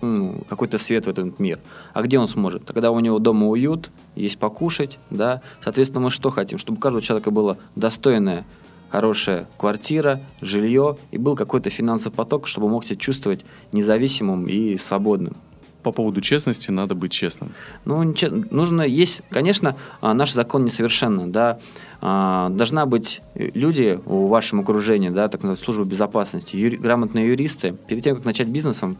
ну, 0.00 0.42
какой-то 0.48 0.78
свет 0.78 1.06
в 1.06 1.10
этот 1.10 1.38
мир. 1.38 1.60
А 1.92 2.02
где 2.02 2.18
он 2.18 2.26
сможет? 2.26 2.64
Тогда 2.64 2.90
у 2.90 2.98
него 3.00 3.18
дома 3.18 3.46
уют, 3.48 3.90
есть 4.16 4.38
покушать, 4.38 4.98
да. 5.10 5.42
Соответственно, 5.62 6.04
мы 6.04 6.10
что 6.10 6.30
хотим? 6.30 6.58
Чтобы 6.58 6.78
у 6.78 6.80
каждого 6.80 7.02
человека 7.02 7.30
была 7.30 7.58
достойная, 7.76 8.46
хорошая 8.88 9.46
квартира, 9.58 10.20
жилье 10.40 10.96
и 11.10 11.18
был 11.18 11.36
какой-то 11.36 11.70
финансовый 11.70 12.14
поток, 12.14 12.48
чтобы 12.48 12.68
мог 12.68 12.84
себя 12.84 12.96
чувствовать 12.96 13.44
независимым 13.72 14.46
и 14.46 14.78
свободным. 14.78 15.34
По 15.82 15.92
поводу 15.92 16.20
честности 16.20 16.70
надо 16.70 16.94
быть 16.94 17.12
честным. 17.12 17.52
Ну, 17.84 18.14
нужно 18.50 18.82
есть, 18.82 19.22
конечно, 19.30 19.76
а, 20.00 20.14
наш 20.14 20.32
закон 20.32 20.64
несовершенен, 20.64 21.32
да. 21.32 21.58
А, 22.00 22.48
должна 22.50 22.86
быть 22.86 23.20
люди 23.34 23.98
в 24.04 24.28
вашем 24.28 24.60
окружении, 24.60 25.10
да, 25.10 25.28
так 25.28 25.42
называемая 25.42 25.64
служба 25.64 25.84
безопасности, 25.84 26.56
юри, 26.56 26.76
грамотные 26.76 27.28
юристы. 27.28 27.72
Перед 27.86 28.04
тем, 28.04 28.16
как 28.16 28.24
начать 28.24 28.48
бизнесом, 28.48 28.96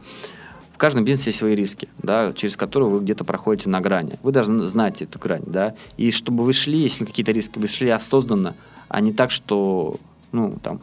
в 0.72 0.78
каждом 0.78 1.04
бизнесе 1.04 1.30
есть 1.30 1.38
свои 1.38 1.54
риски, 1.54 1.88
да, 1.98 2.32
через 2.32 2.56
которые 2.56 2.88
вы 2.88 3.00
где-то 3.00 3.24
проходите 3.24 3.68
на 3.68 3.80
грани. 3.80 4.18
Вы 4.22 4.32
должны 4.32 4.66
знать 4.66 5.02
эту 5.02 5.18
грань, 5.18 5.44
да. 5.46 5.74
И 5.96 6.10
чтобы 6.10 6.44
вы 6.44 6.52
шли, 6.52 6.78
если 6.78 7.04
какие-то 7.04 7.32
риски, 7.32 7.58
вы 7.58 7.68
шли 7.68 7.90
осознанно, 7.90 8.54
а 8.88 9.00
не 9.00 9.12
так, 9.12 9.30
что, 9.30 9.96
ну, 10.32 10.58
там, 10.62 10.80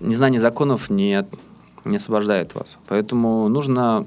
незнание 0.00 0.40
законов 0.40 0.90
не, 0.90 1.26
не 1.84 1.96
освобождает 1.96 2.54
вас. 2.54 2.76
Поэтому 2.88 3.48
нужно 3.48 4.06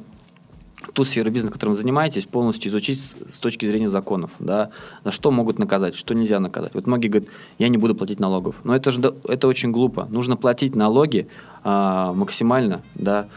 ту 0.93 1.03
сферу 1.03 1.29
бизнеса, 1.29 1.53
которым 1.53 1.75
вы 1.75 1.81
занимаетесь, 1.81 2.25
полностью 2.25 2.69
изучить 2.69 2.99
с 3.33 3.39
точки 3.39 3.65
зрения 3.65 3.89
законов, 3.89 4.31
да, 4.39 4.69
за 5.03 5.11
что 5.11 5.31
могут 5.31 5.59
наказать, 5.59 5.95
что 5.95 6.13
нельзя 6.13 6.39
наказать. 6.39 6.73
Вот 6.73 6.87
многие 6.87 7.07
говорят, 7.09 7.29
я 7.57 7.69
не 7.69 7.77
буду 7.77 7.95
платить 7.95 8.19
налогов. 8.19 8.55
Но 8.63 8.75
это 8.75 8.91
же 8.91 9.13
это 9.27 9.47
очень 9.47 9.71
глупо. 9.71 10.07
Нужно 10.09 10.37
платить 10.37 10.75
налоги 10.75 11.27
а, 11.63 12.13
максимально, 12.13 12.81
да, 12.95 13.27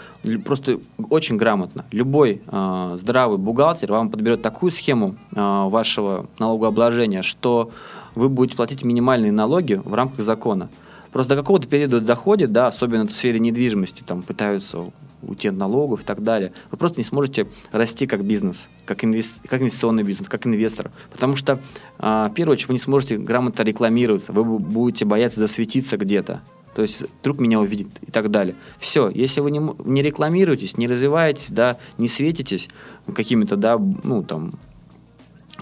просто 0.45 0.79
очень 1.11 1.37
грамотно. 1.37 1.85
Любой 1.91 2.43
а, 2.47 2.97
здравый 3.01 3.39
бухгалтер 3.39 3.91
вам 3.91 4.11
подберет 4.11 4.43
такую 4.43 4.71
схему 4.71 5.17
а, 5.35 5.69
вашего 5.69 6.27
налогообложения, 6.39 7.23
что 7.23 7.71
вы 8.15 8.29
будете 8.29 8.57
платить 8.57 8.85
минимальные 8.85 9.33
налоги 9.33 9.81
в 9.85 9.95
рамках 9.95 10.25
закона. 10.25 10.69
Просто 11.13 11.35
до 11.35 11.41
какого-то 11.41 11.69
периода 11.69 12.01
доходит, 12.01 12.53
да, 12.53 12.67
особенно 12.69 13.07
в 13.07 13.13
сфере 13.13 13.39
недвижимости, 13.39 14.03
там 14.03 14.23
пытаются 14.23 14.91
уйти 15.23 15.49
от 15.49 15.57
налогов 15.57 16.01
и 16.03 16.05
так 16.05 16.25
далее. 16.25 16.53
Вы 16.71 16.79
просто 16.79 16.99
не 16.99 17.05
сможете 17.05 17.47
расти 17.71 18.07
как 18.07 18.25
бизнес, 18.25 18.67
как, 18.87 19.05
инвес, 19.05 19.39
как 19.47 19.61
инвестиционный 19.61 20.03
бизнес, 20.03 20.29
как 20.29 20.47
инвестор. 20.47 20.91
Потому 21.13 21.37
что, 21.37 21.61
в 21.99 22.33
первую 22.35 22.55
очередь, 22.55 22.69
вы 22.69 22.75
не 22.75 22.81
сможете 22.81 23.19
грамотно 23.19 23.63
рекламироваться, 23.63 24.33
вы 24.33 24.43
будете 24.59 25.05
бояться 25.05 25.39
засветиться 25.39 25.97
где-то. 25.97 26.41
То 26.75 26.81
есть 26.83 27.03
вдруг 27.21 27.39
меня 27.39 27.61
увидит 27.61 27.89
и 28.01 28.11
так 28.11 28.31
далее. 28.31 28.57
Все, 28.79 29.11
если 29.11 29.41
вы 29.41 29.51
не, 29.51 29.61
не 29.85 30.01
рекламируетесь, 30.01 30.79
не 30.79 30.89
развиваетесь, 30.89 31.51
да, 31.51 31.77
не 31.99 32.09
светитесь 32.09 32.71
какими-то, 33.15 33.57
да, 33.57 33.79
ну, 33.79 34.23
там, 34.23 34.55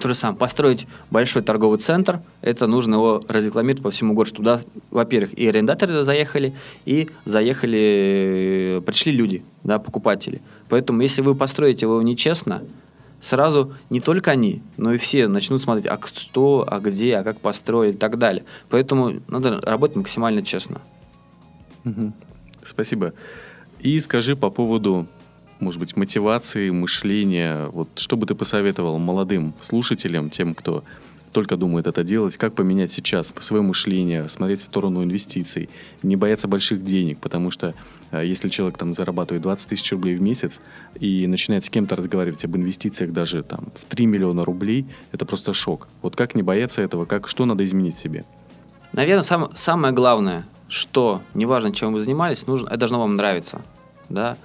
то 0.01 0.09
же 0.09 0.14
самое, 0.14 0.38
построить 0.38 0.86
большой 1.11 1.42
торговый 1.42 1.78
центр, 1.78 2.20
это 2.40 2.66
нужно 2.66 2.94
его 2.94 3.22
разрекламировать 3.28 3.82
по 3.82 3.90
всему 3.90 4.14
городу, 4.14 4.36
туда, 4.36 4.61
во-первых, 4.90 5.34
и 5.34 5.46
арендаторы 5.46 6.05
заехали, 6.05 6.55
и 6.84 7.09
заехали, 7.24 8.82
пришли 8.84 9.12
люди, 9.12 9.44
да, 9.62 9.78
покупатели. 9.78 10.40
Поэтому, 10.68 11.03
если 11.03 11.22
вы 11.22 11.34
построите 11.34 11.86
его 11.86 12.03
нечестно, 12.03 12.62
сразу 13.20 13.74
не 13.90 14.01
только 14.01 14.30
они, 14.30 14.62
но 14.76 14.94
и 14.94 14.98
все 14.98 15.28
начнут 15.28 15.62
смотреть, 15.62 15.86
а 15.86 15.96
кто, 15.96 16.66
а 16.68 16.80
где, 16.80 17.16
а 17.16 17.22
как 17.22 17.38
построить 17.40 17.96
и 17.96 17.98
так 17.98 18.18
далее. 18.18 18.44
Поэтому 18.68 19.20
надо 19.28 19.61
работать 19.61 19.96
максимально 19.96 20.42
честно. 20.42 20.80
Спасибо. 22.64 23.12
И 23.78 23.98
скажи 24.01 24.36
по 24.36 24.51
поводу 24.51 25.07
может 25.61 25.80
быть, 25.80 25.96
мотивации, 25.96 26.70
мышления? 26.70 27.66
Вот 27.66 27.88
что 27.96 28.16
бы 28.16 28.26
ты 28.26 28.34
посоветовал 28.34 28.98
молодым 28.98 29.54
слушателям, 29.62 30.30
тем, 30.30 30.54
кто 30.54 30.84
только 31.32 31.56
думает 31.56 31.86
это 31.86 32.02
делать, 32.02 32.36
как 32.36 32.54
поменять 32.54 32.92
сейчас 32.92 33.32
свое 33.38 33.62
мышление, 33.62 34.28
смотреть 34.28 34.61
в 34.61 34.64
сторону 34.64 35.04
инвестиций, 35.04 35.68
не 36.02 36.16
бояться 36.16 36.48
больших 36.48 36.84
денег, 36.84 37.18
потому 37.18 37.50
что 37.50 37.74
э, 38.11 38.26
если 38.26 38.48
человек 38.48 38.78
там 38.78 38.94
зарабатывает 38.94 39.42
20 39.42 39.68
тысяч 39.68 39.92
рублей 39.92 40.16
в 40.16 40.22
месяц 40.22 40.61
и 40.98 41.26
начинает 41.26 41.64
с 41.64 41.70
кем-то 41.70 41.96
разговаривать 41.96 42.44
об 42.44 42.56
инвестициях 42.56 43.12
даже 43.12 43.42
там 43.42 43.68
в 43.80 43.84
3 43.94 44.06
миллиона 44.06 44.44
рублей, 44.44 44.86
это 45.12 45.24
просто 45.24 45.54
шок. 45.54 45.88
Вот 46.02 46.16
как 46.16 46.34
не 46.34 46.42
бояться 46.42 46.82
этого, 46.82 47.04
как, 47.04 47.28
что 47.28 47.44
надо 47.46 47.64
изменить 47.64 47.96
себе? 47.96 48.24
Наверное, 48.92 49.22
сам, 49.22 49.50
самое 49.54 49.94
главное, 49.94 50.46
что 50.68 51.22
неважно, 51.34 51.72
чем 51.72 51.92
вы 51.92 52.00
занимались, 52.00 52.46
нужно, 52.46 52.66
это 52.66 52.78
должно 52.78 52.98
вам 53.00 53.14
нравиться. 53.14 53.62
Да? 54.08 54.36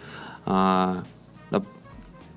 А, 0.46 1.04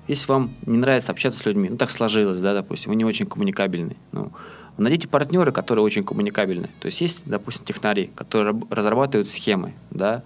если 0.09 0.27
вам 0.27 0.49
не 0.65 0.77
нравится 0.77 1.11
общаться 1.11 1.39
с 1.39 1.45
людьми, 1.45 1.69
ну 1.69 1.77
так 1.77 1.91
сложилось, 1.91 2.41
да, 2.41 2.55
допустим, 2.55 2.89
вы 2.89 2.95
не 2.95 3.05
очень 3.05 3.27
коммуникабельный, 3.27 3.95
ну, 4.11 4.31
найдите 4.77 5.07
партнеры, 5.07 5.51
которые 5.51 5.85
очень 5.85 6.03
коммуникабельны. 6.03 6.67
То 6.79 6.87
есть 6.87 6.99
есть, 6.99 7.21
допустим, 7.25 7.63
технари, 7.63 8.09
которые 8.15 8.59
разрабатывают 8.71 9.29
схемы, 9.29 9.73
да, 9.91 10.23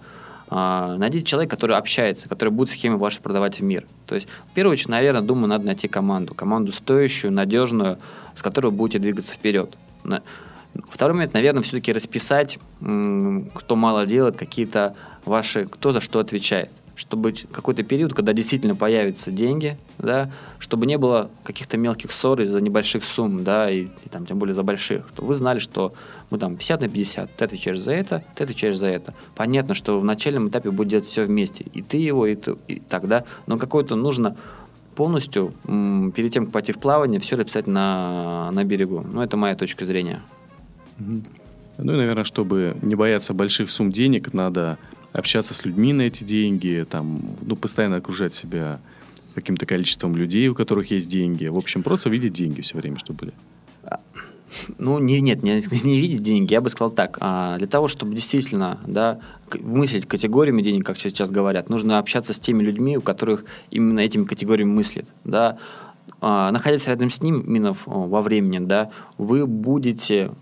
а, 0.48 0.96
найдите 0.96 1.24
человека, 1.24 1.56
который 1.56 1.76
общается, 1.76 2.30
который 2.30 2.48
будет 2.48 2.70
схемы 2.70 2.96
ваши 2.96 3.20
продавать 3.20 3.60
в 3.60 3.62
мир. 3.62 3.84
То 4.06 4.14
есть, 4.14 4.26
в 4.50 4.54
первую 4.54 4.72
очередь, 4.72 4.88
наверное, 4.88 5.20
думаю, 5.20 5.48
надо 5.48 5.66
найти 5.66 5.86
команду. 5.86 6.34
Команду 6.34 6.72
стоящую, 6.72 7.32
надежную, 7.32 7.98
с 8.36 8.42
которой 8.42 8.66
вы 8.66 8.78
будете 8.78 8.98
двигаться 8.98 9.34
вперед. 9.34 9.76
Второй 10.88 11.14
момент, 11.14 11.34
наверное, 11.34 11.62
все-таки 11.62 11.92
расписать, 11.92 12.58
кто 12.78 13.76
мало 13.76 14.06
делает, 14.06 14.36
какие-то 14.36 14.96
ваши, 15.26 15.66
кто 15.66 15.92
за 15.92 16.00
что 16.00 16.20
отвечает 16.20 16.70
чтобы 16.96 17.34
какой-то 17.50 17.82
период, 17.82 18.14
когда 18.14 18.32
действительно 18.32 18.76
появятся 18.76 19.30
деньги, 19.30 19.76
да, 19.98 20.30
чтобы 20.58 20.86
не 20.86 20.96
было 20.98 21.30
каких-то 21.42 21.76
мелких 21.76 22.12
ссор 22.12 22.40
из-за 22.42 22.60
небольших 22.60 23.04
сумм, 23.04 23.44
да, 23.44 23.70
и, 23.70 23.84
и 24.04 24.08
там 24.10 24.26
тем 24.26 24.38
более 24.38 24.54
за 24.54 24.62
больших, 24.62 25.08
чтобы 25.08 25.28
вы 25.28 25.34
знали, 25.34 25.58
что 25.58 25.94
мы 26.30 26.38
там 26.38 26.56
50 26.56 26.80
на 26.80 26.88
50, 26.88 27.30
ты 27.36 27.44
отвечаешь 27.44 27.80
за 27.80 27.92
это, 27.92 28.24
ты 28.34 28.44
отвечаешь 28.44 28.76
за 28.76 28.86
это. 28.86 29.14
Понятно, 29.34 29.74
что 29.74 29.98
в 29.98 30.04
начальном 30.04 30.48
этапе 30.48 30.70
будет 30.70 30.88
делать 30.88 31.06
все 31.06 31.24
вместе, 31.24 31.64
и 31.72 31.82
ты 31.82 31.96
его, 31.96 32.26
и, 32.26 32.34
ты, 32.34 32.56
и 32.68 32.80
так, 32.80 33.08
да, 33.08 33.24
но 33.46 33.58
какой-то 33.58 33.96
нужно 33.96 34.36
полностью 34.94 35.52
м, 35.66 36.12
перед 36.12 36.32
тем, 36.32 36.44
как 36.44 36.52
пойти 36.52 36.72
в 36.72 36.78
плавание, 36.78 37.20
все 37.20 37.36
написать 37.36 37.66
на, 37.66 38.50
на 38.52 38.64
берегу. 38.64 39.00
Ну, 39.00 39.20
это 39.20 39.36
моя 39.36 39.56
точка 39.56 39.84
зрения. 39.84 40.22
Ну 40.98 41.92
и, 41.92 41.96
наверное, 41.96 42.24
чтобы 42.24 42.76
не 42.82 42.94
бояться 42.94 43.34
больших 43.34 43.68
сумм 43.68 43.90
денег, 43.90 44.32
надо 44.32 44.78
общаться 45.14 45.54
с 45.54 45.64
людьми 45.64 45.92
на 45.92 46.02
эти 46.02 46.24
деньги, 46.24 46.84
там, 46.90 47.22
ну, 47.40 47.56
постоянно 47.56 47.96
окружать 47.96 48.34
себя 48.34 48.80
каким-то 49.34 49.64
количеством 49.64 50.16
людей, 50.16 50.48
у 50.48 50.54
которых 50.54 50.90
есть 50.90 51.08
деньги. 51.08 51.46
В 51.46 51.56
общем, 51.56 51.82
просто 51.82 52.10
видеть 52.10 52.32
деньги 52.32 52.60
все 52.60 52.76
время, 52.76 52.98
что 52.98 53.12
были. 53.12 53.32
Ну, 54.78 54.98
не, 54.98 55.20
нет, 55.20 55.42
не, 55.42 55.62
не 55.84 56.00
видеть 56.00 56.22
деньги, 56.22 56.52
я 56.52 56.60
бы 56.60 56.68
сказал 56.70 56.90
так. 56.90 57.18
А 57.20 57.58
для 57.58 57.66
того, 57.66 57.88
чтобы 57.88 58.14
действительно 58.14 58.80
да, 58.86 59.20
мыслить 59.60 60.06
категориями 60.06 60.62
денег, 60.62 60.86
как 60.86 60.98
сейчас 60.98 61.30
говорят, 61.30 61.68
нужно 61.68 61.98
общаться 61.98 62.32
с 62.32 62.38
теми 62.38 62.62
людьми, 62.62 62.96
у 62.96 63.00
которых 63.00 63.44
именно 63.70 64.00
этими 64.00 64.24
категориями 64.24 64.70
мыслят. 64.70 65.06
Да. 65.24 65.58
А, 66.20 66.50
находясь 66.50 66.86
рядом 66.86 67.10
с 67.10 67.20
ним 67.22 67.40
именно 67.40 67.76
во 67.86 68.22
времени, 68.22 68.58
да, 68.64 68.90
вы 69.18 69.46
будете 69.46 70.32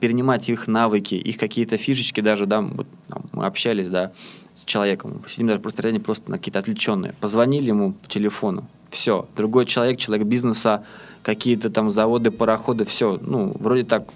перенимать 0.00 0.48
их 0.48 0.68
навыки, 0.68 1.14
их 1.14 1.38
какие-то 1.38 1.76
фишечки 1.76 2.20
даже, 2.20 2.46
да, 2.46 2.60
вот, 2.60 2.86
там, 3.08 3.22
мы 3.32 3.46
общались, 3.46 3.88
да, 3.88 4.12
с 4.56 4.64
человеком, 4.64 5.22
сидим 5.26 5.48
даже 5.48 5.60
просто 5.60 5.82
рядом 5.82 6.02
просто 6.02 6.30
на 6.30 6.36
какие-то 6.36 6.58
отвлеченные, 6.58 7.14
позвонили 7.20 7.68
ему 7.68 7.92
по 7.92 8.08
телефону, 8.08 8.66
все, 8.90 9.26
другой 9.36 9.66
человек, 9.66 9.98
человек 9.98 10.26
бизнеса, 10.26 10.84
какие-то 11.22 11.70
там 11.70 11.90
заводы, 11.90 12.30
пароходы, 12.30 12.84
все, 12.84 13.18
ну, 13.22 13.52
вроде 13.58 13.84
так 13.84 14.08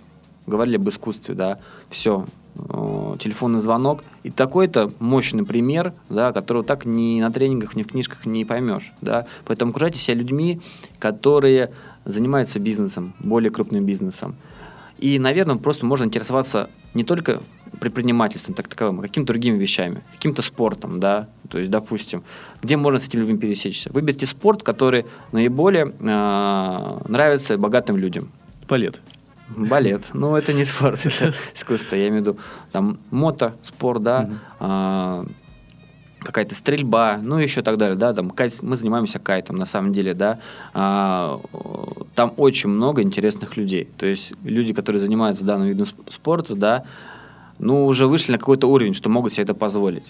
говорили 0.47 0.77
об 0.77 0.89
искусстве, 0.89 1.35
да, 1.35 1.59
все, 1.89 2.27
телефонный 3.19 3.61
звонок. 3.61 4.05
И 4.23 4.31
такой-то 4.31 4.93
мощный 5.01 5.45
пример, 5.45 5.93
да, 6.09 6.33
которого 6.33 6.65
так 6.65 6.85
ни 6.85 7.21
на 7.21 7.31
тренингах, 7.33 7.75
ни 7.75 7.83
в 7.83 7.89
книжках 7.89 8.27
не 8.27 8.45
поймешь. 8.45 8.93
Да. 9.01 9.27
Поэтому 9.45 9.71
окружайте 9.71 9.99
себя 9.99 10.17
людьми, 10.17 10.61
которые 10.99 11.73
занимаются 12.05 12.61
бизнесом, 12.61 13.13
более 13.19 13.51
крупным 13.51 13.85
бизнесом. 13.85 14.37
И, 14.99 15.19
наверное, 15.19 15.57
просто 15.57 15.87
можно 15.87 16.05
интересоваться 16.05 16.71
не 16.95 17.05
только 17.05 17.41
предпринимательством 17.81 18.55
так 18.55 18.69
таковым, 18.69 19.01
а 19.01 19.03
какими-то 19.03 19.33
другими 19.33 19.59
вещами, 19.59 20.03
каким-то 20.13 20.43
спортом, 20.43 21.01
да, 21.01 21.29
то 21.49 21.59
есть, 21.59 21.71
допустим, 21.71 22.23
где 22.63 22.77
можно 22.77 23.01
с 23.01 23.09
этими 23.09 23.21
людьми 23.21 23.39
пересечься. 23.39 23.91
Выберите 23.93 24.27
спорт, 24.27 24.63
который 24.63 25.07
наиболее 25.33 25.87
э, 25.87 27.01
нравится 27.09 27.59
богатым 27.59 27.97
людям. 27.97 28.31
Балет. 28.69 29.01
Балет. 29.49 30.05
Ну, 30.15 30.37
это 30.37 30.53
не 30.53 30.65
спорт, 30.65 31.05
это 31.05 31.35
искусство. 31.55 31.97
Я 31.97 32.09
имею 32.09 32.23
в 32.23 32.27
виду 32.27 32.39
там 32.73 32.99
мото, 33.11 33.55
спорт, 33.65 34.03
да, 34.03 34.31
какая-то 36.25 36.55
стрельба, 36.55 37.19
ну 37.23 37.39
и 37.39 37.43
еще 37.43 37.63
так 37.63 37.77
далее, 37.77 37.97
да, 37.97 38.13
там 38.15 38.31
кайт, 38.31 38.63
мы 38.63 38.77
занимаемся 38.77 39.19
кайтом 39.19 39.57
на 39.57 39.67
самом 39.67 39.93
деле, 39.93 40.15
да, 40.15 40.41
а, 40.73 41.39
там 42.15 42.33
очень 42.37 42.71
много 42.71 43.03
интересных 43.03 43.57
людей, 43.57 43.89
то 43.97 44.07
есть 44.07 44.33
люди, 44.45 44.73
которые 44.73 45.01
занимаются 45.01 45.45
данным 45.45 45.69
видом 45.69 45.87
спорта, 46.09 46.55
да, 46.55 46.85
ну 47.59 47.87
уже 47.87 48.07
вышли 48.07 48.33
на 48.33 48.39
какой-то 48.39 48.69
уровень, 48.69 48.95
что 48.95 49.09
могут 49.09 49.33
себе 49.33 49.45
это 49.45 49.55
позволить. 49.55 50.05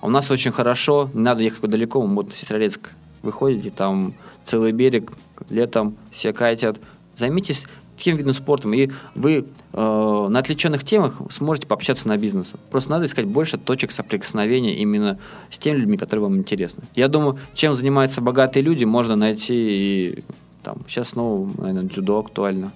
А 0.00 0.06
у 0.06 0.10
нас 0.10 0.30
очень 0.30 0.50
хорошо, 0.50 1.10
не 1.14 1.22
надо 1.22 1.42
ехать 1.42 1.70
далеко, 1.70 2.00
вот 2.00 2.32
Сестрорецк 2.34 2.90
выходите, 3.22 3.70
там 3.70 4.14
целый 4.44 4.72
берег, 4.72 5.12
летом 5.50 5.96
все 6.10 6.32
кайтят, 6.32 6.78
займитесь 7.16 7.64
таким 7.96 8.16
видом 8.16 8.34
спорта, 8.34 8.68
и 8.68 8.90
вы 9.14 9.46
э, 9.72 10.26
на 10.28 10.38
отвлеченных 10.38 10.84
темах 10.84 11.20
сможете 11.30 11.66
пообщаться 11.66 12.08
на 12.08 12.18
бизнес. 12.18 12.46
Просто 12.70 12.90
надо 12.90 13.06
искать 13.06 13.24
больше 13.24 13.56
точек 13.56 13.90
соприкосновения 13.90 14.76
именно 14.76 15.18
с 15.50 15.56
теми 15.58 15.78
людьми, 15.78 15.96
которые 15.96 16.24
вам 16.24 16.36
интересны. 16.36 16.82
Я 16.94 17.08
думаю, 17.08 17.38
чем 17.54 17.74
занимаются 17.74 18.20
богатые 18.20 18.62
люди, 18.62 18.84
можно 18.84 19.16
найти 19.16 19.54
и 19.54 20.24
там, 20.66 20.78
сейчас 20.88 21.10
снова, 21.10 21.48
наверное, 21.58 21.88
дзюдо 21.88 22.18
актуально. 22.18 22.72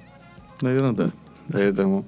Наверное, 0.60 0.92
да. 0.92 1.10
Поэтому... 1.52 2.04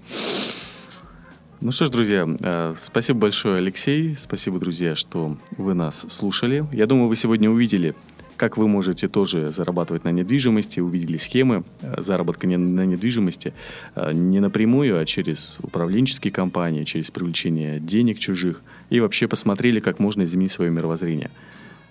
Ну 1.61 1.73
что 1.73 1.87
ж, 1.87 1.91
друзья, 1.91 2.29
э, 2.41 2.75
спасибо 2.79 3.19
большое, 3.19 3.57
Алексей. 3.57 4.17
Спасибо, 4.17 4.61
друзья, 4.61 4.95
что 4.95 5.37
вы 5.57 5.75
нас 5.75 6.07
слушали. 6.09 6.65
Я 6.73 6.87
думаю, 6.87 7.09
вы 7.09 7.17
сегодня 7.17 7.51
увидели, 7.51 7.97
как 8.37 8.57
вы 8.57 8.69
можете 8.69 9.09
тоже 9.09 9.51
зарабатывать 9.51 10.05
на 10.05 10.13
недвижимости, 10.13 10.79
увидели 10.79 11.17
схемы 11.17 11.65
э, 11.81 12.01
заработка 12.01 12.47
на 12.47 12.87
недвижимости 12.87 13.53
э, 13.97 14.13
не 14.13 14.39
напрямую, 14.39 15.01
а 15.01 15.05
через 15.05 15.59
управленческие 15.65 16.33
компании, 16.33 16.85
через 16.85 17.11
привлечение 17.11 17.81
денег 17.81 18.21
чужих, 18.21 18.63
и 18.89 19.01
вообще 19.01 19.27
посмотрели, 19.27 19.81
как 19.81 19.99
можно 19.99 20.23
изменить 20.23 20.53
свое 20.53 20.71
мировоззрение. 20.71 21.31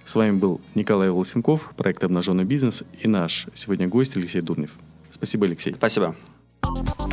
С 0.05 0.15
вами 0.15 0.31
был 0.31 0.61
Николай 0.75 1.09
Волосенков, 1.09 1.73
проект 1.77 2.03
«Обнаженный 2.03 2.43
бизнес» 2.43 2.83
и 2.99 3.07
наш 3.07 3.47
сегодня 3.53 3.87
гость 3.87 4.17
Алексей 4.17 4.41
Дурнев. 4.41 4.77
Спасибо, 5.11 5.45
Алексей. 5.45 5.73
Спасибо. 5.73 6.15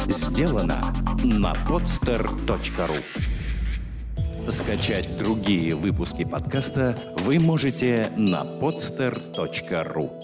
Сделано 0.09 0.81
на 1.23 1.53
podster.ru 1.69 2.97
Скачать 4.51 5.19
другие 5.19 5.75
выпуски 5.75 6.25
подкаста 6.25 6.97
вы 7.19 7.39
можете 7.39 8.11
на 8.17 8.45
podster.ru 8.45 10.18